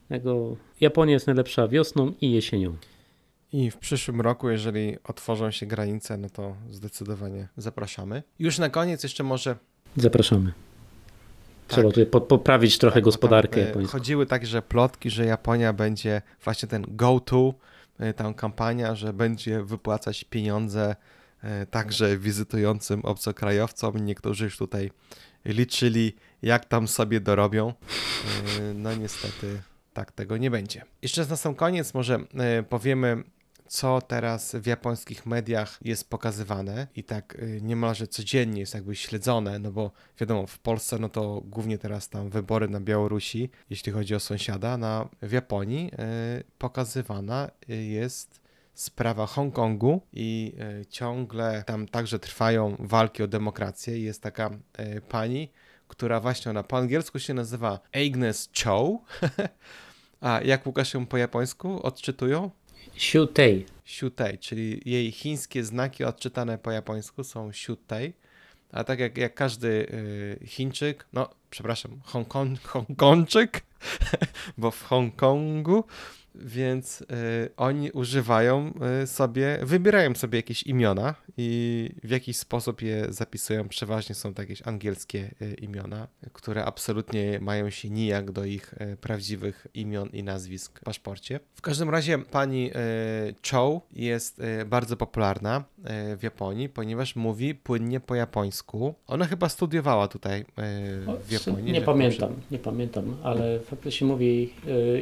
Dlatego 0.09 0.57
Japonia 0.81 1.13
jest 1.13 1.27
najlepsza 1.27 1.69
wiosną 1.69 2.13
i 2.21 2.33
jesienią. 2.33 2.77
I 3.53 3.71
w 3.71 3.77
przyszłym 3.77 4.21
roku, 4.21 4.49
jeżeli 4.49 4.97
otworzą 5.05 5.51
się 5.51 5.67
granice, 5.67 6.17
no 6.17 6.31
to 6.31 6.57
zdecydowanie 6.71 7.49
zapraszamy. 7.57 8.23
Już 8.39 8.59
na 8.59 8.71
koniec 8.71 9.03
jeszcze 9.03 9.23
może 9.25 9.57
Zapraszamy. 9.97 10.53
Trzeba 11.69 11.83
Tak. 11.83 11.93
tutaj 11.93 12.07
po, 12.07 12.21
poprawić 12.21 12.79
trochę 12.79 12.95
Tak, 12.95 13.05
gospodarkę 13.05 13.63
e, 13.63 13.67
japońską. 13.67 13.93
Chodziły 13.99 14.27
także 14.27 14.63
plotki, 14.63 15.11
że 15.11 15.25
Japonia 15.25 15.73
będzie 15.73 16.23
właśnie 16.45 16.69
ten 16.69 16.85
go-to, 16.89 17.55
e, 17.99 18.15
tam 18.15 18.35
kampania, 18.35 18.95
że 18.95 19.13
będzie 19.13 19.63
wypłacać 19.63 20.25
pieniądze 20.25 20.97
także 21.71 22.19
wizytującym 22.19 23.05
obcokrajowcom. 23.05 23.97
Niektórzy 23.97 24.45
już 24.45 24.59
tutaj 24.59 24.91
liczyli, 25.45 26.17
jak 26.43 26.65
tam 26.65 26.89
sobie 26.89 27.21
dorobią. 27.21 27.69
E, 28.61 28.75
No 28.75 28.95
niestety 28.95 29.63
tak 29.93 30.13
tego 30.13 30.37
nie 30.37 30.51
będzie. 30.51 30.85
Jeszcze 31.03 31.27
na 31.27 31.37
sam 31.37 31.55
koniec 31.55 31.95
może 31.95 32.19
e, 32.35 32.63
powiemy, 32.63 33.23
co 33.67 34.01
teraz 34.01 34.55
w 34.55 34.67
japońskich 34.67 35.27
mediach 35.27 35.79
jest 35.83 36.11
pokazywane 36.11 36.87
i 36.97 37.05
tak 37.05 37.39
niemalże 37.61 38.07
codziennie 38.07 38.61
jest 38.61 38.75
jakby 38.75 38.97
śledzone, 38.97 39.59
no 39.59 39.73
bo 39.73 39.93
wiadomo, 40.21 40.47
w 40.47 40.59
Polsce 40.59 40.99
no 40.99 41.09
to 41.09 41.43
głównie 41.45 41.79
teraz 41.79 42.09
tam 42.09 42.31
wybory 42.31 42.69
na 42.69 42.81
Białorusi, 42.81 43.51
jeśli 43.71 43.93
chodzi 43.93 44.15
o 44.15 44.21
sąsiada, 44.21 44.77
na, 44.77 45.09
w 45.23 45.33
Japonii 45.33 45.91
pokazywana 46.59 47.51
jest 47.69 48.41
sprawa 48.79 49.27
Hongkongu 49.27 50.01
i 50.13 50.53
y, 50.81 50.87
ciągle 50.87 51.65
tam 51.67 51.89
także 51.89 52.19
trwają 52.19 52.77
walki 52.79 53.23
o 53.23 53.27
demokrację. 53.27 53.99
Jest 53.99 54.23
taka 54.23 54.51
y, 54.81 55.01
pani, 55.09 55.49
która 55.89 56.21
właśnie 56.21 56.51
ona 56.51 56.63
po 56.63 56.77
angielsku 56.79 57.19
się 57.19 57.35
nazywa 57.35 57.81
Agnes 57.93 58.51
Cho. 58.63 58.99
A 60.21 60.41
jak 60.41 60.67
Łukasz 60.67 60.95
ją 60.95 61.07
po 61.07 61.17
japońsku 61.17 61.83
odczytują? 61.83 62.51
Shutei. 62.97 63.67
Siutei, 63.85 64.39
czyli 64.39 64.81
jej 64.85 65.13
chińskie 65.13 65.65
znaki 65.65 66.05
odczytane 66.05 66.59
po 66.59 66.71
japońsku 66.71 67.25
są 67.25 67.53
Siutei. 67.53 68.13
A 68.73 68.85
tak 68.85 68.99
jak, 68.99 69.19
jak 69.19 69.35
każdy 69.35 69.69
y, 70.43 70.47
Chińczyk, 70.47 71.07
no 71.13 71.29
przepraszam, 71.51 72.01
Hongkong, 72.05 72.61
Hongkongczyk, 72.61 73.63
bo 74.59 74.71
w 74.71 74.83
Hongkongu, 74.83 75.85
więc 76.39 77.01
y, 77.01 77.05
oni 77.57 77.91
używają 77.91 78.73
y, 79.03 79.07
sobie, 79.07 79.59
wybierają 79.63 80.15
sobie 80.15 80.39
jakieś 80.39 80.63
imiona 80.63 81.15
i 81.37 81.91
w 82.05 82.11
jakiś 82.11 82.37
sposób 82.37 82.83
je 82.83 83.07
zapisują. 83.09 83.69
Przeważnie 83.69 84.15
są 84.15 84.35
to 84.35 84.43
jakieś 84.43 84.63
angielskie 84.67 85.31
y, 85.43 85.55
imiona, 85.55 86.09
które 86.33 86.65
absolutnie 86.65 87.39
mają 87.41 87.71
się 87.71 87.91
nijak 87.91 88.31
do 88.31 88.45
ich 88.45 88.75
y, 88.75 88.97
prawdziwych 88.97 89.67
imion 89.75 90.09
i 90.13 90.23
nazwisk 90.23 90.81
w 90.81 90.85
paszporcie. 90.85 91.41
W 91.55 91.61
każdym 91.61 91.91
razie 91.91 92.19
pani 92.19 92.71
y, 92.71 93.35
Cho 93.51 93.81
jest 93.93 94.39
y, 94.39 94.65
bardzo 94.65 94.97
popularna 94.97 95.65
w 96.17 96.23
Japonii, 96.23 96.69
ponieważ 96.69 97.17
mówi 97.17 97.55
płynnie 97.55 98.01
po 98.01 98.15
japońsku. 98.15 98.95
Ona 99.07 99.25
chyba 99.25 99.49
studiowała 99.49 100.09
tutaj 100.09 100.45
w 101.25 101.33
Japonii. 101.33 101.73
Nie 101.73 101.81
pamiętam, 101.81 102.35
nie 102.51 102.59
pamiętam, 102.59 103.17
ale 103.23 103.61
faktycznie 103.61 104.07
mówi 104.07 104.53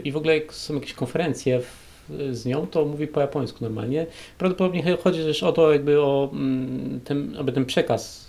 i 0.05 0.13
w 0.13 0.17
ogóle 0.17 0.41
są 0.51 0.75
jakieś 0.75 0.93
konferencje 0.93 1.26
w, 1.35 1.87
z 2.33 2.47
nią, 2.47 2.67
to 2.67 2.85
mówi 2.85 3.07
po 3.07 3.21
japońsku 3.21 3.59
normalnie. 3.65 4.07
Prawdopodobnie 4.39 4.97
chodzi 4.97 5.25
też 5.25 5.43
o 5.43 5.53
to, 5.53 5.73
jakby 5.73 6.01
o 6.01 6.31
mm, 6.33 7.01
aby 7.39 7.53
ten 7.53 7.65
przekaz, 7.65 8.27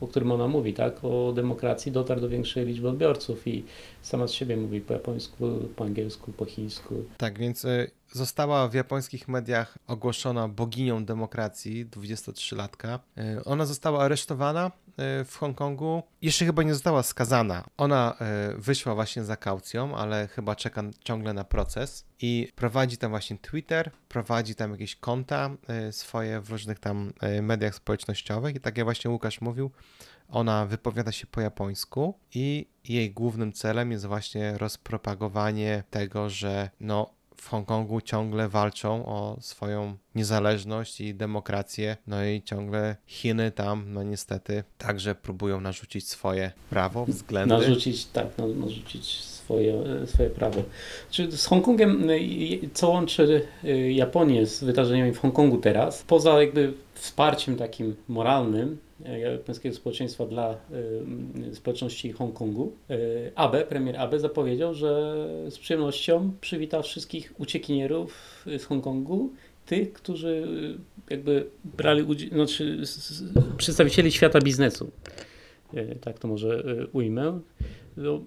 o 0.00 0.06
którym 0.06 0.32
ona 0.32 0.48
mówi, 0.48 0.74
tak, 0.74 1.04
o 1.04 1.32
demokracji 1.32 1.92
dotarł 1.92 2.20
do 2.20 2.28
większej 2.28 2.66
liczby 2.66 2.88
odbiorców 2.88 3.46
i 3.48 3.64
sama 4.02 4.26
z 4.28 4.32
siebie 4.32 4.56
mówi 4.56 4.80
po 4.80 4.92
japońsku, 4.92 5.68
po 5.76 5.84
angielsku, 5.84 6.32
po 6.32 6.44
chińsku. 6.44 7.04
Tak, 7.18 7.38
więc 7.38 7.64
y, 7.64 7.90
została 8.12 8.68
w 8.68 8.74
japońskich 8.74 9.28
mediach 9.28 9.78
ogłoszona 9.86 10.48
boginią 10.48 11.04
demokracji, 11.04 11.86
23-latka. 11.86 12.98
Y, 13.18 13.44
Ona 13.44 13.66
została 13.66 14.00
aresztowana 14.04 14.70
w 14.98 15.36
Hongkongu. 15.36 16.02
Jeszcze 16.22 16.44
chyba 16.44 16.62
nie 16.62 16.74
została 16.74 17.02
skazana. 17.02 17.64
Ona 17.76 18.16
y, 18.54 18.60
wyszła 18.60 18.94
właśnie 18.94 19.24
za 19.24 19.36
kaucją, 19.36 19.96
ale 19.96 20.28
chyba 20.28 20.56
czeka 20.56 20.82
ciągle 21.04 21.32
na 21.32 21.44
proces 21.44 22.04
i 22.20 22.48
prowadzi 22.54 22.96
tam 22.96 23.10
właśnie 23.10 23.38
Twitter, 23.38 23.90
prowadzi 24.08 24.54
tam 24.54 24.70
jakieś 24.70 24.96
konta 24.96 25.50
y, 25.88 25.92
swoje 25.92 26.40
w 26.40 26.50
różnych 26.50 26.78
tam 26.78 27.12
mediach 27.42 27.74
społecznościowych 27.74 28.56
i 28.56 28.60
tak 28.60 28.76
jak 28.76 28.86
właśnie 28.86 29.10
Łukasz 29.10 29.40
mówił, 29.40 29.70
ona 30.28 30.66
wypowiada 30.66 31.12
się 31.12 31.26
po 31.26 31.40
japońsku 31.40 32.18
i 32.34 32.66
jej 32.88 33.10
głównym 33.10 33.52
celem 33.52 33.92
jest 33.92 34.06
właśnie 34.06 34.58
rozpropagowanie 34.58 35.84
tego, 35.90 36.30
że 36.30 36.70
no 36.80 37.10
w 37.36 37.48
Hongkongu 37.48 38.00
ciągle 38.00 38.48
walczą 38.48 39.06
o 39.06 39.36
swoją 39.40 39.96
niezależność 40.14 41.00
i 41.00 41.14
demokrację, 41.14 41.96
no 42.06 42.24
i 42.24 42.42
ciągle 42.42 42.96
Chiny 43.06 43.50
tam, 43.50 43.84
no 43.92 44.02
niestety, 44.02 44.64
także 44.78 45.14
próbują 45.14 45.60
narzucić 45.60 46.08
swoje 46.08 46.52
prawo, 46.70 47.04
względy. 47.06 47.54
Narzucić, 47.54 48.06
tak, 48.06 48.38
na- 48.38 48.46
narzucić 48.46 49.20
swoje, 49.24 49.84
swoje 50.06 50.30
prawo. 50.30 50.62
Czy 51.10 51.32
z 51.32 51.46
Hongkongiem, 51.46 52.08
co 52.74 52.88
łączy 52.88 53.46
y, 53.64 53.92
Japonię 53.92 54.46
z 54.46 54.64
wydarzeniami 54.64 55.12
w 55.12 55.18
Hongkongu 55.18 55.58
teraz, 55.58 56.02
poza 56.02 56.40
jakby 56.42 56.74
wsparciem 56.94 57.56
takim 57.56 57.96
moralnym 58.08 58.78
japońskiego 59.20 59.74
społeczeństwa 59.76 60.26
dla 60.26 60.56
y, 61.50 61.54
społeczności 61.54 62.12
Hongkongu, 62.12 62.72
y, 62.90 63.32
Abe, 63.34 63.64
premier 63.64 63.96
Abe 63.96 64.20
zapowiedział, 64.20 64.74
że 64.74 65.14
z 65.50 65.58
przyjemnością 65.58 66.32
przywita 66.40 66.82
wszystkich 66.82 67.34
uciekinierów 67.38 68.42
z 68.58 68.64
Hongkongu, 68.64 69.32
tych, 69.66 69.92
którzy 69.92 70.46
jakby 71.10 71.46
brali 71.64 72.02
udział, 72.02 72.28
znaczy 72.30 72.78
przedstawicieli 73.56 74.12
świata 74.12 74.40
biznesu. 74.40 74.90
Tak 76.00 76.18
to 76.18 76.28
może 76.28 76.64
ujmę. 76.92 77.40
No, 77.96 78.20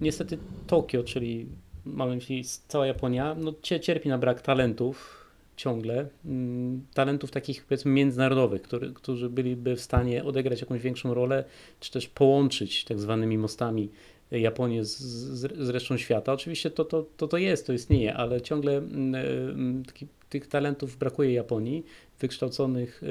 niestety 0.00 0.38
Tokio, 0.66 1.04
czyli 1.04 1.46
mamy 1.84 2.10
na 2.10 2.14
myśli 2.16 2.44
cała 2.68 2.86
Japonia, 2.86 3.36
no, 3.38 3.52
cie- 3.62 3.80
cierpi 3.80 4.08
na 4.08 4.18
brak 4.18 4.40
talentów 4.42 5.19
ciągle. 5.60 6.08
Mm, 6.24 6.86
Talentów 6.94 7.30
takich 7.30 7.64
powiedzmy 7.64 7.90
międzynarodowych, 7.90 8.62
który, 8.62 8.92
którzy 8.92 9.30
byliby 9.30 9.76
w 9.76 9.80
stanie 9.80 10.24
odegrać 10.24 10.60
jakąś 10.60 10.80
większą 10.80 11.14
rolę, 11.14 11.44
czy 11.80 11.90
też 11.92 12.08
połączyć 12.08 12.84
tak 12.84 13.00
zwanymi 13.00 13.38
mostami 13.38 13.88
Japonię 14.30 14.84
z, 14.84 14.98
z, 14.98 15.58
z 15.58 15.68
resztą 15.68 15.96
świata. 15.96 16.32
Oczywiście 16.32 16.70
to, 16.70 16.84
to, 16.84 17.06
to, 17.16 17.28
to 17.28 17.36
jest, 17.36 17.66
to 17.66 17.72
istnieje, 17.72 18.14
ale 18.14 18.40
ciągle 18.40 18.76
mm, 18.76 19.14
mm, 19.14 19.84
taki, 19.84 20.06
tych 20.28 20.46
talentów 20.46 20.96
brakuje 20.96 21.32
Japonii, 21.32 21.84
wykształconych 22.20 23.02
y, 23.02 23.06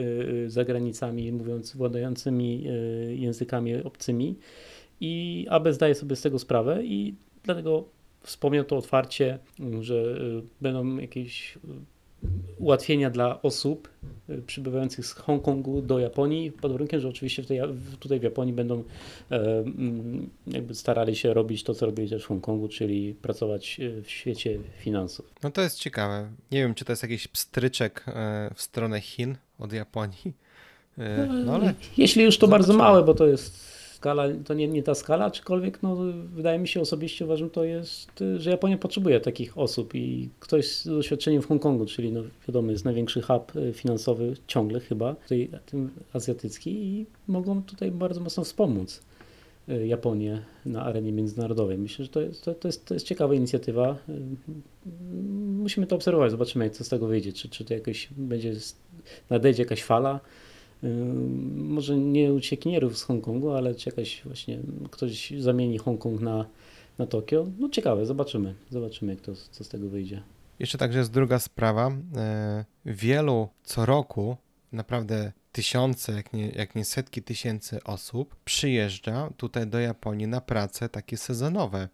y, 0.46 0.50
za 0.50 0.66
granicami, 0.66 1.32
mówiąc, 1.32 1.76
władającymi 1.76 2.64
językami 3.10 3.76
obcymi. 3.76 4.36
I 5.02 5.46
Abe 5.50 5.74
zdaje 5.74 5.96
sobie 5.96 6.16
z 6.16 6.22
tego 6.22 6.40
sprawę 6.40 6.84
i 6.84 7.14
dlatego 7.44 7.86
wspomniał 8.24 8.64
to 8.64 8.78
otwarcie, 8.78 9.40
że 9.82 10.20
będą 10.62 10.98
jakieś 10.98 11.58
ułatwienia 12.58 13.10
dla 13.10 13.42
osób 13.42 13.90
y, 14.30 14.42
przybywających 14.48 15.06
z 15.06 15.12
Hongkongu 15.14 15.82
do 15.82 16.00
Japonii, 16.00 16.52
pod 16.52 16.72
warunkiem, 16.72 17.00
że 17.02 17.08
oczywiście 17.08 17.44
w 17.44 17.48
tej, 17.48 17.60
w- 17.68 17.98
tutaj 17.98 18.20
w 18.20 18.24
Japonii 18.24 18.54
będą 18.54 18.84
e, 19.32 19.36
mm, 19.60 20.30
jakby 20.48 20.76
starali 20.76 21.16
się 21.16 21.34
robić 21.34 21.64
to, 21.64 21.74
co 21.74 21.86
robili 21.86 22.10
też 22.10 22.24
w 22.24 22.28
Hongkongu, 22.28 22.68
czyli 22.68 23.14
pracować 23.14 23.80
y, 23.80 24.02
w 24.04 24.10
świecie 24.10 24.60
finansów. 24.80 25.34
No 25.44 25.52
to 25.52 25.62
jest 25.62 25.80
ciekawe. 25.80 26.30
Nie 26.52 26.60
wiem, 26.60 26.74
czy 26.76 26.86
to 26.86 26.92
jest 26.92 27.04
jakiś 27.04 27.28
pstryczek 27.28 28.06
e, 28.08 28.52
w 28.56 28.62
stronę 28.62 29.02
Chin 29.02 29.36
od 29.60 29.74
Japonii. 29.74 30.34
E, 30.98 31.28
No 31.46 31.56
ale 31.56 31.74
Jeśli 31.98 32.24
już 32.24 32.38
to 32.38 32.48
bardzo 32.48 32.74
małe, 32.74 33.04
bo 33.04 33.14
to 33.14 33.28
jest 33.28 33.79
skala, 34.00 34.24
to 34.46 34.54
nie, 34.54 34.68
nie 34.68 34.84
ta 34.84 34.96
skala, 34.96 35.26
aczkolwiek 35.26 35.84
no, 35.84 35.96
wydaje 36.36 36.60
mi 36.60 36.68
się 36.68 36.82
osobiście 36.82 37.26
uważam, 37.26 37.50
to 37.50 37.64
jest, 37.64 38.24
że 38.38 38.50
Japonia 38.50 38.78
potrzebuje 38.78 39.20
takich 39.20 39.58
osób 39.58 39.96
i 39.96 40.30
ktoś 40.40 40.72
z 40.72 40.88
doświadczeniem 40.88 41.42
w 41.42 41.48
Hongkongu, 41.48 41.86
czyli 41.86 42.12
no, 42.12 42.22
wiadomo, 42.48 42.72
jest 42.72 42.86
największy 42.86 43.22
hub 43.22 43.56
y, 43.56 43.74
finansowy 43.74 44.34
ciągle 44.48 44.80
chyba, 44.80 45.16
tutaj 45.16 45.50
tym 45.66 45.90
azjatycki 46.14 46.70
i 46.70 47.06
mogą 47.28 47.64
tutaj 47.64 47.92
bardzo 47.92 48.22
mocno 48.22 48.44
wspomóc 48.44 49.02
y, 49.70 49.88
Japonię 49.88 50.42
na 50.66 50.84
arenie 50.84 51.12
międzynarodowej. 51.12 51.78
Myślę, 51.78 52.06
że 52.06 52.12
to 52.12 52.22
jest, 52.22 52.44
to, 52.44 52.54
to 52.54 52.68
jest, 52.68 52.86
to 52.86 52.94
jest 52.94 53.06
ciekawa 53.06 53.34
inicjatywa. 53.34 53.98
Y, 54.10 54.22
Musimy 55.48 55.88
to 55.88 55.96
obserwować, 55.96 56.32
zobaczymy 56.32 56.66
jak 56.66 56.74
co 56.74 56.84
z 56.84 56.90
tego 56.90 57.08
wyjdzie, 57.08 57.34
czy, 57.34 57.50
czy 57.50 57.66
to 57.66 57.74
jakoś 57.74 58.10
będzie, 58.18 58.54
nadejdzie 59.30 59.64
jakaś 59.64 59.84
fala, 59.84 60.20
może 61.56 61.98
nie 61.98 62.34
uciekinierów 62.34 62.98
z 62.98 63.04
Hongkongu, 63.04 63.52
ale 63.52 63.76
czy 63.76 63.90
jakaś 63.90 64.22
właśnie 64.26 64.60
ktoś 64.92 65.34
zamieni 65.40 65.78
Hongkong 65.78 66.22
na, 66.22 66.46
na 66.98 67.08
Tokio. 67.08 67.48
No 67.60 67.70
ciekawe, 67.70 68.06
zobaczymy. 68.06 68.56
Zobaczymy, 68.70 69.14
jak 69.14 69.22
to, 69.22 69.32
co 69.52 69.64
z 69.64 69.70
tego 69.70 69.90
wyjdzie. 69.90 70.24
Jeszcze 70.60 70.78
także 70.78 71.00
jest 71.00 71.12
druga 71.12 71.40
sprawa. 71.40 71.92
E, 72.16 72.66
Wielu 72.86 73.50
co 73.64 73.86
roku, 73.86 74.38
naprawdę 74.72 75.32
tysiące, 75.52 76.14
jak 76.14 76.34
nie, 76.34 76.50
jak 76.50 76.76
nie 76.76 76.86
setki 76.86 77.24
tysięcy 77.24 77.84
osób 77.84 78.36
przyjeżdża 78.46 79.30
tutaj 79.38 79.68
do 79.68 79.80
Japonii 79.80 80.28
na 80.28 80.42
prace 80.42 80.90
takie 80.90 81.18
sezonowe. 81.18 81.90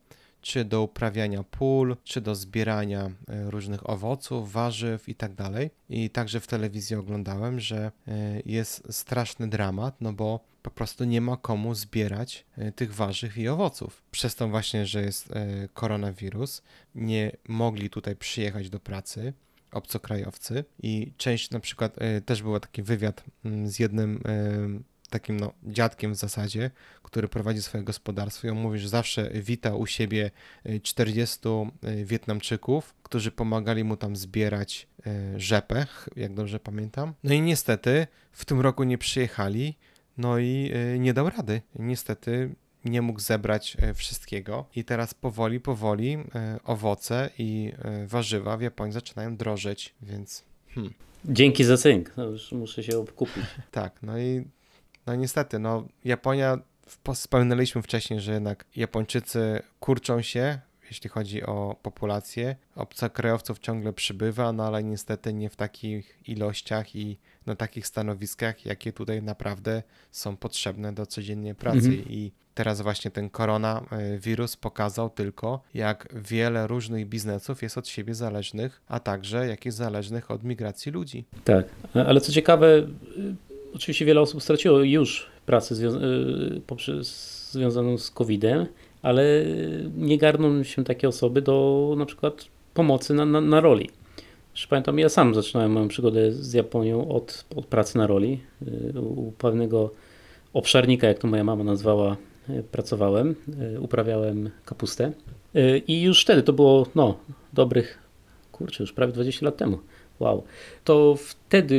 Czy 0.46 0.66
do 0.66 0.82
uprawiania 0.82 1.44
pól, 1.44 1.98
czy 2.04 2.22
do 2.22 2.36
zbierania 2.36 3.12
e, 3.28 3.52
różnych 3.52 3.90
owoców, 3.90 4.52
warzyw 4.52 5.10
i 5.10 5.16
tak 5.16 5.34
dalej. 5.34 5.70
I 5.90 6.10
także 6.10 6.40
w 6.40 6.48
telewizji 6.48 6.96
oglądałem, 6.96 7.60
że 7.60 7.92
e, 8.08 8.42
jest 8.46 8.94
straszny 8.94 9.48
dramat, 9.48 10.02
no 10.02 10.14
bo 10.14 10.40
po 10.62 10.72
prostu 10.72 11.04
nie 11.04 11.22
ma 11.22 11.38
komu 11.38 11.76
zbierać 11.76 12.46
e, 12.58 12.72
tych 12.72 12.94
warzyw 12.94 13.38
i 13.38 13.48
owoców. 13.48 14.04
Przez 14.12 14.36
to 14.36 14.48
właśnie, 14.48 14.86
że 14.86 15.02
jest 15.02 15.34
koronawirus, 15.74 16.62
nie 16.96 17.32
mogli 17.48 17.90
tutaj 17.90 18.16
przyjechać 18.16 18.70
do 18.70 18.80
pracy 18.80 19.34
obcokrajowcy 19.72 20.66
i 20.84 21.12
część 21.18 21.52
na 21.52 21.60
przykład 21.60 21.96
też 22.26 22.42
był 22.42 22.60
taki 22.60 22.84
wywiad 22.84 23.24
mm, 23.46 23.70
z 23.70 23.80
jednym 23.80 24.24
takim 25.20 25.40
no, 25.40 25.54
dziadkiem 25.64 26.14
w 26.14 26.16
zasadzie, 26.16 26.72
który 27.04 27.28
prowadzi 27.28 27.62
swoje 27.62 27.84
gospodarstwo 27.84 28.48
i 28.48 28.50
on 28.50 28.58
mówi, 28.58 28.80
że 28.80 28.90
zawsze 28.90 29.30
wita 29.34 29.76
u 29.76 29.86
siebie 29.86 30.32
e, 30.64 30.80
40 30.80 31.40
e, 31.50 32.06
Wietnamczyków, 32.06 32.94
którzy 33.04 33.32
pomagali 33.32 33.84
mu 33.84 33.98
tam 33.98 34.16
zbierać 34.16 34.88
e, 35.08 35.40
rzepę, 35.40 35.88
jak 36.16 36.34
dobrze 36.34 36.60
pamiętam. 36.60 37.14
No 37.24 37.34
i 37.34 37.42
niestety 37.42 38.08
w 38.32 38.46
tym 38.46 38.62
roku 38.62 38.84
nie 38.84 38.98
przyjechali, 38.98 39.78
no 40.18 40.40
i 40.40 40.72
e, 40.74 41.00
nie 41.00 41.14
dał 41.14 41.30
rady. 41.30 41.62
Niestety 41.80 42.56
nie 42.86 43.02
mógł 43.02 43.20
zebrać 43.20 43.78
e, 43.80 43.94
wszystkiego 43.94 44.66
i 44.76 44.84
teraz 44.84 45.14
powoli, 45.14 45.60
powoli 45.60 46.18
e, 46.36 46.60
owoce 46.64 47.30
i 47.38 47.72
e, 47.78 48.08
warzywa 48.08 48.58
w 48.58 48.62
Japonii 48.62 48.94
zaczynają 48.94 49.38
drożeć, 49.38 49.96
więc 50.02 50.44
hmm, 50.70 50.94
Dzięki 51.26 51.64
za 51.64 51.78
cynk. 51.78 52.14
No 52.18 52.24
już 52.24 52.52
muszę 52.52 52.84
się 52.84 52.98
obkupić. 53.00 53.44
tak, 53.72 54.04
no 54.04 54.20
i 54.20 54.46
no 55.08 55.16
niestety, 55.16 55.60
no 55.60 55.88
Japonia, 56.06 56.58
wspominaliśmy 57.14 57.82
wcześniej, 57.82 58.20
że 58.20 58.34
jednak 58.34 58.66
Japończycy 58.76 59.62
kurczą 59.80 60.22
się, 60.22 60.60
jeśli 60.90 61.10
chodzi 61.10 61.44
o 61.44 61.76
populację, 61.82 62.56
obcokrajowców 62.76 63.60
ciągle 63.60 63.94
przybywa, 63.94 64.54
no 64.54 64.66
ale 64.66 64.84
niestety 64.84 65.34
nie 65.34 65.50
w 65.50 65.56
takich 65.56 66.18
ilościach 66.28 66.96
i 66.96 67.18
na 67.46 67.56
takich 67.56 67.88
stanowiskach, 67.88 68.66
jakie 68.66 68.94
tutaj 68.94 69.22
naprawdę 69.24 69.84
są 70.12 70.38
potrzebne 70.38 70.94
do 70.94 71.06
codziennej 71.06 71.56
pracy 71.56 71.78
Mhm. 71.78 72.10
i 72.10 72.32
teraz 72.54 72.82
właśnie 72.82 73.12
ten 73.12 73.30
koronawirus 73.30 74.56
pokazał 74.58 75.10
tylko, 75.10 75.62
jak 75.74 76.08
wiele 76.16 76.68
różnych 76.68 77.08
biznesów 77.08 77.64
jest 77.64 77.78
od 77.78 77.88
siebie 77.88 78.16
zależnych, 78.16 78.82
a 78.88 79.00
także 79.00 79.48
jak 79.48 79.66
jest 79.66 79.78
zależnych 79.78 80.32
od 80.32 80.44
migracji 80.44 80.92
ludzi. 80.92 81.26
Tak, 81.44 81.66
ale 81.94 82.22
co 82.22 82.32
ciekawe, 82.32 82.68
y, 82.68 82.86
oczywiście 83.76 84.06
wiele 84.06 84.22
osób 84.22 84.44
straciło 84.44 84.80
już 84.80 85.28
pracę 85.46 85.76
zwią- 85.76 86.04
y, 86.58 86.62
poprzez, 86.68 87.08
związaną 87.52 87.98
z 87.98 88.12
COVID-em, 88.12 88.66
ale 89.02 89.46
nie 89.98 90.18
garną 90.18 90.64
się 90.64 90.84
takie 90.84 91.08
osoby 91.08 91.42
do 91.42 91.96
na 91.98 92.06
przykład 92.06 92.46
pomocy 92.74 93.14
na, 93.14 93.26
na, 93.26 93.42
na 93.42 93.62
roli. 93.62 93.90
Już 94.56 94.68
pamiętam, 94.68 95.00
ja 95.00 95.10
sam 95.10 95.36
zaczynałem 95.36 95.72
moją 95.72 95.88
przygodę 95.88 96.32
z 96.32 96.54
Japonią 96.54 97.10
od, 97.10 97.46
od 97.56 97.66
pracy 97.66 97.98
na 97.98 98.08
roli. 98.08 98.40
Y, 98.96 99.00
U 99.00 99.32
pewnego 99.32 99.92
obszarnika, 100.54 101.08
jak 101.08 101.20
to 101.20 101.28
moja 101.28 101.44
mama 101.44 101.64
nazwała, 101.64 102.18
y, 102.50 102.64
pracowałem, 102.72 103.36
uprawiałem 103.80 104.50
kapustę. 104.66 105.12
I 105.88 106.02
już 106.02 106.22
wtedy 106.22 106.44
to 106.44 106.54
było 106.54 106.88
no, 106.96 107.18
dobrych, 107.54 108.00
kurczę, 108.52 108.84
już 108.84 108.94
prawie 108.94 109.14
20 109.14 109.46
lat 109.46 109.58
temu. 109.58 109.80
Wow. 110.20 110.44
To 110.84 111.16
wtedy, 111.16 111.76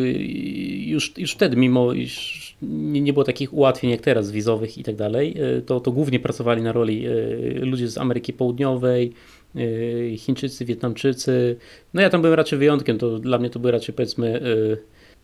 już, 0.87 1.19
już 1.19 1.33
wtedy, 1.33 1.57
mimo 1.57 1.93
iż 1.93 2.47
nie, 2.63 3.01
nie 3.01 3.13
było 3.13 3.25
takich 3.25 3.55
ułatwień 3.55 3.91
jak 3.91 4.01
teraz, 4.01 4.31
wizowych 4.31 4.79
i 4.79 4.83
tak 4.83 4.97
dalej, 4.97 5.35
y, 5.59 5.63
to, 5.63 5.81
to 5.81 5.93
głównie 5.93 6.21
pracowali 6.21 6.63
na 6.63 6.73
roli 6.73 7.07
y, 7.09 7.61
ludzie 7.63 7.89
z 7.89 7.99
Ameryki 7.99 8.33
Południowej, 8.33 9.13
y, 9.57 10.15
Chińczycy, 10.19 10.65
Wietnamczycy. 10.65 11.57
No 11.95 12.03
ja 12.03 12.11
tam 12.11 12.21
byłem 12.21 12.37
raczej 12.37 12.59
wyjątkiem, 12.59 12.99
to 12.99 13.19
dla 13.19 13.39
mnie 13.39 13.51
to 13.51 13.59
były 13.59 13.73
raczej 13.73 13.95
powiedzmy 13.95 14.41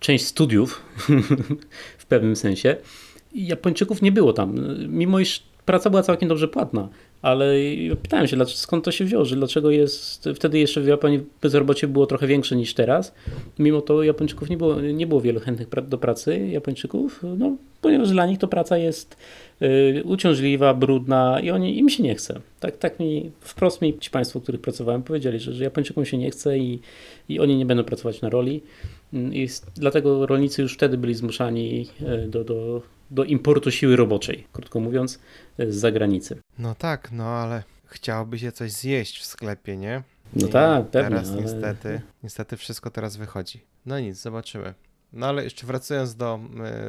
część 0.00 0.26
studiów 0.26 0.82
w 1.98 2.06
pewnym 2.06 2.36
sensie. 2.36 2.76
Japończyków 3.34 4.02
nie 4.02 4.12
było 4.12 4.32
tam, 4.32 4.76
mimo 4.88 5.20
iż 5.20 5.42
praca 5.64 5.90
była 5.90 6.02
całkiem 6.02 6.28
dobrze 6.28 6.48
płatna. 6.48 6.88
Ale 7.22 7.54
pytałem 8.02 8.26
się, 8.26 8.46
skąd 8.46 8.84
to 8.84 8.92
się 8.92 9.04
wzięło, 9.04 9.24
że 9.24 9.36
dlaczego 9.36 9.70
jest, 9.70 10.28
wtedy 10.34 10.58
jeszcze 10.58 10.80
w 10.80 10.86
Japonii 10.86 11.20
bezrobocie 11.42 11.88
było 11.88 12.06
trochę 12.06 12.26
większe 12.26 12.56
niż 12.56 12.74
teraz. 12.74 13.14
Mimo 13.58 13.80
to 13.80 14.02
Japończyków 14.02 14.50
nie 14.50 14.56
było, 14.56 14.80
nie 14.80 15.06
było 15.06 15.20
wielu 15.20 15.40
chętnych 15.40 15.68
do 15.88 15.98
pracy, 15.98 16.48
Japończyków, 16.48 17.24
no, 17.38 17.56
ponieważ 17.80 18.10
dla 18.10 18.26
nich 18.26 18.38
to 18.38 18.48
praca 18.48 18.78
jest 18.78 19.16
y, 19.62 20.02
uciążliwa, 20.04 20.74
brudna 20.74 21.40
i 21.40 21.50
oni, 21.50 21.78
im 21.78 21.88
się 21.88 22.02
nie 22.02 22.14
chce. 22.14 22.40
Tak, 22.60 22.76
tak 22.76 23.00
mi, 23.00 23.30
wprost 23.40 23.82
mi 23.82 23.98
ci 23.98 24.10
Państwo, 24.10 24.40
których 24.40 24.60
pracowałem, 24.60 25.02
powiedzieli, 25.02 25.38
że, 25.38 25.52
że 25.52 25.64
Japończykom 25.64 26.04
się 26.04 26.18
nie 26.18 26.30
chce 26.30 26.58
i, 26.58 26.80
i 27.28 27.40
oni 27.40 27.56
nie 27.56 27.66
będą 27.66 27.84
pracować 27.84 28.20
na 28.20 28.30
roli. 28.30 28.60
Mm, 29.12 29.34
I 29.34 29.48
dlatego 29.74 30.26
rolnicy 30.26 30.62
już 30.62 30.74
wtedy 30.74 30.98
byli 30.98 31.14
zmuszani 31.14 31.86
y, 32.24 32.28
do, 32.28 32.44
do, 32.44 32.82
do 33.12 33.24
importu 33.24 33.70
siły 33.70 33.96
roboczej, 33.96 34.46
krótko 34.52 34.80
mówiąc, 34.80 35.18
y, 35.60 35.72
z 35.72 35.76
zagranicy. 35.76 36.38
No 36.58 36.74
tak, 36.74 37.12
no 37.12 37.24
ale 37.24 37.62
chciałoby 37.86 38.38
się 38.38 38.52
coś 38.52 38.72
zjeść 38.72 39.20
w 39.20 39.24
sklepie, 39.24 39.76
nie? 39.76 40.02
No 40.36 40.46
I 40.46 40.50
tak, 40.50 40.86
pewnie, 40.90 41.10
Teraz 41.10 41.30
ale- 41.30 41.42
niestety, 41.42 42.00
niestety 42.22 42.56
wszystko 42.56 42.90
teraz 42.90 43.16
wychodzi. 43.16 43.60
No 43.86 44.00
nic, 44.00 44.16
zobaczymy. 44.16 44.74
No 45.12 45.26
ale 45.26 45.44
jeszcze 45.44 45.66
wracając 45.66 46.14
do 46.16 46.40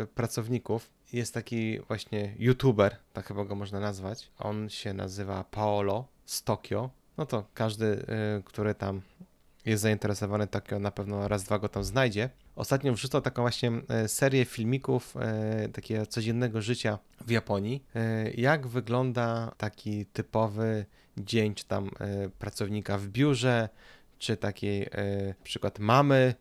y, 0.03 0.07
pracowników, 0.07 0.89
jest 1.13 1.33
taki 1.33 1.79
właśnie 1.79 2.33
youtuber, 2.39 2.95
tak 3.13 3.27
chyba 3.27 3.45
go 3.45 3.55
można 3.55 3.79
nazwać. 3.79 4.31
On 4.39 4.69
się 4.69 4.93
nazywa 4.93 5.43
Paolo 5.43 6.07
z 6.25 6.43
Tokio. 6.43 6.89
No 7.17 7.25
to 7.25 7.45
każdy, 7.53 7.85
y, 7.85 8.43
który 8.43 8.75
tam 8.75 9.01
jest 9.65 9.83
zainteresowany 9.83 10.47
Tokio, 10.47 10.79
na 10.79 10.91
pewno 10.91 11.27
raz, 11.27 11.43
dwa 11.43 11.59
go 11.59 11.69
tam 11.69 11.83
znajdzie. 11.83 12.29
Ostatnio 12.55 12.93
wrzucał 12.93 13.21
taką 13.21 13.41
właśnie 13.41 13.71
e, 13.89 14.07
serię 14.07 14.45
filmików 14.45 15.17
e, 15.17 15.69
takiego 15.69 16.05
codziennego 16.05 16.61
życia 16.61 16.99
w 17.25 17.31
Japonii. 17.31 17.83
E, 17.95 18.31
jak 18.31 18.67
wygląda 18.67 19.51
taki 19.57 20.05
typowy 20.05 20.85
dzień, 21.17 21.55
czy 21.55 21.65
tam 21.65 21.89
pracownika 22.39 22.97
w 22.97 23.07
biurze, 23.07 23.69
czy 24.19 24.37
takiej 24.37 24.89
przykład 25.43 25.79
mamy 25.79 26.35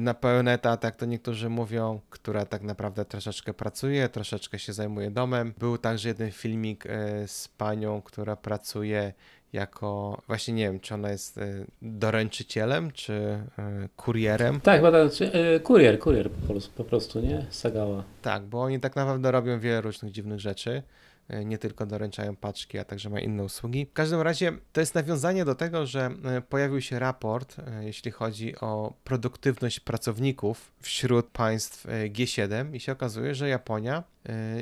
na 0.00 0.14
pełen 0.14 0.48
etat, 0.48 0.84
jak 0.84 0.96
to 0.96 1.06
niektórzy 1.06 1.48
mówią, 1.48 2.00
która 2.10 2.46
tak 2.46 2.62
naprawdę 2.62 3.04
troszeczkę 3.04 3.54
pracuje, 3.54 4.08
troszeczkę 4.08 4.58
się 4.58 4.72
zajmuje 4.72 5.10
domem. 5.10 5.54
Był 5.58 5.78
także 5.78 6.08
jeden 6.08 6.32
filmik 6.32 6.84
z 7.26 7.48
panią, 7.48 8.02
która 8.02 8.36
pracuje 8.36 9.12
jako, 9.52 10.22
właśnie 10.26 10.54
nie 10.54 10.64
wiem, 10.64 10.80
czy 10.80 10.94
ona 10.94 11.10
jest 11.10 11.38
y, 11.38 11.66
doręczycielem, 11.82 12.92
czy 12.92 13.12
y, 13.12 13.88
kurierem. 13.96 14.60
Tak, 14.60 14.76
chyba 14.76 14.92
tak, 14.92 15.12
e, 15.32 15.60
kurier, 15.60 15.98
kurier 15.98 16.30
po 16.30 16.46
prostu, 16.46 16.72
po 16.72 16.84
prostu, 16.84 17.20
nie? 17.20 17.46
Sagała. 17.50 18.04
Tak, 18.22 18.42
bo 18.42 18.62
oni 18.62 18.80
tak 18.80 18.96
naprawdę 18.96 19.30
robią 19.30 19.60
wiele 19.60 19.80
różnych 19.80 20.12
dziwnych 20.12 20.40
rzeczy. 20.40 20.82
Y, 21.30 21.44
Nie 21.44 21.58
tylko 21.58 21.86
doręczają 21.86 22.36
paczki, 22.36 22.78
a 22.78 22.84
także 22.84 23.10
mają 23.10 23.24
inne 23.24 23.44
usługi. 23.44 23.86
W 23.86 23.92
każdym 23.92 24.20
razie 24.20 24.52
to 24.72 24.80
jest 24.80 24.94
nawiązanie 24.94 25.44
do 25.44 25.54
tego, 25.54 25.86
że 25.86 26.10
y, 26.38 26.42
pojawił 26.42 26.80
się 26.80 26.98
raport, 26.98 27.58
y, 27.58 27.62
jeśli 27.84 28.10
chodzi 28.10 28.56
o 28.56 28.92
produktywność 29.04 29.80
pracowników 29.80 30.72
wśród 30.80 31.26
państw 31.26 31.86
y, 31.86 31.88
G7 32.10 32.74
i 32.74 32.80
się 32.80 32.92
okazuje, 32.92 33.34
że 33.34 33.48
Japonia 33.48 34.04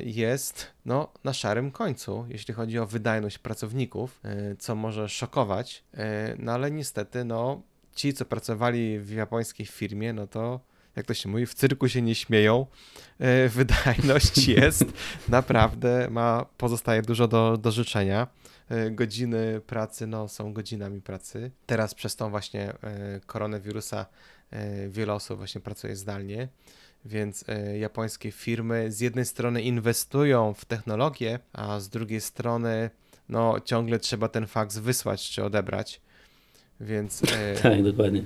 jest 0.03 0.67
no, 0.85 1.11
na 1.23 1.33
szarym 1.33 1.71
końcu, 1.71 2.25
jeśli 2.29 2.53
chodzi 2.53 2.79
o 2.79 2.85
wydajność 2.85 3.37
pracowników, 3.37 4.21
co 4.59 4.75
może 4.75 5.09
szokować, 5.09 5.83
no 6.39 6.51
ale 6.51 6.71
niestety 6.71 7.25
no, 7.25 7.61
ci, 7.95 8.13
co 8.13 8.25
pracowali 8.25 8.99
w 8.99 9.09
japońskiej 9.09 9.65
firmie, 9.65 10.13
no 10.13 10.27
to 10.27 10.59
jak 10.97 11.05
to 11.05 11.13
się 11.13 11.29
mówi, 11.29 11.45
w 11.45 11.53
cyrku 11.53 11.89
się 11.89 12.01
nie 12.01 12.15
śmieją. 12.15 12.65
E, 13.19 13.49
Wydajność 13.57 14.47
jest 14.47 14.85
naprawdę, 15.29 16.07
ma, 16.11 16.45
pozostaje 16.57 17.01
dużo 17.01 17.27
do, 17.27 17.57
do 17.57 17.71
życzenia. 17.71 18.27
E, 18.69 18.91
Godziny 18.91 19.61
pracy, 19.67 20.07
no 20.07 20.27
są 20.27 20.53
godzinami 20.53 21.01
pracy. 21.01 21.51
Teraz 21.65 21.95
przez 21.95 22.15
tą 22.15 22.29
właśnie 22.29 22.73
e, 22.83 23.19
koronawirusa 23.25 24.05
wiele 24.89 25.13
osób 25.13 25.37
właśnie 25.37 25.61
pracuje 25.61 25.95
zdalnie, 25.95 26.47
więc 27.05 27.45
japońskie 27.79 28.31
firmy 28.31 28.91
z 28.91 28.99
jednej 28.99 29.25
strony 29.25 29.61
inwestują 29.61 30.53
w 30.53 30.65
technologię, 30.65 31.39
a 31.53 31.79
z 31.79 31.89
drugiej 31.89 32.21
strony 32.21 32.89
no 33.29 33.59
ciągle 33.59 33.99
trzeba 33.99 34.29
ten 34.29 34.47
faks 34.47 34.77
wysłać 34.77 35.29
czy 35.29 35.43
odebrać. 35.43 36.01
Więc 36.79 37.21
Tak, 37.63 37.83
dokładnie. 37.83 38.23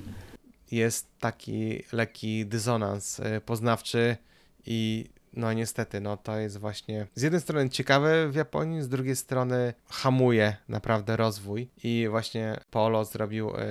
Jest 0.72 1.07
taki 1.19 1.84
lekki 1.91 2.45
dysonans 2.45 3.19
e, 3.19 3.41
poznawczy 3.41 4.17
i 4.65 5.05
no 5.34 5.53
niestety, 5.53 6.01
no 6.01 6.17
to 6.17 6.38
jest 6.38 6.57
właśnie 6.57 7.07
z 7.15 7.22
jednej 7.22 7.41
strony 7.41 7.69
ciekawe 7.69 8.30
w 8.30 8.36
Japonii, 8.36 8.82
z 8.82 8.89
drugiej 8.89 9.15
strony 9.15 9.74
hamuje 9.89 10.55
naprawdę 10.69 11.17
rozwój 11.17 11.67
i 11.84 12.07
właśnie 12.09 12.57
Polo 12.72 13.05
zrobił 13.05 13.49
e, 13.49 13.61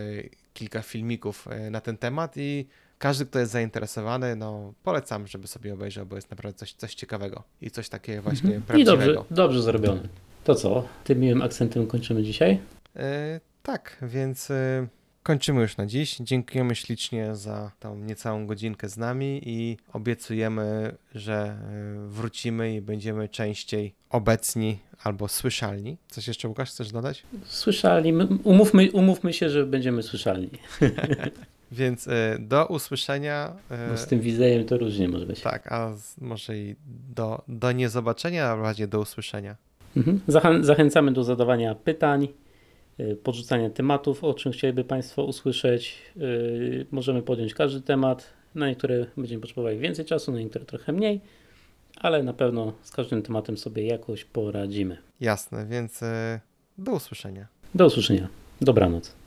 kilka 0.55 0.83
filmików 0.83 1.49
e, 1.51 1.71
na 1.71 1.81
ten 1.81 1.97
temat 1.97 2.37
i 2.37 2.67
każdy, 2.99 3.27
kto 3.27 3.39
jest 3.39 3.53
zainteresowany, 3.53 4.37
no 4.37 4.73
polecam, 4.83 5.27
żeby 5.27 5.47
sobie 5.47 5.75
obejrzał, 5.75 6.07
bo 6.07 6.17
jest 6.17 6.31
naprawdę 6.31 6.59
coś, 6.59 6.73
coś 6.73 6.95
ciekawego 6.95 7.43
i 7.63 7.71
coś 7.71 7.89
takiego 7.89 8.23
właśnie 8.23 8.55
I 8.57 8.61
prawdziwego. 8.61 9.15
dobrze, 9.15 9.25
dobrze 9.31 9.63
zrobione. 9.63 10.03
To 10.45 10.55
co? 10.55 10.89
Tym 11.05 11.21
miłym 11.21 11.43
akcentem 11.43 11.87
kończymy 11.87 12.23
dzisiaj. 12.23 12.61
E, 12.97 13.41
tak, 13.63 13.97
więc 14.03 14.49
kończymy 15.31 15.61
już 15.63 15.77
na 15.77 15.87
dziś. 15.87 16.17
Dziękujemy 16.17 16.75
ślicznie 16.75 17.35
za 17.37 17.71
tą 17.81 17.97
niecałą 17.99 18.47
godzinkę 18.47 18.89
z 18.89 18.97
nami 18.97 19.41
i 19.45 19.77
obiecujemy, 19.93 20.95
że 21.15 21.35
e, 22.05 22.09
wrócimy 22.09 22.75
i 22.75 22.81
będziemy 22.81 23.29
częściej 23.29 23.95
obecni 24.11 24.79
albo 25.03 25.29
słyszalni. 25.29 25.97
Coś 26.09 26.29
jeszcze, 26.29 26.49
Łukasz, 26.49 26.71
chcesz 26.71 26.93
dodać? 26.93 27.23
Słyszalni, 27.45 28.13
my- 28.13 28.29
umówmy, 28.45 28.91
umówmy 28.93 29.33
się, 29.33 29.51
że 29.51 29.67
będziemy 29.67 30.03
słyszalni. 30.03 30.51
Więc 31.73 32.09
e, 32.09 32.37
do 32.41 32.67
usłyszenia. 32.67 33.53
e, 33.71 33.91
Bo 33.91 33.97
z 33.97 34.07
tym 34.07 34.21
widzejem 34.21 34.65
to 34.65 34.79
różnie 34.79 35.09
może 35.09 35.27
być. 35.27 35.41
Tak, 35.41 35.73
a 35.73 35.93
może 36.21 36.59
i 36.59 36.77
do, 37.15 37.43
do 37.49 37.73
niezobaczenia, 37.73 38.47
a 38.49 38.57
bardziej 38.57 38.89
do 38.89 39.01
usłyszenia. 39.01 39.57
Mhm. 39.97 40.21
Zachę- 40.29 40.65
Zachęcamy 40.65 41.13
do 41.13 41.25
zadawania 41.25 41.75
pytań, 41.75 42.29
y, 43.01 43.17
podrzucania 43.17 43.71
tematów, 43.71 44.25
o 44.25 44.35
czym 44.35 44.53
chcieliby 44.53 44.85
Państwo 44.85 45.25
usłyszeć. 45.25 45.99
Y, 46.17 46.87
Możemy 46.91 47.23
podjąć 47.23 47.55
każdy 47.55 47.81
temat. 47.81 48.31
Na 48.55 48.69
niektóre 48.69 49.07
będziemy 49.17 49.41
potrzebowali 49.41 49.79
więcej 49.79 50.05
czasu, 50.05 50.33
na 50.33 50.39
niektóre 50.39 50.65
trochę 50.65 50.93
mniej, 50.93 51.21
ale 51.97 52.23
na 52.23 52.33
pewno 52.33 52.73
z 52.83 52.91
każdym 52.91 53.23
tematem 53.23 53.59
sobie 53.59 53.87
jakoś 53.87 54.25
poradzimy. 54.25 54.99
Jasne, 55.21 55.67
więc 55.67 56.03
e, 56.03 56.41
do 56.79 56.93
usłyszenia. 56.93 57.47
Do 57.75 57.87
usłyszenia. 57.87 58.29
Dobranoc. 58.61 59.20